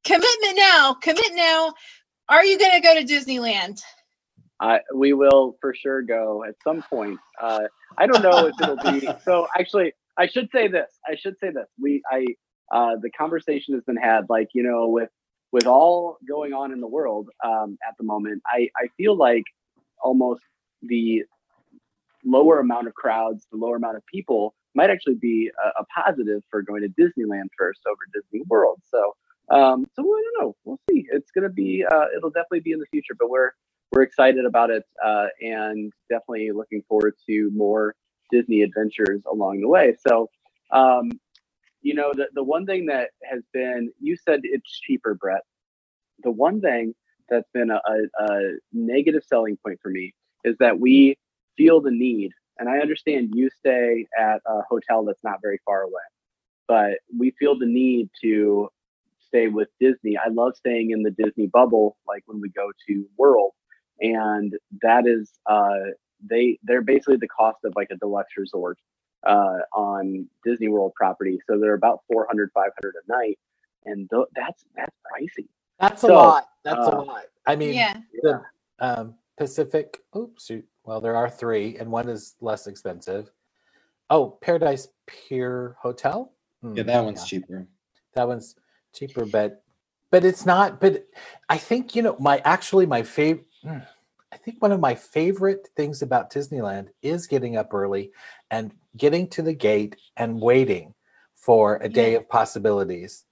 commitment 0.05 0.55
now. 0.55 0.93
Commit 1.01 1.33
now. 1.33 1.73
Are 2.29 2.45
you 2.45 2.57
going 2.57 2.71
to 2.71 2.81
go 2.81 2.95
to 2.95 3.03
Disneyland? 3.03 3.81
I 4.59 4.79
we 4.95 5.13
will 5.13 5.57
for 5.59 5.75
sure 5.75 6.01
go 6.01 6.43
at 6.47 6.55
some 6.63 6.81
point. 6.83 7.19
Uh, 7.41 7.63
I 7.97 8.07
don't 8.07 8.23
know 8.23 8.47
if 8.47 8.55
it'll 8.61 8.77
be 8.77 9.07
so. 9.25 9.47
Actually, 9.59 9.93
I 10.17 10.27
should 10.27 10.49
say 10.53 10.67
this. 10.67 10.87
I 11.05 11.15
should 11.15 11.35
say 11.41 11.49
this. 11.49 11.67
We 11.79 12.01
I 12.09 12.25
uh, 12.73 12.95
the 13.01 13.11
conversation 13.11 13.73
has 13.73 13.83
been 13.83 13.97
had. 13.97 14.29
Like 14.29 14.49
you 14.53 14.63
know, 14.63 14.87
with 14.87 15.09
with 15.51 15.67
all 15.67 16.17
going 16.27 16.53
on 16.53 16.71
in 16.71 16.79
the 16.79 16.87
world 16.87 17.29
um, 17.43 17.77
at 17.87 17.95
the 17.97 18.05
moment, 18.05 18.41
I 18.47 18.69
I 18.77 18.87
feel 18.97 19.17
like 19.17 19.43
almost 20.01 20.41
the 20.81 21.23
lower 22.23 22.59
amount 22.59 22.87
of 22.87 22.93
crowds, 22.93 23.45
the 23.51 23.57
lower 23.57 23.75
amount 23.75 23.97
of 23.97 24.05
people 24.05 24.55
might 24.73 24.89
actually 24.89 25.15
be 25.15 25.51
a, 25.63 25.81
a 25.81 25.85
positive 25.85 26.41
for 26.49 26.61
going 26.61 26.81
to 26.81 26.89
Disneyland 27.01 27.47
first 27.57 27.81
over 27.87 27.99
Disney 28.13 28.41
World. 28.47 28.79
So 28.89 29.15
um, 29.49 29.85
so 29.95 30.01
I 30.01 30.23
don't 30.23 30.45
know. 30.45 30.55
We'll 30.63 30.79
see. 30.89 31.05
It's 31.11 31.31
gonna 31.31 31.49
be. 31.49 31.85
Uh, 31.89 32.05
it'll 32.15 32.31
definitely 32.31 32.61
be 32.61 32.71
in 32.71 32.79
the 32.79 32.87
future, 32.91 33.15
but 33.17 33.29
we're 33.29 33.51
we're 33.91 34.01
excited 34.01 34.45
about 34.45 34.71
it 34.71 34.83
uh, 35.03 35.27
and 35.41 35.91
definitely 36.09 36.51
looking 36.51 36.83
forward 36.87 37.13
to 37.27 37.51
more 37.55 37.95
Disney 38.31 38.61
adventures 38.61 39.21
along 39.31 39.61
the 39.61 39.67
way. 39.67 39.95
So, 40.05 40.29
um, 40.71 41.11
you 41.81 41.93
know, 41.93 42.11
the 42.13 42.27
the 42.33 42.43
one 42.43 42.65
thing 42.65 42.87
that 42.87 43.09
has 43.23 43.43
been 43.53 43.91
you 43.99 44.17
said 44.17 44.41
it's 44.43 44.79
cheaper, 44.81 45.13
Brett. 45.13 45.41
The 46.23 46.31
one 46.31 46.61
thing 46.61 46.95
that's 47.29 47.49
been 47.53 47.69
a, 47.71 47.81
a, 47.87 48.23
a 48.23 48.53
negative 48.73 49.23
selling 49.27 49.57
point 49.65 49.79
for 49.81 49.89
me 49.89 50.13
is 50.43 50.55
that 50.59 50.79
we 50.79 51.17
feel 51.57 51.81
the 51.81 51.91
need, 51.91 52.31
and 52.57 52.67
I 52.67 52.79
understand 52.79 53.31
you 53.33 53.49
stay 53.59 54.07
at 54.17 54.41
a 54.47 54.61
hotel 54.69 55.05
that's 55.05 55.23
not 55.23 55.39
very 55.41 55.59
far 55.65 55.81
away, 55.81 56.01
but 56.67 56.99
we 57.17 57.31
feel 57.37 57.57
the 57.57 57.65
need 57.65 58.09
to 58.23 58.69
stay 59.27 59.47
with 59.47 59.69
Disney. 59.79 60.17
I 60.17 60.29
love 60.29 60.55
staying 60.55 60.91
in 60.91 61.03
the 61.03 61.11
Disney 61.11 61.47
bubble, 61.47 61.97
like 62.07 62.23
when 62.25 62.41
we 62.41 62.49
go 62.49 62.71
to 62.87 63.05
World, 63.17 63.53
and 63.99 64.53
that 64.81 65.07
is 65.07 65.31
uh, 65.45 65.91
they 66.23 66.59
they're 66.63 66.81
basically 66.81 67.17
the 67.17 67.27
cost 67.27 67.59
of 67.63 67.73
like 67.75 67.89
a 67.91 67.95
deluxe 67.95 68.33
resort 68.37 68.77
uh, 69.25 69.59
on 69.73 70.27
Disney 70.43 70.67
World 70.67 70.93
property. 70.95 71.39
So 71.47 71.59
they're 71.59 71.73
about 71.73 72.01
400, 72.11 72.51
500 72.53 72.93
a 73.07 73.11
night, 73.11 73.39
and 73.85 74.09
th- 74.09 74.27
that's 74.35 74.63
that's 74.75 74.95
pricey. 75.11 75.47
That's 75.79 76.01
so, 76.01 76.13
a 76.13 76.15
lot. 76.15 76.45
That's 76.63 76.87
uh, 76.87 76.91
a 76.91 77.01
lot. 77.01 77.23
I 77.45 77.55
mean, 77.55 77.73
yeah. 77.73 77.97
the 78.21 78.41
um, 78.79 79.15
Pacific. 79.37 79.99
Oops. 80.15 80.51
Well, 80.83 81.01
there 81.01 81.15
are 81.15 81.29
three, 81.29 81.77
and 81.77 81.91
one 81.91 82.09
is 82.09 82.35
less 82.41 82.67
expensive. 82.67 83.31
Oh, 84.09 84.37
Paradise 84.41 84.87
Pier 85.07 85.75
Hotel. 85.79 86.31
Hmm, 86.61 86.75
yeah, 86.75 86.83
that 86.83 87.03
one's 87.03 87.21
yeah. 87.21 87.39
cheaper. 87.39 87.67
That 88.13 88.27
one's 88.27 88.55
cheaper, 88.95 89.25
but 89.25 89.63
but 90.11 90.23
it's 90.23 90.45
not. 90.45 90.79
But 90.79 91.05
I 91.49 91.57
think 91.57 91.95
you 91.95 92.01
know 92.01 92.15
my 92.19 92.41
actually 92.45 92.85
my 92.85 93.03
favorite. 93.03 93.45
Hmm, 93.63 93.79
I 94.31 94.37
think 94.37 94.61
one 94.61 94.71
of 94.71 94.79
my 94.79 94.95
favorite 94.95 95.69
things 95.75 96.01
about 96.01 96.31
Disneyland 96.31 96.89
is 97.01 97.25
getting 97.25 97.55
up 97.55 97.73
early 97.73 98.11
and 98.51 98.73
getting 98.97 99.29
to 99.29 99.41
the 99.41 99.53
gate 99.53 99.95
and 100.17 100.41
waiting 100.41 100.93
for 101.35 101.77
a 101.77 101.87
day 101.87 102.13
yeah. 102.13 102.17
of 102.17 102.29
possibilities. 102.29 103.23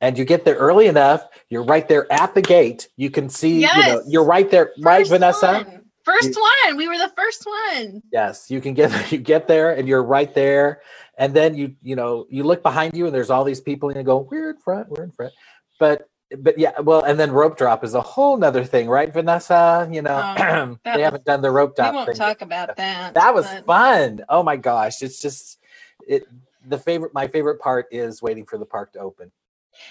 And 0.00 0.16
you 0.18 0.24
get 0.24 0.44
there 0.44 0.56
early 0.56 0.86
enough, 0.86 1.26
you're 1.48 1.64
right 1.64 1.88
there 1.88 2.10
at 2.12 2.34
the 2.34 2.42
gate. 2.42 2.88
You 2.96 3.10
can 3.10 3.28
see, 3.28 3.60
yes. 3.60 3.76
you 3.76 3.82
know, 3.82 4.02
you're 4.06 4.24
right 4.24 4.48
there, 4.50 4.66
first 4.66 4.84
right, 4.84 5.08
Vanessa? 5.08 5.52
One. 5.52 5.84
First 6.04 6.36
you, 6.36 6.48
one. 6.64 6.76
We 6.76 6.86
were 6.86 6.98
the 6.98 7.12
first 7.16 7.44
one. 7.46 8.02
Yes, 8.12 8.48
you 8.48 8.60
can 8.60 8.74
get 8.74 8.92
you 9.12 9.18
get 9.18 9.48
there 9.48 9.72
and 9.72 9.88
you're 9.88 10.04
right 10.04 10.32
there. 10.32 10.80
And 11.16 11.34
then 11.34 11.54
you, 11.54 11.74
you 11.82 11.96
know, 11.96 12.26
you 12.28 12.44
look 12.44 12.62
behind 12.62 12.94
you 12.96 13.06
and 13.06 13.14
there's 13.14 13.30
all 13.30 13.44
these 13.44 13.60
people 13.60 13.88
and 13.88 13.96
you 13.96 14.04
go, 14.04 14.18
We're 14.30 14.50
in 14.50 14.58
front, 14.58 14.88
we're 14.88 15.04
in 15.04 15.10
front. 15.10 15.32
But 15.78 16.08
but 16.38 16.58
yeah, 16.58 16.80
well, 16.80 17.02
and 17.02 17.20
then 17.20 17.30
rope 17.30 17.56
drop 17.56 17.84
is 17.84 17.94
a 17.94 18.00
whole 18.00 18.36
nother 18.36 18.64
thing, 18.64 18.88
right, 18.88 19.12
Vanessa? 19.12 19.88
You 19.90 20.02
know, 20.02 20.16
um, 20.16 20.80
they 20.84 20.92
was, 20.92 21.00
haven't 21.00 21.24
done 21.24 21.40
the 21.40 21.50
rope 21.50 21.76
drop. 21.76 21.92
We 21.92 21.98
won't 21.98 22.16
talk 22.16 22.42
about 22.42 22.76
that. 22.76 23.14
That 23.14 23.34
was 23.34 23.46
but... 23.46 23.66
fun. 23.66 24.24
Oh 24.28 24.42
my 24.42 24.56
gosh, 24.56 25.02
it's 25.02 25.20
just 25.20 25.58
it. 26.06 26.24
The 26.68 26.78
favorite, 26.78 27.14
my 27.14 27.28
favorite 27.28 27.60
part 27.60 27.86
is 27.92 28.20
waiting 28.20 28.44
for 28.44 28.58
the 28.58 28.66
park 28.66 28.92
to 28.94 28.98
open. 28.98 29.30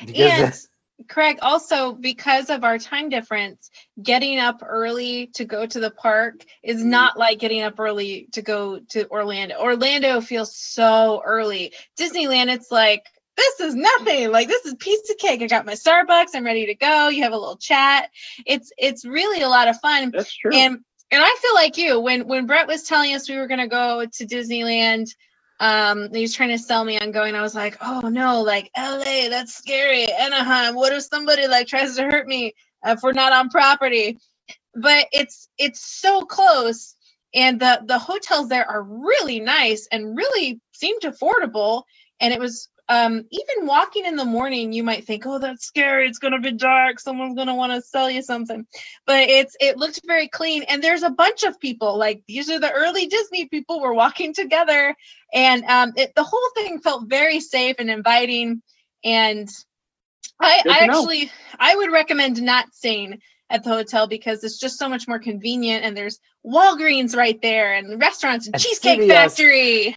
and 0.02 0.10
Craig, 1.10 1.40
also 1.42 1.94
because 1.94 2.50
of 2.50 2.64
our 2.64 2.78
time 2.78 3.10
difference, 3.10 3.70
getting 4.02 4.40
up 4.40 4.62
early 4.66 5.28
to 5.34 5.46
go 5.46 5.66
to 5.66 5.80
the 5.80 5.92
park 5.92 6.46
is 6.64 6.80
mm-hmm. 6.80 6.90
not 6.90 7.18
like 7.18 7.40
getting 7.40 7.62
up 7.62 7.80
early 7.80 8.28
to 8.32 8.42
go 8.42 8.80
to 8.90 9.08
Orlando. 9.10 9.60
Orlando 9.60 10.22
feels 10.22 10.56
so 10.56 11.22
early. 11.26 11.74
Disneyland, 12.00 12.54
it's 12.54 12.72
like 12.72 13.04
this 13.36 13.60
is 13.60 13.76
nothing. 13.76 14.32
Like 14.32 14.48
this 14.48 14.66
is 14.66 14.76
piece 14.76 15.10
of 15.10 15.18
cake. 15.18 15.42
I 15.42 15.48
got 15.48 15.66
my 15.66 15.74
starbucks. 15.74 16.30
I'm 16.34 16.46
ready 16.46 16.68
to 16.68 16.76
go. 16.76 17.10
You 17.10 17.24
have 17.24 17.34
a 17.34 17.38
little 17.38 17.58
chat. 17.58 18.10
It's 18.46 18.72
it's 18.78 19.06
really 19.06 19.42
a 19.42 19.50
lot 19.50 19.68
of 19.68 19.80
fun. 19.82 20.12
That's 20.12 20.34
true. 20.34 20.56
And 20.56 20.80
and 21.12 21.24
i 21.24 21.36
feel 21.42 21.54
like 21.54 21.78
you 21.78 22.00
when 22.00 22.28
when 22.28 22.46
brett 22.48 22.68
was 22.68 22.84
telling 22.84 23.14
us 23.14 23.30
we 23.30 23.38
were 23.38 23.48
going 23.48 23.60
to 23.60 23.68
go 23.68 24.06
to 24.12 24.26
disneyland 24.26 25.08
um 25.60 26.10
he 26.14 26.22
was 26.22 26.36
trying 26.36 26.50
to 26.50 26.60
sell 26.60 26.84
me 26.86 27.00
on 27.00 27.12
going. 27.12 27.36
I 27.36 27.42
was 27.42 27.56
like 27.56 27.78
oh 27.82 28.02
no 28.10 28.42
like 28.42 28.72
la 28.78 29.00
that's 29.30 29.56
scary. 29.56 30.06
Anaheim 30.12 30.76
what 30.76 30.94
if 30.94 31.04
somebody 31.04 31.48
like 31.48 31.68
tries 31.68 31.96
to 31.98 32.04
hurt 32.04 32.28
me 32.28 32.54
if 32.86 33.02
we're 33.04 33.14
not 33.14 33.34
on 33.34 33.50
property? 33.50 34.20
But 34.76 35.08
it's 35.14 35.50
it's 35.58 35.82
so 35.82 36.24
close 36.24 36.96
and 37.34 37.60
the 37.60 37.82
the 37.86 38.00
hotels 38.00 38.50
there 38.50 38.70
are 38.70 38.84
really 38.84 39.40
nice 39.42 39.88
and 39.92 40.18
really 40.18 40.62
seemed 40.74 41.04
affordable 41.04 41.84
and 42.22 42.34
it 42.34 42.40
was 42.40 42.70
um, 42.88 43.26
even 43.32 43.66
walking 43.66 44.06
in 44.06 44.16
the 44.16 44.26
morning, 44.26 44.72
you 44.72 44.84
might 44.84 45.06
think, 45.06 45.26
"Oh, 45.26 45.40
that's 45.40 45.66
scary. 45.66 46.08
It's 46.08 46.20
gonna 46.20 46.40
be 46.40 46.52
dark. 46.52 47.00
Someone's 47.00 47.36
gonna 47.36 47.56
want 47.56 47.72
to 47.74 47.82
sell 47.82 48.10
you 48.10 48.22
something." 48.22 48.68
But 49.08 49.30
it's 49.30 49.56
it 49.60 49.78
looked 49.78 50.02
very 50.06 50.28
clean, 50.28 50.64
and 50.64 50.84
there's 50.84 51.04
a 51.04 51.10
bunch 51.10 51.44
of 51.44 51.60
people. 51.60 51.98
Like 51.98 52.24
these 52.28 52.50
are 52.50 52.60
the 52.60 52.72
early 52.72 53.08
Disney 53.08 53.48
people. 53.48 53.82
We're 53.82 53.94
walking 53.94 54.34
together, 54.34 54.96
and 55.34 55.66
um, 55.66 55.94
it, 55.96 56.14
the 56.16 56.24
whole 56.24 56.50
thing 56.56 56.80
felt 56.80 57.10
very 57.10 57.40
safe 57.40 57.78
and 57.80 57.90
inviting. 57.90 58.62
And 59.04 59.50
I, 60.40 60.64
I 60.68 60.80
actually, 60.80 61.32
I 61.60 61.76
would 61.76 61.92
recommend 61.92 62.42
not 62.42 62.74
staying 62.74 63.22
at 63.50 63.64
the 63.64 63.70
hotel 63.70 64.08
because 64.08 64.44
it's 64.44 64.60
just 64.60 64.78
so 64.78 64.90
much 64.90 65.08
more 65.08 65.20
convenient 65.20 65.86
and 65.86 65.96
there's 65.96 66.20
Walgreens 66.46 67.16
right 67.16 67.40
there 67.42 67.76
and 67.76 68.02
restaurants 68.02 68.48
and, 68.48 68.60
Cheesecake. 68.60 69.08
Factory 69.08 69.96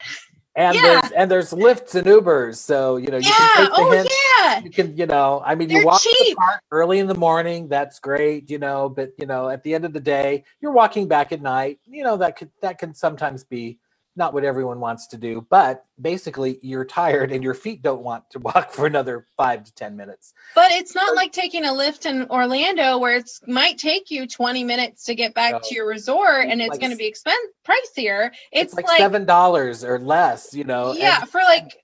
and 0.59 0.75
yeah. 0.75 0.83
there's 0.83 1.13
and 1.13 1.31
there's 1.31 1.51
Lyfts 1.53 1.95
and 1.95 2.07
Ubers, 2.07 2.57
so 2.57 2.97
you 2.97 3.07
know 3.09 3.17
you 3.17 3.29
yeah. 3.29 3.37
can 3.37 3.57
take 3.59 3.71
the 3.71 3.81
oh, 3.81 3.91
hint. 3.93 4.13
Yeah. 4.37 4.61
You 4.61 4.71
can, 4.71 4.97
you 4.97 5.07
know, 5.07 5.41
I 5.45 5.55
mean, 5.55 5.69
They're 5.69 5.81
you 5.81 5.87
walk 5.87 6.03
cheap. 6.03 6.31
the 6.31 6.35
park 6.35 6.63
early 6.73 6.99
in 6.99 7.07
the 7.07 7.15
morning, 7.15 7.69
that's 7.69 8.01
great, 8.01 8.51
you 8.51 8.59
know, 8.59 8.89
but 8.89 9.13
you 9.19 9.27
know, 9.27 9.49
at 9.49 9.63
the 9.63 9.75
end 9.75 9.85
of 9.85 9.93
the 9.93 10.01
day, 10.01 10.45
you're 10.61 10.73
walking 10.73 11.07
back 11.07 11.31
at 11.31 11.41
night. 11.41 11.79
You 11.87 12.03
know, 12.03 12.17
that 12.17 12.37
could 12.37 12.51
that 12.61 12.79
can 12.79 12.93
sometimes 12.93 13.45
be 13.45 13.79
not 14.19 14.35
what 14.35 14.45
everyone 14.45 14.81
wants 14.81 15.07
to 15.09 15.17
do, 15.17 15.47
but 15.49 15.87
basically 16.01 16.59
you're 16.61 16.85
tired 16.85 17.33
and 17.33 17.43
your 17.43 17.55
feet 17.55 17.81
don't 17.83 18.03
want 18.03 18.29
to 18.31 18.39
walk 18.41 18.73
for 18.73 18.87
another 18.87 19.27
five 19.37 19.65
to 19.65 19.75
10 19.75 19.97
minutes. 19.97 20.35
But 20.55 20.73
it's 20.73 20.95
not 20.95 21.17
like 21.17 21.33
taking 21.33 21.65
a 21.65 21.69
Lyft 21.69 22.05
in 22.05 22.29
Orlando 22.29 22.99
where 22.99 23.17
it 23.17 23.31
might 23.47 23.79
take 23.79 24.11
you 24.11 24.27
20 24.27 24.65
minutes 24.65 25.05
to 25.05 25.15
get 25.15 25.35
back 25.35 25.53
no. 25.53 25.61
to 25.63 25.75
your 25.75 25.89
resort 25.89 26.47
and 26.47 26.61
it's 26.61 26.71
like, 26.71 26.81
going 26.81 26.93
to 26.93 26.99
be 26.99 27.07
expensive, 27.07 27.39
pricier. 27.67 28.31
It's, 28.53 28.73
it's 28.73 28.75
like, 28.75 28.87
like 28.87 29.01
$7 29.01 29.85
or 29.85 29.99
less, 29.99 30.53
you 30.53 30.65
know. 30.65 30.93
Yeah, 30.93 31.21
and, 31.21 31.31
for 31.31 31.41
like 31.41 31.83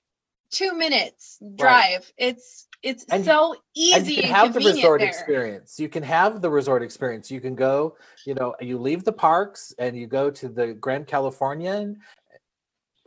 two 0.51 0.73
minutes 0.73 1.39
drive. 1.55 2.01
Right. 2.01 2.13
It's, 2.17 2.67
it's 2.85 3.03
and, 3.05 3.25
so 3.25 3.55
easy. 3.73 3.97
And 3.97 4.07
you 4.07 4.21
can 4.21 4.31
have 4.31 4.53
the 4.53 4.59
resort 4.59 4.99
there. 4.99 5.09
experience. 5.09 5.79
You 5.79 5.89
can 5.89 6.03
have 6.03 6.41
the 6.41 6.51
resort 6.51 6.83
experience. 6.83 7.31
You 7.31 7.41
can 7.41 7.55
go, 7.55 7.97
you 8.25 8.35
know, 8.35 8.55
you 8.61 8.77
leave 8.77 9.03
the 9.03 9.11
parks 9.11 9.73
and 9.79 9.97
you 9.97 10.05
go 10.05 10.29
to 10.29 10.47
the 10.47 10.73
Grand 10.73 11.07
Californian 11.07 11.99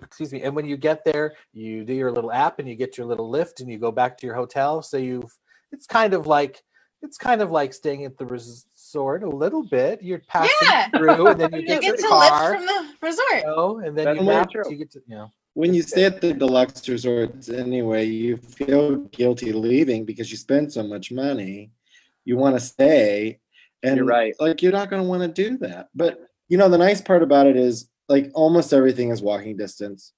excuse 0.02 0.32
me 0.32 0.42
and 0.42 0.54
when 0.54 0.66
you 0.66 0.76
get 0.76 1.04
there 1.04 1.34
you 1.52 1.84
do 1.84 1.92
your 1.92 2.12
little 2.12 2.32
app 2.32 2.58
and 2.58 2.68
you 2.68 2.74
get 2.74 2.96
your 2.96 3.06
little 3.06 3.30
Lyft 3.30 3.60
and 3.60 3.70
you 3.70 3.78
go 3.78 3.90
back 3.90 4.16
to 4.18 4.26
your 4.26 4.34
hotel. 4.34 4.82
So 4.82 4.96
you've 4.96 5.36
it's 5.72 5.86
kind 5.86 6.14
of 6.14 6.26
like 6.26 6.62
it's 7.02 7.16
kind 7.16 7.42
of 7.42 7.50
like 7.50 7.72
staying 7.72 8.04
at 8.04 8.18
the 8.18 8.26
resort 8.26 9.22
a 9.22 9.28
little 9.28 9.62
bit. 9.62 10.02
You're 10.02 10.20
passing 10.20 10.50
yeah. 10.62 10.88
through 10.88 11.28
and 11.28 11.40
then 11.40 11.52
you 11.52 11.62
get, 11.62 11.82
you 11.82 11.92
get 11.92 12.00
your 12.00 12.08
car 12.08 12.54
from 12.56 12.66
the 12.66 12.88
resort. 13.00 13.26
you 13.32 13.42
know, 13.44 13.78
and 13.78 13.96
then 13.96 14.04
That's 14.04 14.20
you, 14.20 14.24
nap, 14.24 14.50
you 14.70 14.76
get 14.76 14.90
to 14.92 15.02
you 15.06 15.16
know 15.16 15.32
when 15.54 15.74
you 15.74 15.82
stay 15.82 16.04
at 16.04 16.20
the 16.20 16.32
deluxe 16.32 16.88
resorts 16.88 17.48
anyway 17.48 18.04
you 18.06 18.36
feel 18.36 18.96
guilty 18.96 19.52
leaving 19.52 20.04
because 20.04 20.30
you 20.30 20.36
spend 20.36 20.72
so 20.72 20.82
much 20.82 21.10
money. 21.12 21.70
You 22.24 22.36
want 22.36 22.56
to 22.56 22.60
stay 22.60 23.40
and 23.82 23.96
you're 23.96 24.06
right. 24.06 24.34
like 24.38 24.62
you're 24.62 24.72
not 24.72 24.90
going 24.90 25.02
to 25.02 25.08
want 25.08 25.22
to 25.22 25.28
do 25.28 25.56
that. 25.58 25.88
But 25.94 26.20
you 26.48 26.58
know 26.58 26.68
the 26.68 26.78
nice 26.78 27.00
part 27.00 27.22
about 27.22 27.46
it 27.46 27.56
is 27.56 27.88
like 28.08 28.30
almost 28.34 28.72
everything 28.72 29.10
is 29.10 29.22
walking 29.22 29.56
distance. 29.56 30.12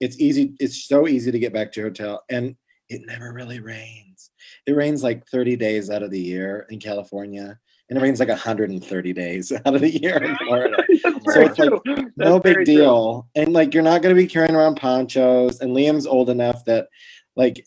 It's 0.00 0.18
easy. 0.18 0.54
It's 0.60 0.86
so 0.86 1.06
easy 1.06 1.30
to 1.30 1.38
get 1.38 1.52
back 1.52 1.72
to 1.72 1.80
your 1.80 1.90
hotel, 1.90 2.22
and 2.30 2.56
it 2.88 3.02
never 3.06 3.32
really 3.32 3.60
rains. 3.60 4.30
It 4.66 4.72
rains 4.72 5.02
like 5.02 5.26
30 5.28 5.56
days 5.56 5.90
out 5.90 6.02
of 6.02 6.10
the 6.10 6.20
year 6.20 6.66
in 6.70 6.80
California, 6.80 7.58
and 7.88 7.98
it 7.98 8.02
rains 8.02 8.20
like 8.20 8.28
130 8.28 9.12
days 9.12 9.52
out 9.66 9.74
of 9.74 9.80
the 9.80 9.90
year 9.90 10.16
in 10.16 10.36
Florida. 10.36 10.76
so 11.02 11.40
it's 11.40 11.58
like 11.58 11.72
no 12.16 12.40
big 12.40 12.64
deal. 12.64 13.28
True. 13.34 13.42
And 13.42 13.52
like 13.52 13.74
you're 13.74 13.82
not 13.82 14.02
going 14.02 14.14
to 14.14 14.20
be 14.20 14.26
carrying 14.28 14.54
around 14.54 14.76
ponchos. 14.76 15.60
And 15.60 15.72
Liam's 15.72 16.06
old 16.06 16.30
enough 16.30 16.64
that, 16.64 16.88
like, 17.36 17.66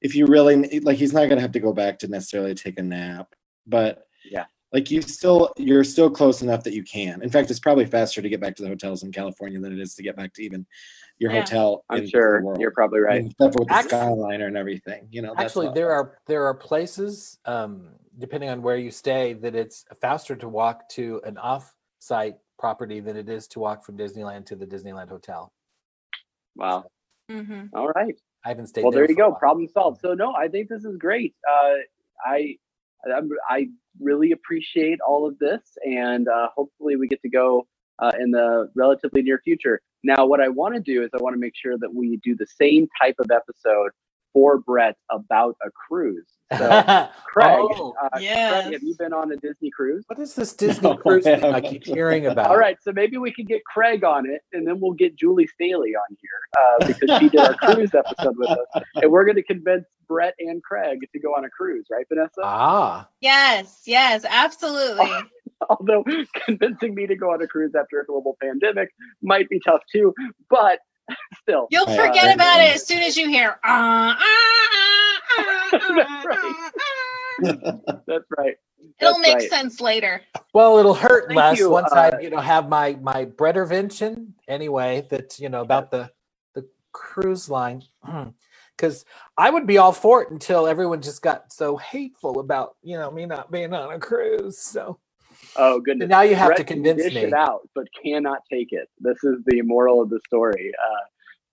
if 0.00 0.14
you 0.14 0.26
really 0.26 0.80
like, 0.80 0.98
he's 0.98 1.12
not 1.12 1.26
going 1.26 1.36
to 1.36 1.42
have 1.42 1.52
to 1.52 1.60
go 1.60 1.72
back 1.72 1.98
to 2.00 2.08
necessarily 2.08 2.54
take 2.54 2.78
a 2.78 2.82
nap. 2.82 3.34
But 3.66 4.06
yeah, 4.30 4.44
like 4.74 4.90
you 4.90 5.00
still 5.00 5.52
you're 5.56 5.84
still 5.84 6.10
close 6.10 6.42
enough 6.42 6.64
that 6.64 6.74
you 6.74 6.82
can. 6.82 7.22
In 7.22 7.30
fact, 7.30 7.48
it's 7.50 7.60
probably 7.60 7.86
faster 7.86 8.20
to 8.20 8.28
get 8.28 8.40
back 8.40 8.56
to 8.56 8.62
the 8.62 8.68
hotels 8.68 9.04
in 9.04 9.12
California 9.12 9.60
than 9.60 9.72
it 9.72 9.78
is 9.80 9.94
to 9.94 10.02
get 10.02 10.16
back 10.16 10.34
to 10.34 10.42
even 10.42 10.66
your 11.18 11.30
Yeah. 11.30 11.40
hotel. 11.42 11.84
I'm 11.88 11.98
in 11.98 12.04
the 12.04 12.10
sure 12.10 12.42
world. 12.42 12.60
you're 12.60 12.72
probably 12.72 12.98
right. 12.98 13.20
And 13.20 13.30
Except 13.30 13.54
for 13.54 13.60
with 13.60 13.68
the 13.68 13.74
Actu- 13.74 13.94
Skyliner 13.94 14.48
and 14.48 14.56
everything, 14.56 15.06
you 15.12 15.22
know. 15.22 15.32
that's 15.38 15.52
Actually, 15.52 15.66
not- 15.66 15.74
there 15.76 15.92
are 15.92 16.18
there 16.26 16.44
are 16.44 16.54
places, 16.54 17.38
um, 17.44 17.90
depending 18.18 18.50
on 18.50 18.62
where 18.62 18.76
you 18.76 18.90
stay, 18.90 19.32
that 19.34 19.54
it's 19.54 19.84
faster 20.00 20.34
to 20.34 20.48
walk 20.48 20.88
to 20.90 21.20
an 21.24 21.38
off-site 21.38 22.36
property 22.58 22.98
than 22.98 23.16
it 23.16 23.28
is 23.28 23.46
to 23.48 23.60
walk 23.60 23.84
from 23.84 23.96
Disneyland 23.96 24.44
to 24.46 24.56
the 24.56 24.66
Disneyland 24.66 25.08
hotel. 25.08 25.52
Wow. 26.56 26.84
hmm 27.30 27.66
All 27.74 27.88
right. 27.88 28.14
I 28.44 28.48
haven't 28.48 28.66
stayed. 28.66 28.82
well 28.82 28.90
there 28.92 29.08
you 29.08 29.16
go 29.16 29.32
problem 29.32 29.66
solved 29.68 30.00
so 30.02 30.12
no 30.12 30.34
i 30.34 30.46
think 30.48 30.68
this 30.68 30.84
is 30.84 30.98
great 30.98 31.34
uh, 31.50 31.76
i 32.26 32.36
I'm, 32.36 32.56
i 33.50 33.66
really 34.00 34.32
appreciate 34.32 34.98
all 35.06 35.26
of 35.26 35.38
this 35.38 35.60
and 35.84 36.28
uh, 36.28 36.48
hopefully 36.54 36.96
we 36.96 37.06
get 37.06 37.20
to 37.22 37.28
go 37.28 37.66
uh, 38.00 38.10
in 38.18 38.32
the 38.32 38.68
relatively 38.74 39.22
near 39.22 39.40
future. 39.44 39.80
Now 40.02 40.26
what 40.26 40.40
i 40.40 40.48
want 40.48 40.74
to 40.74 40.80
do 40.80 41.02
is 41.02 41.10
i 41.14 41.22
want 41.22 41.34
to 41.34 41.40
make 41.40 41.54
sure 41.56 41.78
that 41.78 41.94
we 41.94 42.18
do 42.22 42.34
the 42.36 42.46
same 42.46 42.88
type 43.00 43.16
of 43.18 43.30
episode 43.30 43.90
for 44.34 44.58
brett 44.58 44.96
about 45.10 45.56
a 45.64 45.70
cruise 45.70 46.26
so 46.58 47.08
craig, 47.26 47.56
Oh, 47.58 47.94
uh, 48.04 48.18
Yes. 48.20 48.52
craig 48.64 48.72
have 48.74 48.82
you 48.82 48.94
been 48.98 49.14
on 49.14 49.32
a 49.32 49.36
disney 49.36 49.70
cruise 49.70 50.04
what 50.08 50.18
is 50.18 50.34
this 50.34 50.52
Disney 50.52 50.90
No, 50.90 50.96
cruise 50.98 51.26
I 51.26 51.36
thing 51.38 51.54
I 51.54 51.60
keep 51.62 51.84
hearing 51.86 52.26
about? 52.26 52.50
all 52.50 52.58
right 52.58 52.76
so 52.82 52.92
maybe 52.92 53.16
we 53.16 53.32
can 53.32 53.46
get 53.46 53.64
craig 53.64 54.04
on 54.04 54.28
it 54.28 54.42
and 54.52 54.66
then 54.68 54.78
we'll 54.80 54.92
get 54.92 55.16
julie 55.16 55.46
staley 55.46 55.94
on 55.96 56.16
here 56.20 56.40
uh, 56.60 56.84
because 56.86 57.10
she 57.18 57.30
did 57.30 57.40
our 57.40 57.54
cruise 57.54 57.90
episode 57.94 58.34
with 58.36 58.50
us 58.50 58.82
and 59.02 59.10
we're 59.10 59.24
going 59.24 59.36
to 59.36 59.42
convince 59.42 59.84
brett 60.06 60.34
and 60.38 60.62
craig 60.62 60.98
to 61.12 61.18
go 61.18 61.28
on 61.30 61.44
a 61.46 61.50
cruise 61.50 61.86
right 61.90 62.04
vanessa 62.10 62.42
Ah, 62.42 63.08
Yes, 63.20 63.82
yes, 63.86 64.26
absolutely. 64.28 65.08
although 65.70 66.04
convincing 66.44 66.94
me 66.94 67.06
to 67.06 67.16
go 67.16 67.30
on 67.32 67.40
a 67.40 67.46
cruise 67.46 67.72
after 67.74 68.00
a 68.00 68.04
global 68.04 68.36
pandemic 68.42 68.90
might 69.22 69.48
be 69.48 69.58
tough 69.64 69.80
too 69.90 70.12
but 70.50 70.78
still 71.42 71.66
You'll 71.70 71.88
I- 71.88 71.96
forget 71.96 72.26
I- 72.26 72.32
about 72.34 72.60
it 72.60 72.74
as 72.74 72.86
soon 72.86 73.02
as 73.02 73.16
you 73.16 73.28
hear. 73.28 73.58
Uh, 73.64 74.14
uh, 74.18 75.38
uh, 75.38 75.42
uh, 75.78 75.78
That's 76.06 76.24
right. 76.24 76.54
that's 78.08 78.24
right 78.38 78.56
It'll 79.00 79.18
make 79.18 79.34
right. 79.36 79.50
sense 79.50 79.80
later. 79.80 80.22
well, 80.54 80.78
it'll 80.78 80.94
hurt 80.94 81.28
Thank 81.28 81.36
less 81.38 81.58
you, 81.58 81.70
once 81.70 81.92
uh, 81.92 82.12
I, 82.14 82.20
you 82.20 82.30
know, 82.30 82.38
have 82.38 82.68
my 82.68 82.96
my 83.02 83.24
Brettervention 83.26 84.32
anyway. 84.48 85.06
That 85.10 85.38
you 85.40 85.48
know 85.48 85.62
about 85.62 85.90
the 85.90 86.10
the 86.54 86.68
cruise 86.92 87.50
line, 87.50 87.82
because 88.76 89.04
I 89.36 89.50
would 89.50 89.66
be 89.66 89.78
all 89.78 89.92
for 89.92 90.22
it 90.22 90.30
until 90.30 90.66
everyone 90.66 91.02
just 91.02 91.22
got 91.22 91.52
so 91.52 91.76
hateful 91.76 92.40
about 92.40 92.76
you 92.82 92.96
know 92.98 93.10
me 93.10 93.26
not 93.26 93.50
being 93.50 93.72
on 93.74 93.92
a 93.94 93.98
cruise. 93.98 94.58
So 94.58 94.98
oh 95.56 95.80
goodness 95.80 96.08
now 96.08 96.22
you 96.22 96.34
have 96.34 96.48
Brett 96.48 96.58
to 96.58 96.64
convince 96.64 97.02
dish 97.02 97.14
me. 97.14 97.22
it 97.22 97.32
out 97.32 97.68
but 97.74 97.86
cannot 98.02 98.38
take 98.50 98.68
it 98.72 98.88
this 99.00 99.22
is 99.24 99.36
the 99.46 99.62
moral 99.62 100.00
of 100.02 100.10
the 100.10 100.20
story 100.26 100.72
uh, 100.84 101.04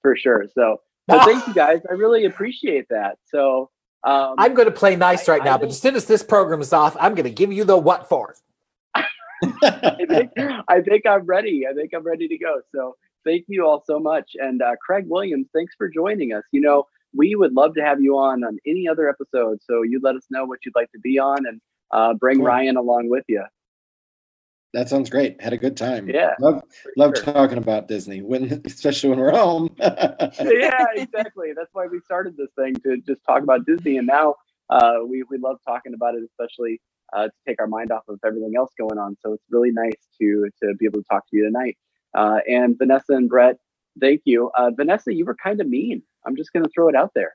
for 0.01 0.15
sure 0.15 0.45
so 0.53 0.81
well, 1.07 1.25
thank 1.25 1.45
you 1.47 1.53
guys 1.53 1.81
i 1.89 1.93
really 1.93 2.25
appreciate 2.25 2.87
that 2.89 3.17
so 3.25 3.69
um, 4.03 4.33
I'm 4.39 4.55
going 4.55 4.65
to 4.67 4.71
play 4.73 4.95
nice 4.95 5.29
I- 5.29 5.33
right 5.33 5.41
I 5.43 5.45
now, 5.45 5.51
but 5.57 5.61
think- 5.65 5.71
as 5.73 5.79
soon 5.81 5.95
as 5.95 6.05
this 6.05 6.23
program 6.23 6.59
is 6.59 6.73
off, 6.73 6.97
I'm 6.99 7.13
going 7.13 7.25
to 7.25 7.29
give 7.29 7.53
you 7.53 7.63
the 7.63 7.77
what 7.77 8.09
for. 8.09 8.33
I 8.95 10.05
think 10.09 10.31
I 10.67 10.81
think 10.81 11.05
I'm 11.05 11.23
ready. 11.25 11.67
I 11.69 11.73
think 11.73 11.91
I'm 11.93 12.01
ready 12.03 12.27
to 12.27 12.37
go. 12.37 12.61
So 12.73 12.95
thank 13.23 13.45
you 13.47 13.63
all 13.63 13.83
so 13.85 13.99
much. 13.99 14.31
And 14.39 14.61
uh, 14.63 14.71
Craig 14.83 15.05
Williams, 15.07 15.49
thanks 15.53 15.75
for 15.77 15.87
joining 15.87 16.33
us. 16.33 16.43
You 16.51 16.61
know, 16.61 16.87
we 17.15 17.35
would 17.35 17.53
love 17.53 17.75
to 17.75 17.81
have 17.81 18.01
you 18.01 18.17
on 18.17 18.43
on 18.43 18.57
any 18.65 18.87
other 18.87 19.07
episode. 19.07 19.59
So 19.61 19.83
you 19.83 19.99
let 20.03 20.15
us 20.15 20.25
know 20.31 20.45
what 20.45 20.59
you'd 20.65 20.75
like 20.75 20.91
to 20.93 20.99
be 20.99 21.19
on, 21.19 21.45
and 21.45 21.61
uh, 21.91 22.15
bring 22.15 22.37
Cool. 22.37 22.47
Ryan 22.47 22.77
along 22.77 23.09
with 23.09 23.25
you. 23.27 23.43
That 24.74 24.89
sounds 24.89 25.09
great. 25.09 25.41
Had 25.41 25.53
a 25.53 25.57
good 25.57 25.76
time. 25.76 26.09
Yeah, 26.09 26.36
Love 26.39 26.63
love 26.95 27.13
sure. 27.15 27.34
talking 27.34 27.57
about 27.57 27.88
Disney 27.88 28.22
when 28.22 28.61
especially 28.65 29.09
when 29.09 29.19
we're 29.19 29.32
home. 29.32 29.69
yeah, 29.80 30.86
exactly. 30.95 31.53
That's 31.55 31.74
why 31.74 31.88
we 31.88 31.99
started 31.99 32.38
this 32.38 32.49
thing 32.57 32.76
to 32.84 32.97
just 33.05 33.24
talk 33.26 33.43
about 33.43 33.65
Disney, 33.65 33.97
and 33.97 34.07
now 34.07 34.36
uh, 34.69 34.99
we 35.07 35.24
we 35.30 35.38
love 35.38 35.57
talking 35.67 35.93
about 35.93 36.15
it, 36.15 36.24
especially 36.24 36.80
uh, 37.13 37.26
to 37.26 37.34
take 37.47 37.59
our 37.59 37.67
mind 37.67 37.91
off 37.91 38.03
of 38.07 38.19
everything 38.26 38.53
else 38.57 38.72
going 38.78 38.97
on. 38.97 39.17
So 39.22 39.34
it's 39.34 39.43
really 39.49 39.72
nice 39.72 40.07
to 40.19 40.49
to 40.63 40.74
be 40.76 40.86
able 40.86 40.99
to 40.99 41.07
talk 41.09 41.30
to 41.30 41.38
you 41.38 41.45
tonight. 41.45 41.78
Uh, 42.13 42.39
and 42.47 42.78
Vanessa 42.78 43.13
and 43.13 43.30
Brett, 43.30 43.57
thank 43.99 44.22
you. 44.26 44.51
Uh, 44.57 44.72
Vanessa, 44.72 45.13
you 45.13 45.26
were 45.26 45.36
kind 45.36 45.61
of 45.61 45.67
mean. 45.67 46.03
I'm 46.26 46.36
just 46.36 46.53
going 46.53 46.63
to 46.63 46.69
throw 46.74 46.88
it 46.88 46.95
out 46.95 47.11
there. 47.15 47.34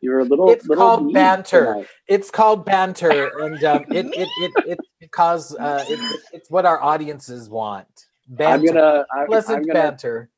You 0.00 0.10
were 0.12 0.20
a 0.20 0.24
little. 0.24 0.50
It's 0.50 0.66
little 0.66 0.84
called 0.84 1.12
banter. 1.12 1.66
tonight. 1.66 1.86
It's 2.08 2.30
called 2.30 2.64
banter, 2.64 3.28
and 3.40 3.62
um, 3.64 3.86
it, 3.90 4.06
it, 4.16 4.28
it, 4.36 4.52
it, 4.64 4.78
it 5.00 5.10
cause 5.12 5.54
uh, 5.54 5.84
it, 5.88 6.00
it- 6.00 6.20
it's 6.32 6.50
what 6.50 6.66
our 6.66 6.82
audiences 6.82 7.48
want. 7.48 8.06
Banter. 8.28 8.68
I'm 8.68 8.74
gonna. 8.74 9.04
I, 9.12 9.26
pleasant 9.26 9.56
I'm 9.58 9.66
gonna. 9.66 9.72
banter. 9.74 10.30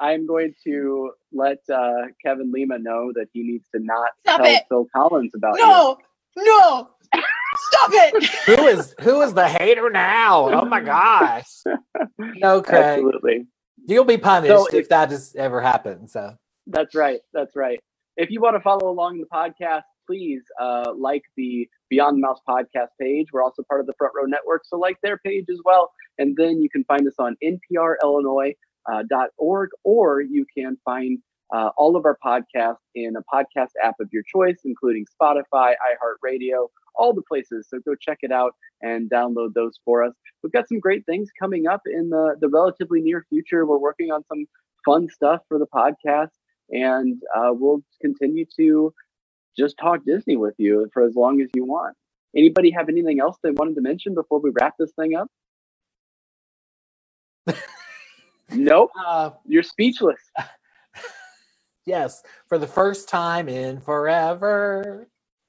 I'm 0.00 0.26
going 0.26 0.54
to 0.64 1.12
let 1.32 1.58
uh, 1.72 2.08
Kevin 2.24 2.52
Lima 2.52 2.78
know 2.78 3.12
that 3.14 3.26
he 3.32 3.42
needs 3.42 3.68
to 3.74 3.80
not 3.80 4.10
Stop 4.22 4.40
tell 4.40 4.46
it. 4.56 4.64
Phil 4.68 4.86
Collins 4.94 5.32
about 5.34 5.56
you. 5.58 5.62
No, 5.66 5.98
no, 6.36 6.90
stop 7.56 7.90
it. 7.92 8.30
Who 8.46 8.66
is 8.66 8.94
who 9.00 9.22
is 9.22 9.34
the 9.34 9.48
hater 9.48 9.90
now? 9.90 10.50
Oh 10.50 10.64
my 10.66 10.80
gosh! 10.84 11.46
No, 12.18 12.60
Craig, 12.62 12.98
Absolutely. 12.98 13.46
you'll 13.86 14.04
be 14.04 14.18
punished 14.18 14.50
So 14.50 14.66
if 14.66 14.88
that 14.90 15.10
has 15.10 15.34
ever 15.36 15.60
happened. 15.60 16.10
So 16.10 16.36
That's 16.66 16.94
right. 16.94 17.20
That's 17.32 17.56
right. 17.56 17.80
If 18.16 18.30
you 18.30 18.40
want 18.40 18.54
to 18.54 18.60
follow 18.60 18.88
along 18.88 19.16
in 19.16 19.22
the 19.22 19.26
podcast, 19.26 19.82
please 20.06 20.44
uh, 20.60 20.92
like 20.96 21.22
the 21.36 21.68
Beyond 21.90 22.18
the 22.18 22.20
Mouse 22.20 22.38
podcast 22.48 22.90
page. 23.00 23.26
We're 23.32 23.42
also 23.42 23.64
part 23.68 23.80
of 23.80 23.86
the 23.86 23.94
Front 23.98 24.12
Row 24.16 24.22
Network, 24.24 24.62
so 24.64 24.78
like 24.78 24.98
their 25.02 25.18
page 25.18 25.46
as 25.50 25.58
well. 25.64 25.90
And 26.18 26.36
then 26.36 26.62
you 26.62 26.70
can 26.70 26.84
find 26.84 27.04
us 27.08 27.14
on 27.18 27.36
nprillinois.org, 27.42 29.70
or 29.82 30.20
you 30.20 30.46
can 30.56 30.78
find 30.84 31.18
uh, 31.52 31.70
all 31.76 31.96
of 31.96 32.04
our 32.04 32.16
podcasts 32.24 32.76
in 32.94 33.16
a 33.16 33.22
podcast 33.34 33.70
app 33.82 33.96
of 34.00 34.08
your 34.12 34.22
choice, 34.32 34.60
including 34.64 35.06
Spotify, 35.20 35.74
iHeartRadio, 35.74 36.68
all 36.94 37.12
the 37.12 37.22
places. 37.22 37.66
So 37.68 37.80
go 37.84 37.96
check 38.00 38.18
it 38.22 38.30
out 38.30 38.54
and 38.80 39.10
download 39.10 39.54
those 39.54 39.80
for 39.84 40.04
us. 40.04 40.14
We've 40.44 40.52
got 40.52 40.68
some 40.68 40.78
great 40.78 41.04
things 41.04 41.30
coming 41.40 41.66
up 41.66 41.80
in 41.86 42.10
the, 42.10 42.36
the 42.40 42.48
relatively 42.48 43.00
near 43.00 43.26
future. 43.28 43.66
We're 43.66 43.78
working 43.78 44.12
on 44.12 44.22
some 44.28 44.46
fun 44.84 45.08
stuff 45.08 45.40
for 45.48 45.58
the 45.58 45.66
podcast 45.66 46.30
and 46.70 47.20
uh, 47.34 47.50
we'll 47.52 47.82
continue 48.00 48.46
to 48.56 48.92
just 49.56 49.76
talk 49.78 50.04
Disney 50.04 50.36
with 50.36 50.54
you 50.58 50.88
for 50.92 51.04
as 51.04 51.14
long 51.14 51.40
as 51.40 51.48
you 51.54 51.64
want. 51.64 51.96
Anybody 52.36 52.70
have 52.70 52.88
anything 52.88 53.20
else 53.20 53.36
they 53.42 53.50
wanted 53.52 53.76
to 53.76 53.80
mention 53.80 54.14
before 54.14 54.40
we 54.40 54.50
wrap 54.50 54.74
this 54.78 54.92
thing 54.98 55.14
up? 55.14 55.28
nope, 58.50 58.90
uh, 59.06 59.30
you're 59.46 59.62
speechless. 59.62 60.20
yes, 61.86 62.22
for 62.48 62.58
the 62.58 62.66
first 62.66 63.08
time 63.08 63.48
in 63.48 63.80
forever. 63.80 65.06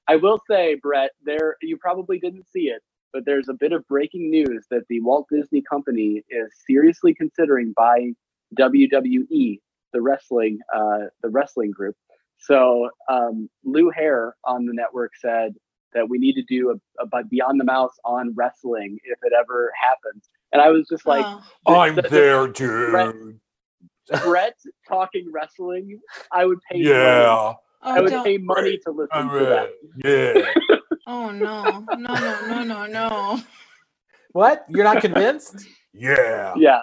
I 0.08 0.18
will 0.18 0.40
say, 0.48 0.76
Brett, 0.76 1.12
there 1.24 1.58
you 1.62 1.78
probably 1.78 2.20
didn't 2.20 2.46
see 2.48 2.68
it, 2.68 2.84
but 3.12 3.26
there's 3.26 3.50
a 3.50 3.54
bit 3.54 3.72
of 3.72 3.88
breaking 3.88 4.30
news 4.30 4.66
that 4.70 4.84
the 4.88 5.02
Walt 5.02 5.26
Disney 5.32 5.64
Company 5.68 6.22
is 6.30 6.52
seriously 6.68 7.16
considering 7.16 7.74
buying 7.76 8.16
WWE, 8.60 9.60
the 9.94 10.02
wrestling, 10.02 10.60
uh, 10.74 11.06
the 11.24 11.30
wrestling 11.30 11.72
group. 11.72 11.96
So 12.38 12.90
um, 13.10 13.50
Lou 13.64 13.90
Hare 13.90 14.36
on 14.44 14.66
the 14.66 14.74
network 14.74 15.12
said 15.22 15.56
that 15.94 16.08
we 16.10 16.18
need 16.18 16.34
to 16.34 16.44
do 16.44 16.72
a, 17.00 17.06
a 17.18 17.24
Beyond 17.24 17.60
the 17.60 17.64
Mouse 17.64 17.94
on 18.04 18.34
wrestling 18.36 19.00
if 19.06 19.18
it 19.24 19.32
ever 19.38 19.72
happens. 19.82 20.30
And 20.52 20.62
I 20.62 20.70
was 20.70 20.88
just 20.90 21.06
like, 21.06 21.26
Oh, 21.66 21.92
the- 21.92 22.02
the- 22.02 22.10
there, 22.10 22.48
Brett- 22.48 23.16
Brett 24.24 24.56
talking 24.88 25.32
wrestling, 25.32 26.00
I 26.32 26.46
would 26.46 26.60
pay. 26.70 26.80
money. 26.84 26.94
oh, 27.26 27.56
I 27.82 28.02
would 28.02 28.12
pay 28.24 28.38
money 28.38 28.78
to 28.86 28.92
listen 28.92 29.30
to 29.30 29.46
that. 29.46 29.70
Yeah. 30.04 30.78
oh 31.08 31.32
no, 31.32 31.86
no, 31.98 32.14
no, 32.14 32.48
no, 32.48 32.64
no, 32.64 32.86
no. 32.88 33.42
what? 34.34 34.66
You're 34.70 34.84
not 34.84 35.02
convinced? 35.02 35.66
yeah. 35.94 36.54
yeah 36.58 36.82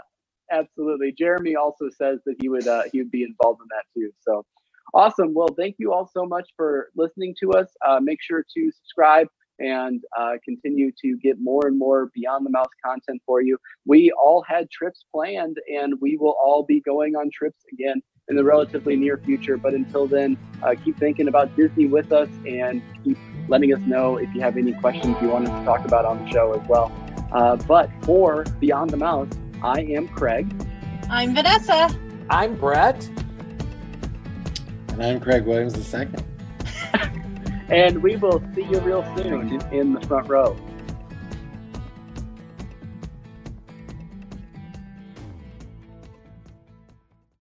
absolutely. 0.52 1.12
Jeremy 1.12 1.56
also 1.56 1.88
says 1.90 2.20
that 2.26 2.36
he 2.40 2.48
would 2.48 2.66
uh, 2.66 2.82
he 2.92 2.98
would 2.98 3.10
be 3.10 3.24
involved 3.24 3.60
in 3.60 3.68
that 3.70 3.84
too. 3.94 4.12
So 4.20 4.44
awesome. 4.94 5.34
Well 5.34 5.48
thank 5.56 5.76
you 5.78 5.92
all 5.92 6.08
so 6.12 6.26
much 6.26 6.48
for 6.56 6.88
listening 6.96 7.34
to 7.40 7.52
us. 7.52 7.68
Uh, 7.86 8.00
make 8.00 8.18
sure 8.22 8.44
to 8.54 8.70
subscribe 8.70 9.28
and 9.58 10.02
uh, 10.18 10.32
continue 10.44 10.90
to 11.02 11.16
get 11.22 11.36
more 11.40 11.66
and 11.66 11.78
more 11.78 12.10
beyond 12.14 12.44
the 12.44 12.50
mouse 12.50 12.70
content 12.84 13.22
for 13.24 13.40
you. 13.42 13.58
We 13.86 14.12
all 14.12 14.42
had 14.46 14.70
trips 14.70 15.04
planned 15.14 15.56
and 15.72 15.94
we 16.00 16.16
will 16.16 16.36
all 16.42 16.64
be 16.64 16.80
going 16.80 17.14
on 17.16 17.30
trips 17.32 17.62
again 17.72 18.02
in 18.28 18.36
the 18.36 18.44
relatively 18.44 18.96
near 18.96 19.18
future. 19.18 19.56
But 19.56 19.74
until 19.74 20.06
then 20.06 20.36
uh, 20.62 20.74
keep 20.82 20.98
thinking 20.98 21.28
about 21.28 21.54
disney 21.56 21.86
with 21.86 22.12
us 22.12 22.28
and 22.46 22.82
keep 23.04 23.18
letting 23.48 23.74
us 23.74 23.80
know 23.82 24.16
if 24.16 24.32
you 24.34 24.40
have 24.40 24.56
any 24.56 24.72
questions 24.72 25.16
you 25.20 25.28
want 25.28 25.48
us 25.48 25.58
to 25.60 25.64
talk 25.64 25.84
about 25.84 26.04
on 26.04 26.24
the 26.24 26.30
show 26.30 26.52
as 26.52 26.68
well. 26.68 26.90
Uh, 27.32 27.56
but 27.56 27.90
for 28.04 28.44
beyond 28.60 28.90
the 28.90 28.96
mouse 28.96 29.28
I 29.62 29.80
am 29.80 30.08
Craig. 30.08 30.52
I'm 31.08 31.34
Vanessa. 31.34 31.88
I'm 32.28 32.56
Brett. 32.56 33.08
and 34.88 35.02
I'm 35.02 35.20
Craig 35.20 35.44
Williams 35.44 35.94
II. 35.94 36.08
And 37.68 38.02
we 38.02 38.16
will 38.16 38.42
see 38.54 38.64
you 38.64 38.80
real 38.80 39.02
soon 39.16 39.58
in 39.72 39.94
the 39.94 40.00
front 40.02 40.28
row. 40.28 40.58